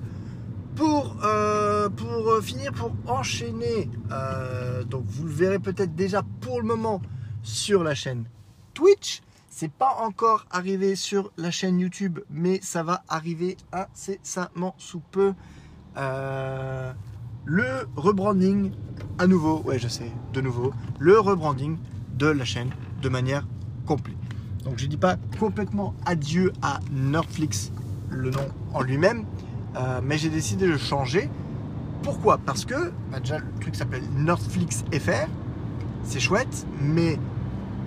Pour, 0.76 1.16
euh, 1.24 1.90
euh, 1.90 2.42
finir, 2.42 2.74
pour 2.74 2.92
enchaîner, 3.08 3.90
euh, 4.12 4.84
donc 4.84 5.04
vous 5.06 5.26
le 5.26 5.32
verrez 5.32 5.60
peut-être 5.60 5.96
déjà 5.96 6.22
pour 6.42 6.60
le 6.60 6.68
moment 6.68 7.02
sur 7.44 7.84
la 7.84 7.96
chaîne 7.96 8.26
Twitch. 8.74 9.22
C'est 9.50 9.72
pas 9.72 9.96
encore 10.02 10.46
arrivé 10.52 10.96
sur 10.96 11.32
la 11.38 11.50
chaîne 11.50 11.80
YouTube, 11.80 12.20
mais 12.30 12.60
ça 12.62 12.84
va 12.84 13.04
arriver 13.08 13.56
incessamment 13.72 14.76
sous 14.78 15.00
peu. 15.00 15.34
le 17.46 17.88
rebranding, 17.96 18.72
à 19.18 19.28
nouveau, 19.28 19.62
ouais 19.62 19.80
je 19.80 19.88
sais, 19.88 20.12
de 20.34 20.42
nouveau, 20.42 20.74
le 21.00 21.20
rebranding 21.20 21.78
de 22.18 22.28
la 22.28 22.44
chaîne 22.44 22.72
de 23.02 23.08
manière 23.08 23.48
complète. 23.86 24.18
Donc 24.66 24.78
je 24.78 24.88
dis 24.88 24.98
pas 24.98 25.16
complètement 25.40 25.94
adieu 26.06 26.52
à 26.62 26.80
Netflix, 26.92 27.72
le 28.10 28.32
nom 28.32 28.48
en 28.74 28.82
lui-même, 28.82 29.26
euh, 29.78 30.02
mais 30.04 30.18
j'ai 30.18 30.30
décidé 30.30 30.68
de 30.68 30.78
changer. 30.78 31.30
Pourquoi? 32.04 32.38
Parce 32.38 32.66
que 32.66 32.92
bah, 33.12 33.20
déjà 33.20 33.40
le 33.40 33.46
truc 33.60 33.76
s'appelle 33.76 34.04
Netflix 34.16 34.84
FR, 34.94 35.28
c'est 36.04 36.20
chouette, 36.20 36.66
mais 36.82 37.18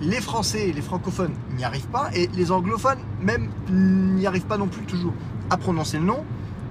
les 0.01 0.21
Français 0.21 0.69
et 0.69 0.73
les 0.73 0.81
francophones 0.81 1.33
n'y 1.57 1.63
arrivent 1.63 1.87
pas 1.87 2.09
et 2.13 2.27
les 2.27 2.51
anglophones 2.51 2.99
même 3.21 3.49
n'y 3.69 4.25
arrivent 4.27 4.45
pas 4.45 4.57
non 4.57 4.67
plus 4.67 4.85
toujours 4.85 5.13
à 5.49 5.57
prononcer 5.57 5.97
le 5.97 6.05
nom, 6.05 6.23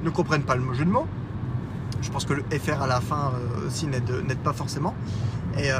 ne 0.02 0.10
comprennent 0.10 0.42
pas 0.42 0.56
le 0.56 0.72
jeu 0.74 0.84
de 0.84 0.90
mots. 0.90 1.06
Je 2.00 2.10
pense 2.10 2.24
que 2.24 2.34
le 2.34 2.44
FR 2.58 2.82
à 2.82 2.86
la 2.86 3.00
fin 3.00 3.32
euh, 3.34 3.66
aussi 3.66 3.86
n'aide 3.86 4.38
pas 4.44 4.52
forcément. 4.52 4.94
Et 5.58 5.72
euh, 5.72 5.76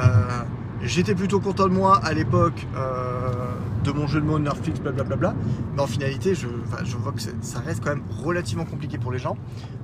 j'étais 0.83 1.15
plutôt 1.15 1.39
content 1.39 1.67
de 1.67 1.73
moi 1.73 1.97
à 2.03 2.13
l'époque 2.13 2.65
de 3.83 3.91
mon 3.91 4.07
jeu 4.07 4.19
de 4.19 4.25
mots 4.25 4.39
Netflix, 4.39 4.79
blablabla. 4.79 5.33
Mais 5.73 5.81
en 5.81 5.87
finalité, 5.87 6.35
je, 6.35 6.47
vois 6.97 7.11
que 7.11 7.21
ça 7.21 7.59
reste 7.59 7.83
quand 7.83 7.91
même 7.91 8.03
relativement 8.23 8.65
compliqué 8.65 8.97
pour 8.97 9.11
les 9.11 9.19
gens. 9.19 9.37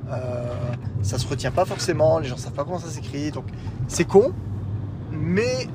Euh, 0.09 0.53
ça 1.01 1.17
se 1.17 1.27
retient 1.27 1.51
pas 1.51 1.65
forcément, 1.65 2.19
les 2.19 2.27
gens 2.27 2.37
savent 2.37 2.53
pas 2.53 2.63
comment 2.63 2.79
ça 2.79 2.89
s'écrit, 2.89 3.31
donc 3.31 3.45
c'est 3.87 4.05
con. 4.05 4.33
Mais 5.11 5.67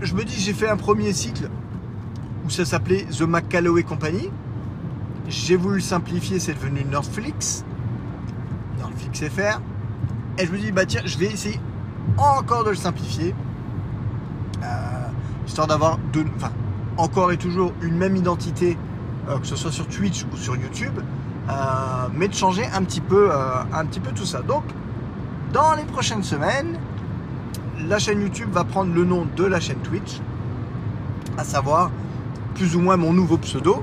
je 0.00 0.14
me 0.14 0.24
dis, 0.24 0.38
j'ai 0.38 0.52
fait 0.52 0.68
un 0.68 0.76
premier 0.76 1.12
cycle 1.12 1.48
où 2.44 2.50
ça 2.50 2.64
s'appelait 2.64 3.04
The 3.04 3.22
McCalloway 3.22 3.82
Company. 3.82 4.30
J'ai 5.28 5.56
voulu 5.56 5.80
simplifier, 5.80 6.40
c'est 6.40 6.54
devenu 6.54 6.84
Netflix. 6.84 7.64
Netflix 8.78 9.22
FR. 9.28 9.60
Et 10.38 10.46
je 10.46 10.52
me 10.52 10.58
dis, 10.58 10.72
bah 10.72 10.86
tiens, 10.86 11.02
je 11.04 11.18
vais 11.18 11.26
essayer 11.26 11.60
encore 12.16 12.64
de 12.64 12.70
le 12.70 12.76
simplifier. 12.76 13.34
Euh, 14.62 15.46
histoire 15.46 15.66
d'avoir 15.66 15.98
encore 16.96 17.32
et 17.32 17.36
toujours 17.36 17.72
une 17.82 17.96
même 17.96 18.16
identité, 18.16 18.78
euh, 19.28 19.38
que 19.38 19.46
ce 19.46 19.56
soit 19.56 19.72
sur 19.72 19.86
Twitch 19.88 20.24
ou 20.32 20.36
sur 20.36 20.56
YouTube, 20.56 20.98
euh, 21.48 21.52
mais 22.14 22.28
de 22.28 22.34
changer 22.34 22.64
un 22.72 22.82
petit, 22.84 23.00
peu, 23.00 23.30
un 23.72 23.84
petit 23.86 24.00
peu 24.00 24.12
tout 24.12 24.24
ça. 24.24 24.40
Donc, 24.40 24.62
dans 25.52 25.74
les 25.74 25.84
prochaines 25.84 26.22
semaines, 26.22 26.78
la 27.88 27.98
chaîne 27.98 28.20
YouTube 28.20 28.50
va 28.52 28.64
prendre 28.64 28.94
le 28.94 29.04
nom 29.04 29.26
de 29.36 29.44
la 29.44 29.58
chaîne 29.58 29.78
Twitch, 29.78 30.20
à 31.36 31.44
savoir 31.44 31.90
plus 32.54 32.76
ou 32.76 32.80
moins 32.80 32.96
mon 32.96 33.12
nouveau 33.12 33.38
pseudo, 33.38 33.82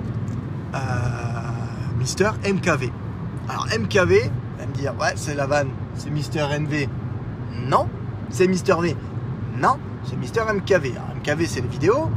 Mister 2.00 2.30
MKV. 2.46 2.92
Alors 3.50 3.68
MKV, 3.68 4.32
va 4.58 4.66
me 4.66 4.74
dire, 4.74 4.94
ouais, 5.00 5.14
c'est 5.16 5.36
la 5.36 5.46
vanne, 5.46 5.70
c'est 5.96 6.10
Mister 6.10 6.46
NV. 6.58 6.88
Non, 7.68 7.88
c'est 8.30 8.48
Mister 8.48 8.76
V. 8.80 8.96
Non, 9.58 9.78
c'est 10.04 10.18
Mister 10.18 10.42
MKV. 10.42 10.92
Alors, 10.96 11.16
MKV, 11.18 11.46
c'est 11.48 11.62
les 11.62 11.68
vidéos. 11.68 12.10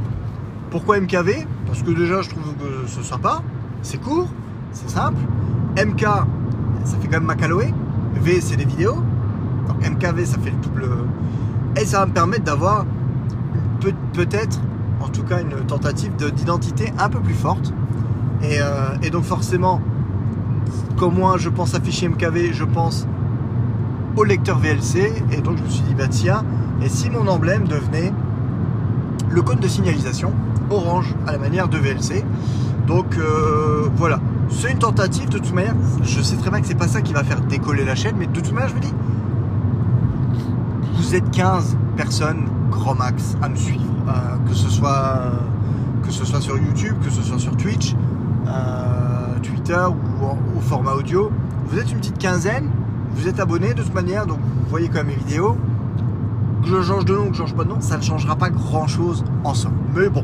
Pourquoi 0.71 0.99
MKV 0.99 1.45
Parce 1.67 1.83
que 1.83 1.91
déjà, 1.91 2.21
je 2.21 2.29
trouve 2.29 2.55
que 2.55 2.87
c'est 2.87 3.03
sympa, 3.03 3.41
c'est 3.81 4.01
court, 4.01 4.27
c'est 4.71 4.89
simple. 4.89 5.19
MK, 5.77 6.01
ça 6.01 6.97
fait 6.99 7.07
quand 7.07 7.17
même 7.17 7.25
Macaloé. 7.25 7.73
V, 8.15 8.41
c'est 8.41 8.55
des 8.55 8.65
vidéos. 8.65 8.97
Donc 9.67 9.87
MKV, 9.87 10.25
ça 10.25 10.37
fait 10.39 10.51
le 10.51 10.57
double. 10.57 10.89
Et 11.79 11.85
ça 11.85 11.99
va 11.99 12.05
me 12.05 12.13
permettre 12.13 12.43
d'avoir 12.43 12.85
peut-être, 14.13 14.59
en 15.01 15.09
tout 15.09 15.23
cas, 15.23 15.41
une 15.41 15.65
tentative 15.65 16.15
d'identité 16.15 16.93
un 16.97 17.09
peu 17.09 17.19
plus 17.19 17.33
forte. 17.33 17.73
Euh, 18.43 18.95
et, 19.01 19.09
donc 19.09 19.23
forcément, 19.23 19.81
comme 20.97 21.15
moi, 21.15 21.37
je 21.37 21.49
pense 21.49 21.75
afficher 21.75 22.09
MKV, 22.09 22.53
je 22.53 22.63
pense 22.63 23.07
au 24.15 24.23
lecteur 24.23 24.59
VLC. 24.59 25.11
Et 25.31 25.41
donc 25.41 25.57
je 25.57 25.63
me 25.63 25.69
suis 25.69 25.83
dit, 25.83 25.95
bah 25.95 26.07
tiens, 26.09 26.43
et 26.81 26.89
si 26.89 27.09
mon 27.09 27.27
emblème 27.27 27.67
devenait 27.67 28.13
le 29.29 29.41
code 29.41 29.59
de 29.59 29.67
signalisation 29.67 30.31
orange 30.69 31.13
à 31.27 31.31
la 31.31 31.37
manière 31.37 31.67
de 31.67 31.77
VLC. 31.77 32.23
Donc 32.87 33.17
euh, 33.17 33.87
voilà, 33.95 34.19
c'est 34.49 34.71
une 34.71 34.79
tentative 34.79 35.29
de 35.29 35.37
toute 35.37 35.53
manière. 35.53 35.75
Je 36.03 36.21
sais 36.21 36.35
très 36.35 36.49
bien 36.49 36.61
que 36.61 36.67
c'est 36.67 36.77
pas 36.77 36.87
ça 36.87 37.01
qui 37.01 37.13
va 37.13 37.23
faire 37.23 37.41
décoller 37.41 37.85
la 37.85 37.95
chaîne, 37.95 38.15
mais 38.17 38.27
de 38.27 38.31
toute 38.31 38.51
manière, 38.51 38.69
je 38.69 38.75
me 38.75 38.79
dis, 38.81 38.93
vous 40.95 41.15
êtes 41.15 41.29
15 41.31 41.77
personnes 41.95 42.45
grand 42.69 42.95
max 42.95 43.35
à 43.41 43.49
me 43.49 43.55
suivre, 43.55 43.83
euh, 44.07 44.11
que 44.47 44.53
ce 44.53 44.69
soit 44.69 45.31
que 46.03 46.11
ce 46.11 46.25
soit 46.25 46.41
sur 46.41 46.57
YouTube, 46.57 46.95
que 47.03 47.09
ce 47.09 47.21
soit 47.21 47.39
sur 47.39 47.55
Twitch, 47.55 47.95
euh, 48.47 49.39
Twitter 49.41 49.85
ou 49.87 50.57
au 50.57 50.61
format 50.61 50.93
audio. 50.93 51.31
Vous 51.67 51.79
êtes 51.79 51.91
une 51.91 51.99
petite 51.99 52.17
quinzaine, 52.17 52.69
vous 53.15 53.27
êtes 53.27 53.39
abonnés 53.39 53.73
de 53.73 53.83
toute 53.83 53.93
manière, 53.93 54.25
donc 54.25 54.39
vous 54.39 54.69
voyez 54.69 54.87
quand 54.87 55.03
même 55.03 55.07
mes 55.07 55.15
vidéos. 55.15 55.55
Que 56.63 56.69
je 56.69 56.81
change 56.81 57.05
de 57.05 57.13
nom, 57.13 57.27
que 57.27 57.33
je 57.33 57.39
change 57.39 57.55
pas 57.55 57.65
de 57.65 57.69
nom, 57.69 57.81
ça 57.81 57.97
ne 57.97 58.01
changera 58.01 58.35
pas 58.35 58.49
grand 58.49 58.87
chose 58.87 59.23
en 59.43 59.53
somme. 59.53 59.73
Mais 59.95 60.07
bon, 60.09 60.23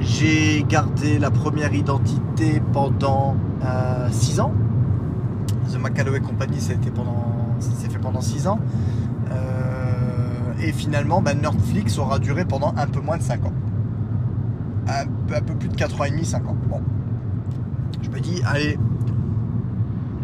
j'ai 0.00 0.64
gardé 0.68 1.18
la 1.18 1.30
première 1.30 1.72
identité 1.74 2.62
pendant 2.72 3.36
6 4.10 4.38
euh, 4.38 4.42
ans. 4.42 4.52
The 5.70 5.78
McCalloway 5.78 6.20
Company, 6.20 6.60
ça, 6.60 6.74
pendant, 6.94 7.56
s'est 7.58 7.88
fait 7.88 7.98
pendant 7.98 8.20
6 8.20 8.48
ans. 8.48 8.58
Euh, 9.30 10.52
et 10.62 10.72
finalement, 10.72 11.22
bah, 11.22 11.34
Netflix 11.34 11.98
aura 11.98 12.18
duré 12.18 12.44
pendant 12.44 12.74
un 12.76 12.86
peu 12.86 13.00
moins 13.00 13.16
de 13.16 13.22
5 13.22 13.44
ans. 13.46 13.52
Un 14.88 15.40
peu, 15.40 15.54
plus 15.54 15.68
de 15.68 15.76
4 15.76 16.00
ans 16.00 16.04
et 16.04 16.10
demi, 16.10 16.24
5 16.24 16.46
ans. 16.48 16.56
Bon. 16.68 16.80
Je 18.02 18.10
me 18.10 18.20
dis, 18.20 18.42
allez, 18.46 18.78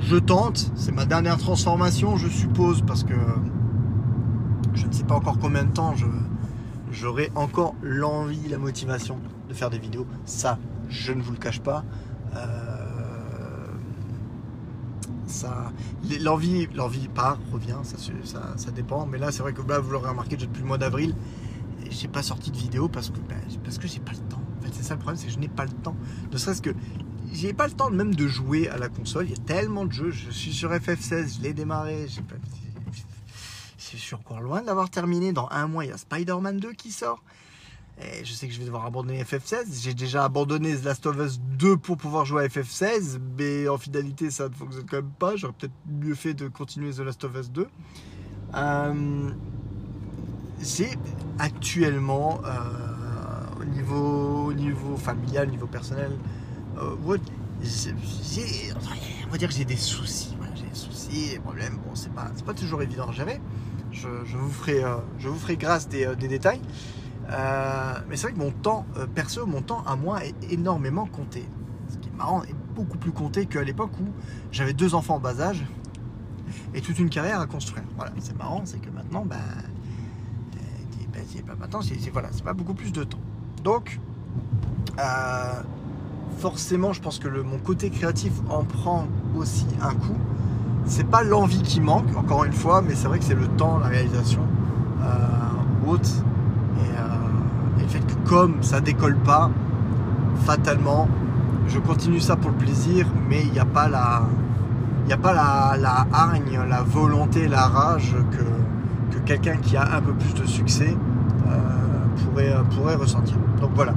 je 0.06 0.16
tente. 0.16 0.70
C'est 0.76 0.92
ma 0.92 1.04
dernière 1.04 1.36
transformation, 1.36 2.16
je 2.16 2.28
suppose, 2.28 2.82
parce 2.86 3.02
que 3.04 3.14
je 4.74 4.86
ne 4.86 4.92
sais 4.92 5.04
pas 5.04 5.16
encore 5.16 5.38
combien 5.38 5.64
de 5.64 5.72
temps 5.72 5.94
j'aurai 6.92 7.30
encore 7.34 7.74
l'envie, 7.82 8.48
la 8.48 8.58
motivation 8.58 9.18
de 9.48 9.54
faire 9.54 9.68
des 9.68 9.78
vidéos. 9.78 10.06
Ça, 10.24 10.58
je 10.88 11.12
ne 11.12 11.20
vous 11.20 11.32
le 11.32 11.38
cache 11.38 11.60
pas. 11.60 11.84
Euh, 12.36 12.86
ça, 15.26 15.72
l'envie, 16.20 16.68
l'envie 16.74 17.08
part, 17.08 17.38
revient, 17.52 17.78
ça, 17.82 17.96
ça, 18.56 18.70
dépend. 18.70 19.06
Mais 19.06 19.18
là, 19.18 19.32
c'est 19.32 19.42
vrai 19.42 19.52
que 19.52 19.62
là, 19.68 19.80
vous 19.80 19.90
l'aurez 19.90 20.08
remarqué, 20.08 20.36
depuis 20.36 20.60
le 20.60 20.68
mois 20.68 20.78
d'avril, 20.78 21.14
j'ai 21.90 22.08
pas 22.08 22.22
sorti 22.22 22.50
de 22.50 22.56
vidéo 22.56 22.88
parce 22.88 23.10
que 23.10 23.18
ben, 23.28 23.38
parce 23.64 23.78
que 23.78 23.88
j'ai 23.88 24.00
pas 24.00 24.12
le 24.12 24.18
temps. 24.28 24.42
En 24.58 24.62
fait, 24.62 24.70
c'est 24.72 24.82
ça 24.82 24.94
le 24.94 25.00
problème, 25.00 25.18
c'est 25.18 25.26
que 25.26 25.32
je 25.32 25.38
n'ai 25.38 25.48
pas 25.48 25.64
le 25.64 25.70
temps. 25.70 25.96
Ne 26.32 26.38
serait-ce 26.38 26.62
que 26.62 26.70
j'ai 27.36 27.52
pas 27.52 27.66
le 27.66 27.74
temps 27.74 27.90
même 27.90 28.14
de 28.14 28.26
jouer 28.26 28.68
à 28.68 28.78
la 28.78 28.88
console. 28.88 29.26
Il 29.26 29.30
y 29.30 29.40
a 29.40 29.44
tellement 29.44 29.84
de 29.84 29.92
jeux. 29.92 30.10
Je 30.10 30.30
suis 30.30 30.52
sur 30.52 30.70
FF16, 30.70 31.36
je 31.36 31.42
l'ai 31.42 31.52
démarré. 31.52 32.06
Je 33.78 33.96
suis 33.96 34.14
encore 34.14 34.40
loin 34.40 34.62
de 34.62 34.66
l'avoir 34.66 34.90
terminé. 34.90 35.32
Dans 35.32 35.48
un 35.50 35.66
mois, 35.68 35.84
il 35.84 35.88
y 35.88 35.92
a 35.92 35.98
Spider-Man 35.98 36.58
2 36.58 36.72
qui 36.72 36.92
sort. 36.92 37.22
Et 38.00 38.24
je 38.24 38.32
sais 38.32 38.46
que 38.46 38.52
je 38.52 38.58
vais 38.58 38.66
devoir 38.66 38.84
abandonner 38.84 39.22
FF16. 39.22 39.82
J'ai 39.82 39.94
déjà 39.94 40.24
abandonné 40.24 40.76
The 40.76 40.84
Last 40.84 41.06
of 41.06 41.16
Us 41.18 41.40
2 41.58 41.76
pour 41.78 41.96
pouvoir 41.96 42.24
jouer 42.26 42.44
à 42.44 42.48
FF16, 42.48 43.18
mais 43.38 43.68
en 43.68 43.78
finalité, 43.78 44.30
ça 44.30 44.48
ne 44.48 44.54
fonctionne 44.54 44.84
quand 44.86 44.96
même 44.96 45.12
pas. 45.18 45.36
J'aurais 45.36 45.54
peut-être 45.54 45.74
mieux 45.86 46.14
fait 46.14 46.34
de 46.34 46.48
continuer 46.48 46.92
The 46.92 47.00
Last 47.00 47.24
of 47.24 47.34
Us 47.36 47.50
2. 47.50 47.66
Euh, 48.54 49.30
j'ai 50.60 50.90
actuellement, 51.38 52.40
euh, 52.44 53.60
au, 53.60 53.64
niveau, 53.64 54.52
niveau 54.52 54.96
familial, 54.96 55.48
au 55.48 55.50
niveau 55.52 55.66
personnel, 55.66 56.12
euh, 56.78 56.96
on 57.04 57.08
va 59.30 59.38
dire 59.38 59.48
que 59.48 59.54
j'ai 59.54 59.64
des 59.64 59.76
soucis. 59.76 60.36
j'ai 60.54 60.66
des 60.68 60.74
soucis, 60.74 61.30
des 61.30 61.38
problèmes. 61.38 61.78
Bon, 61.84 61.94
c'est 61.94 62.12
pas, 62.12 62.30
pas 62.44 62.54
toujours 62.54 62.82
évident 62.82 63.08
à 63.08 63.12
gérer. 63.12 63.40
Je, 63.92 64.08
vous, 64.36 64.50
ferai, 64.50 64.82
je 65.18 65.28
vous 65.28 65.38
ferai 65.38 65.56
grâce 65.56 65.88
des, 65.88 66.14
des 66.16 66.28
détails. 66.28 66.60
Euh, 67.30 67.94
mais 68.08 68.16
c'est 68.16 68.28
vrai 68.28 68.32
que 68.34 68.38
mon 68.38 68.50
temps 68.52 68.86
euh, 68.98 69.06
perso, 69.06 69.46
mon 69.46 69.62
temps 69.62 69.82
à 69.84 69.96
moi 69.96 70.24
est 70.24 70.34
énormément 70.52 71.06
compté. 71.06 71.44
Ce 71.88 71.96
qui 71.98 72.08
est 72.08 72.16
marrant, 72.16 72.42
est 72.44 72.54
beaucoup 72.74 72.98
plus 72.98 73.12
compté 73.12 73.46
qu'à 73.46 73.64
l'époque 73.64 73.90
où 74.00 74.04
j'avais 74.52 74.74
deux 74.74 74.94
enfants 74.94 75.16
en 75.16 75.20
bas 75.20 75.40
âge 75.40 75.64
et 76.74 76.80
toute 76.80 76.98
une 76.98 77.10
carrière 77.10 77.40
à 77.40 77.46
construire. 77.46 77.82
Voilà, 77.96 78.12
c'est 78.20 78.36
marrant, 78.36 78.62
c'est 78.64 78.78
que 78.78 78.90
maintenant, 78.90 79.24
ben, 79.24 79.36
euh, 80.56 81.54
maintenant, 81.58 81.80
c'est- 81.82 82.10
voilà, 82.10 82.28
c'est 82.32 82.44
pas 82.44 82.52
beaucoup 82.54 82.74
plus 82.74 82.92
de 82.92 83.02
temps. 83.02 83.18
Donc, 83.64 83.98
euh, 84.98 85.62
forcément, 86.38 86.92
je 86.92 87.00
pense 87.00 87.18
que 87.18 87.28
mon 87.28 87.58
côté 87.58 87.90
créatif 87.90 88.32
en 88.50 88.64
prend 88.64 89.06
aussi 89.36 89.66
un 89.82 89.94
coup. 89.94 90.16
C'est 90.84 91.08
pas 91.08 91.22
l'envie 91.22 91.62
qui 91.62 91.80
manque, 91.80 92.16
encore 92.16 92.44
une 92.44 92.52
fois, 92.52 92.82
mais 92.82 92.94
c'est 92.94 93.08
vrai 93.08 93.18
que 93.18 93.24
c'est 93.24 93.34
le 93.34 93.48
temps, 93.48 93.78
la 93.78 93.88
réalisation 93.88 94.42
euh, 95.02 95.88
haute. 95.88 96.08
Et, 96.78 96.80
euh, 96.80 97.80
et 97.80 97.82
le 97.82 97.88
fait 97.88 98.00
que 98.00 98.28
comme 98.28 98.62
ça 98.62 98.80
décolle 98.80 99.16
pas, 99.16 99.50
fatalement, 100.44 101.08
je 101.68 101.78
continue 101.80 102.20
ça 102.20 102.36
pour 102.36 102.50
le 102.50 102.56
plaisir, 102.56 103.06
mais 103.28 103.42
il 103.42 103.52
n'y 103.52 103.58
a 103.58 103.64
pas 103.64 103.88
la. 103.88 104.22
La, 105.08 106.04
hargne, 106.12 106.58
la 106.68 106.82
volonté, 106.82 107.46
la 107.46 107.68
rage 107.68 108.16
que, 108.32 109.14
que 109.14 109.22
quelqu'un 109.24 109.56
qui 109.56 109.76
a 109.76 109.94
un 109.94 110.00
peu 110.00 110.12
plus 110.12 110.34
de 110.34 110.44
succès 110.44 110.96
euh, 111.46 112.62
pourrait 112.74 112.96
ressentir. 112.96 113.36
Donc 113.60 113.70
voilà. 113.76 113.94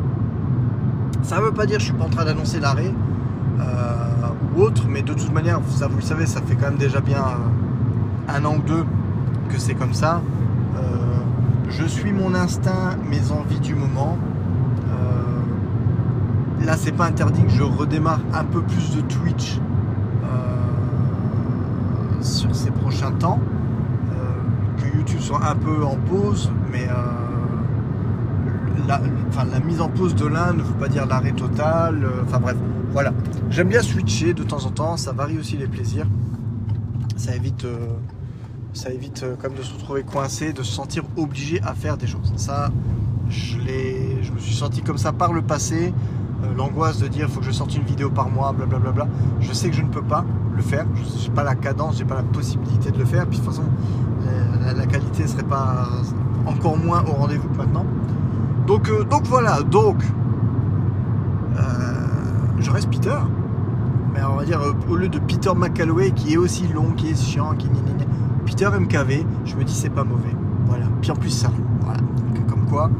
Ça 1.29 1.37
ne 1.37 1.41
veut 1.41 1.51
pas 1.51 1.67
dire 1.67 1.75
que 1.75 1.83
je 1.83 1.89
suis 1.89 1.95
pas 1.95 2.05
en 2.05 2.09
train 2.09 2.25
d'annoncer 2.25 2.59
l'arrêt 2.59 2.91
euh, 3.59 3.63
ou 4.57 4.63
autre, 4.63 4.85
mais 4.89 5.03
de 5.03 5.13
toute 5.13 5.31
manière, 5.31 5.59
ça 5.69 5.87
vous 5.87 5.97
le 5.97 6.01
savez, 6.01 6.25
ça 6.25 6.41
fait 6.41 6.55
quand 6.55 6.69
même 6.69 6.77
déjà 6.77 7.01
bien 7.01 7.19
euh, 7.19 8.35
un 8.35 8.45
an 8.45 8.55
ou 8.55 8.63
deux 8.63 8.83
que 9.47 9.59
c'est 9.59 9.75
comme 9.75 9.93
ça. 9.93 10.23
Euh, 10.75 10.79
je 11.69 11.85
suis 11.85 12.13
mon 12.13 12.33
instinct, 12.33 12.97
mes 13.07 13.31
envies 13.31 13.59
du 13.59 13.75
moment. 13.75 14.17
Là, 16.65 16.75
c'est 16.77 16.93
pas 16.93 17.05
interdit 17.05 17.43
que 17.43 17.51
je 17.51 17.61
redémarre 17.61 18.21
un 18.33 18.43
peu 18.43 18.61
plus 18.61 18.95
de 18.95 19.01
Twitch 19.01 19.59
sur 22.21 22.55
ces 22.55 22.71
prochains 22.71 23.11
temps. 23.11 23.39
Que 24.77 24.97
YouTube 24.97 25.19
soit 25.19 25.41
un 25.47 25.55
peu 25.55 25.83
en 25.85 25.95
pause, 25.95 26.51
mais 26.71 26.87
la, 28.89 29.59
mise 29.59 29.81
en 29.81 29.89
pause 29.89 30.15
de 30.15 30.25
l'un 30.25 30.53
ne 30.53 30.61
veut 30.63 30.73
pas 30.73 30.87
dire 30.87 31.05
l'arrêt 31.05 31.31
total. 31.31 32.03
euh, 32.03 32.23
Enfin 32.25 32.39
bref, 32.39 32.57
voilà. 32.91 33.13
J'aime 33.49 33.69
bien 33.69 33.81
switcher 33.81 34.33
de 34.33 34.43
temps 34.43 34.65
en 34.65 34.71
temps, 34.71 34.97
ça 34.97 35.11
varie 35.11 35.37
aussi 35.37 35.57
les 35.57 35.67
plaisirs. 35.67 36.07
Ça 37.15 37.35
évite, 37.35 37.65
euh, 37.65 37.77
ça 38.73 38.91
évite 38.91 39.23
euh, 39.23 39.35
comme 39.41 39.53
de 39.53 39.61
se 39.61 39.73
retrouver 39.73 40.03
coincé, 40.03 40.53
de 40.53 40.63
se 40.63 40.71
sentir 40.73 41.03
obligé 41.17 41.61
à 41.61 41.73
faire 41.73 41.97
des 41.97 42.07
choses. 42.07 42.31
Ça, 42.37 42.71
je, 43.29 43.57
je 44.21 44.31
me 44.31 44.39
suis 44.39 44.55
senti 44.55 44.81
comme 44.81 44.97
ça 44.97 45.11
par 45.13 45.33
le 45.33 45.41
passé. 45.41 45.93
L'angoisse 46.55 46.99
de 46.99 47.07
dire 47.09 47.29
faut 47.29 47.41
que 47.41 47.45
je 47.45 47.51
sorte 47.51 47.75
une 47.75 47.83
vidéo 47.83 48.09
par 48.09 48.29
mois, 48.29 48.53
blablabla. 48.53 49.07
Je 49.41 49.51
sais 49.53 49.69
que 49.69 49.75
je 49.75 49.81
ne 49.81 49.89
peux 49.89 50.01
pas 50.01 50.23
le 50.55 50.61
faire. 50.61 50.85
Je 50.95 51.27
n'ai 51.27 51.35
pas 51.35 51.43
la 51.43 51.53
cadence, 51.55 51.97
j'ai 51.97 52.05
pas 52.05 52.15
la 52.15 52.23
possibilité 52.23 52.91
de 52.91 52.97
le 52.97 53.03
faire. 53.05 53.27
Puis 53.27 53.39
de 53.39 53.43
toute 53.43 53.53
façon, 53.53 53.65
la, 54.65 54.73
la- 54.73 54.85
qualité 54.85 55.27
serait 55.27 55.43
pas 55.43 55.89
encore 56.45 56.77
moins 56.77 57.03
au 57.03 57.11
rendez-vous 57.11 57.49
maintenant. 57.57 57.85
Donc, 58.69 58.87
euh, 58.87 59.03
donc 59.03 59.25
voilà, 59.25 59.63
donc 59.63 60.03
euh, 61.57 61.61
je 62.59 62.69
reste 62.69 62.87
Peter. 62.87 63.17
Mais 64.13 64.23
on 64.23 64.35
va 64.35 64.45
dire 64.45 64.61
euh, 64.61 64.73
au 64.87 64.95
lieu 64.95 65.09
de 65.09 65.17
Peter 65.17 65.49
McCalloway 65.55 66.11
qui 66.11 66.33
est 66.33 66.37
aussi 66.37 66.67
long, 66.67 66.91
qui 66.91 67.09
est 67.09 67.19
chiant, 67.19 67.55
qui 67.55 67.67
Peter 68.45 68.69
MKV, 68.69 69.25
je 69.45 69.55
me 69.55 69.63
dis 69.63 69.73
c'est 69.73 69.89
pas 69.89 70.03
mauvais. 70.03 70.35
Voilà. 70.67 70.85
Puis 71.01 71.09
en 71.09 71.15
plus 71.15 71.31
ça. 71.31 71.49
Voilà. 71.81 71.99
Donc, 72.35 72.45
comme 72.45 72.65
quoi, 72.67 72.91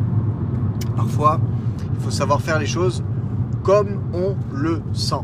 parfois, 0.96 1.40
il 1.94 2.04
faut 2.04 2.10
savoir 2.10 2.42
faire 2.42 2.58
les 2.58 2.66
choses 2.66 3.04
comme 3.62 4.00
on 4.12 4.36
le 4.52 4.82
sent. 4.94 5.22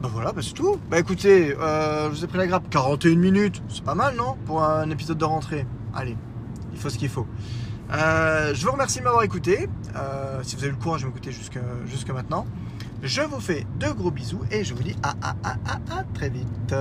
Bah 0.00 0.08
voilà, 0.10 0.32
bah 0.32 0.40
c'est 0.42 0.54
tout. 0.54 0.78
Bah 0.90 0.98
écoutez, 0.98 1.48
je 1.50 2.08
vous 2.08 2.24
ai 2.24 2.26
pris 2.26 2.38
la 2.38 2.46
grappe 2.46 2.70
41 2.70 3.16
minutes, 3.16 3.62
c'est 3.68 3.84
pas 3.84 3.94
mal 3.94 4.16
non? 4.16 4.36
Pour 4.46 4.62
un 4.62 4.88
épisode 4.88 5.18
de 5.18 5.26
rentrée. 5.26 5.66
Allez, 5.94 6.16
il 6.72 6.78
faut 6.78 6.88
ce 6.88 6.96
qu'il 6.96 7.10
faut. 7.10 7.26
Euh, 7.92 8.54
je 8.54 8.66
vous 8.66 8.72
remercie 8.72 8.98
de 8.98 9.04
m'avoir 9.04 9.22
écouté. 9.22 9.68
Euh, 9.96 10.42
si 10.42 10.56
vous 10.56 10.62
avez 10.62 10.72
le 10.72 10.78
courage 10.78 11.02
de 11.02 11.06
m'écouter 11.06 11.32
jusque, 11.32 12.10
maintenant. 12.10 12.46
Je 13.02 13.22
vous 13.22 13.40
fais 13.40 13.64
de 13.78 13.88
gros 13.92 14.10
bisous 14.10 14.42
et 14.50 14.64
je 14.64 14.74
vous 14.74 14.82
dis 14.82 14.96
à 15.02 15.14
très 16.14 16.28
vite. 16.28 16.74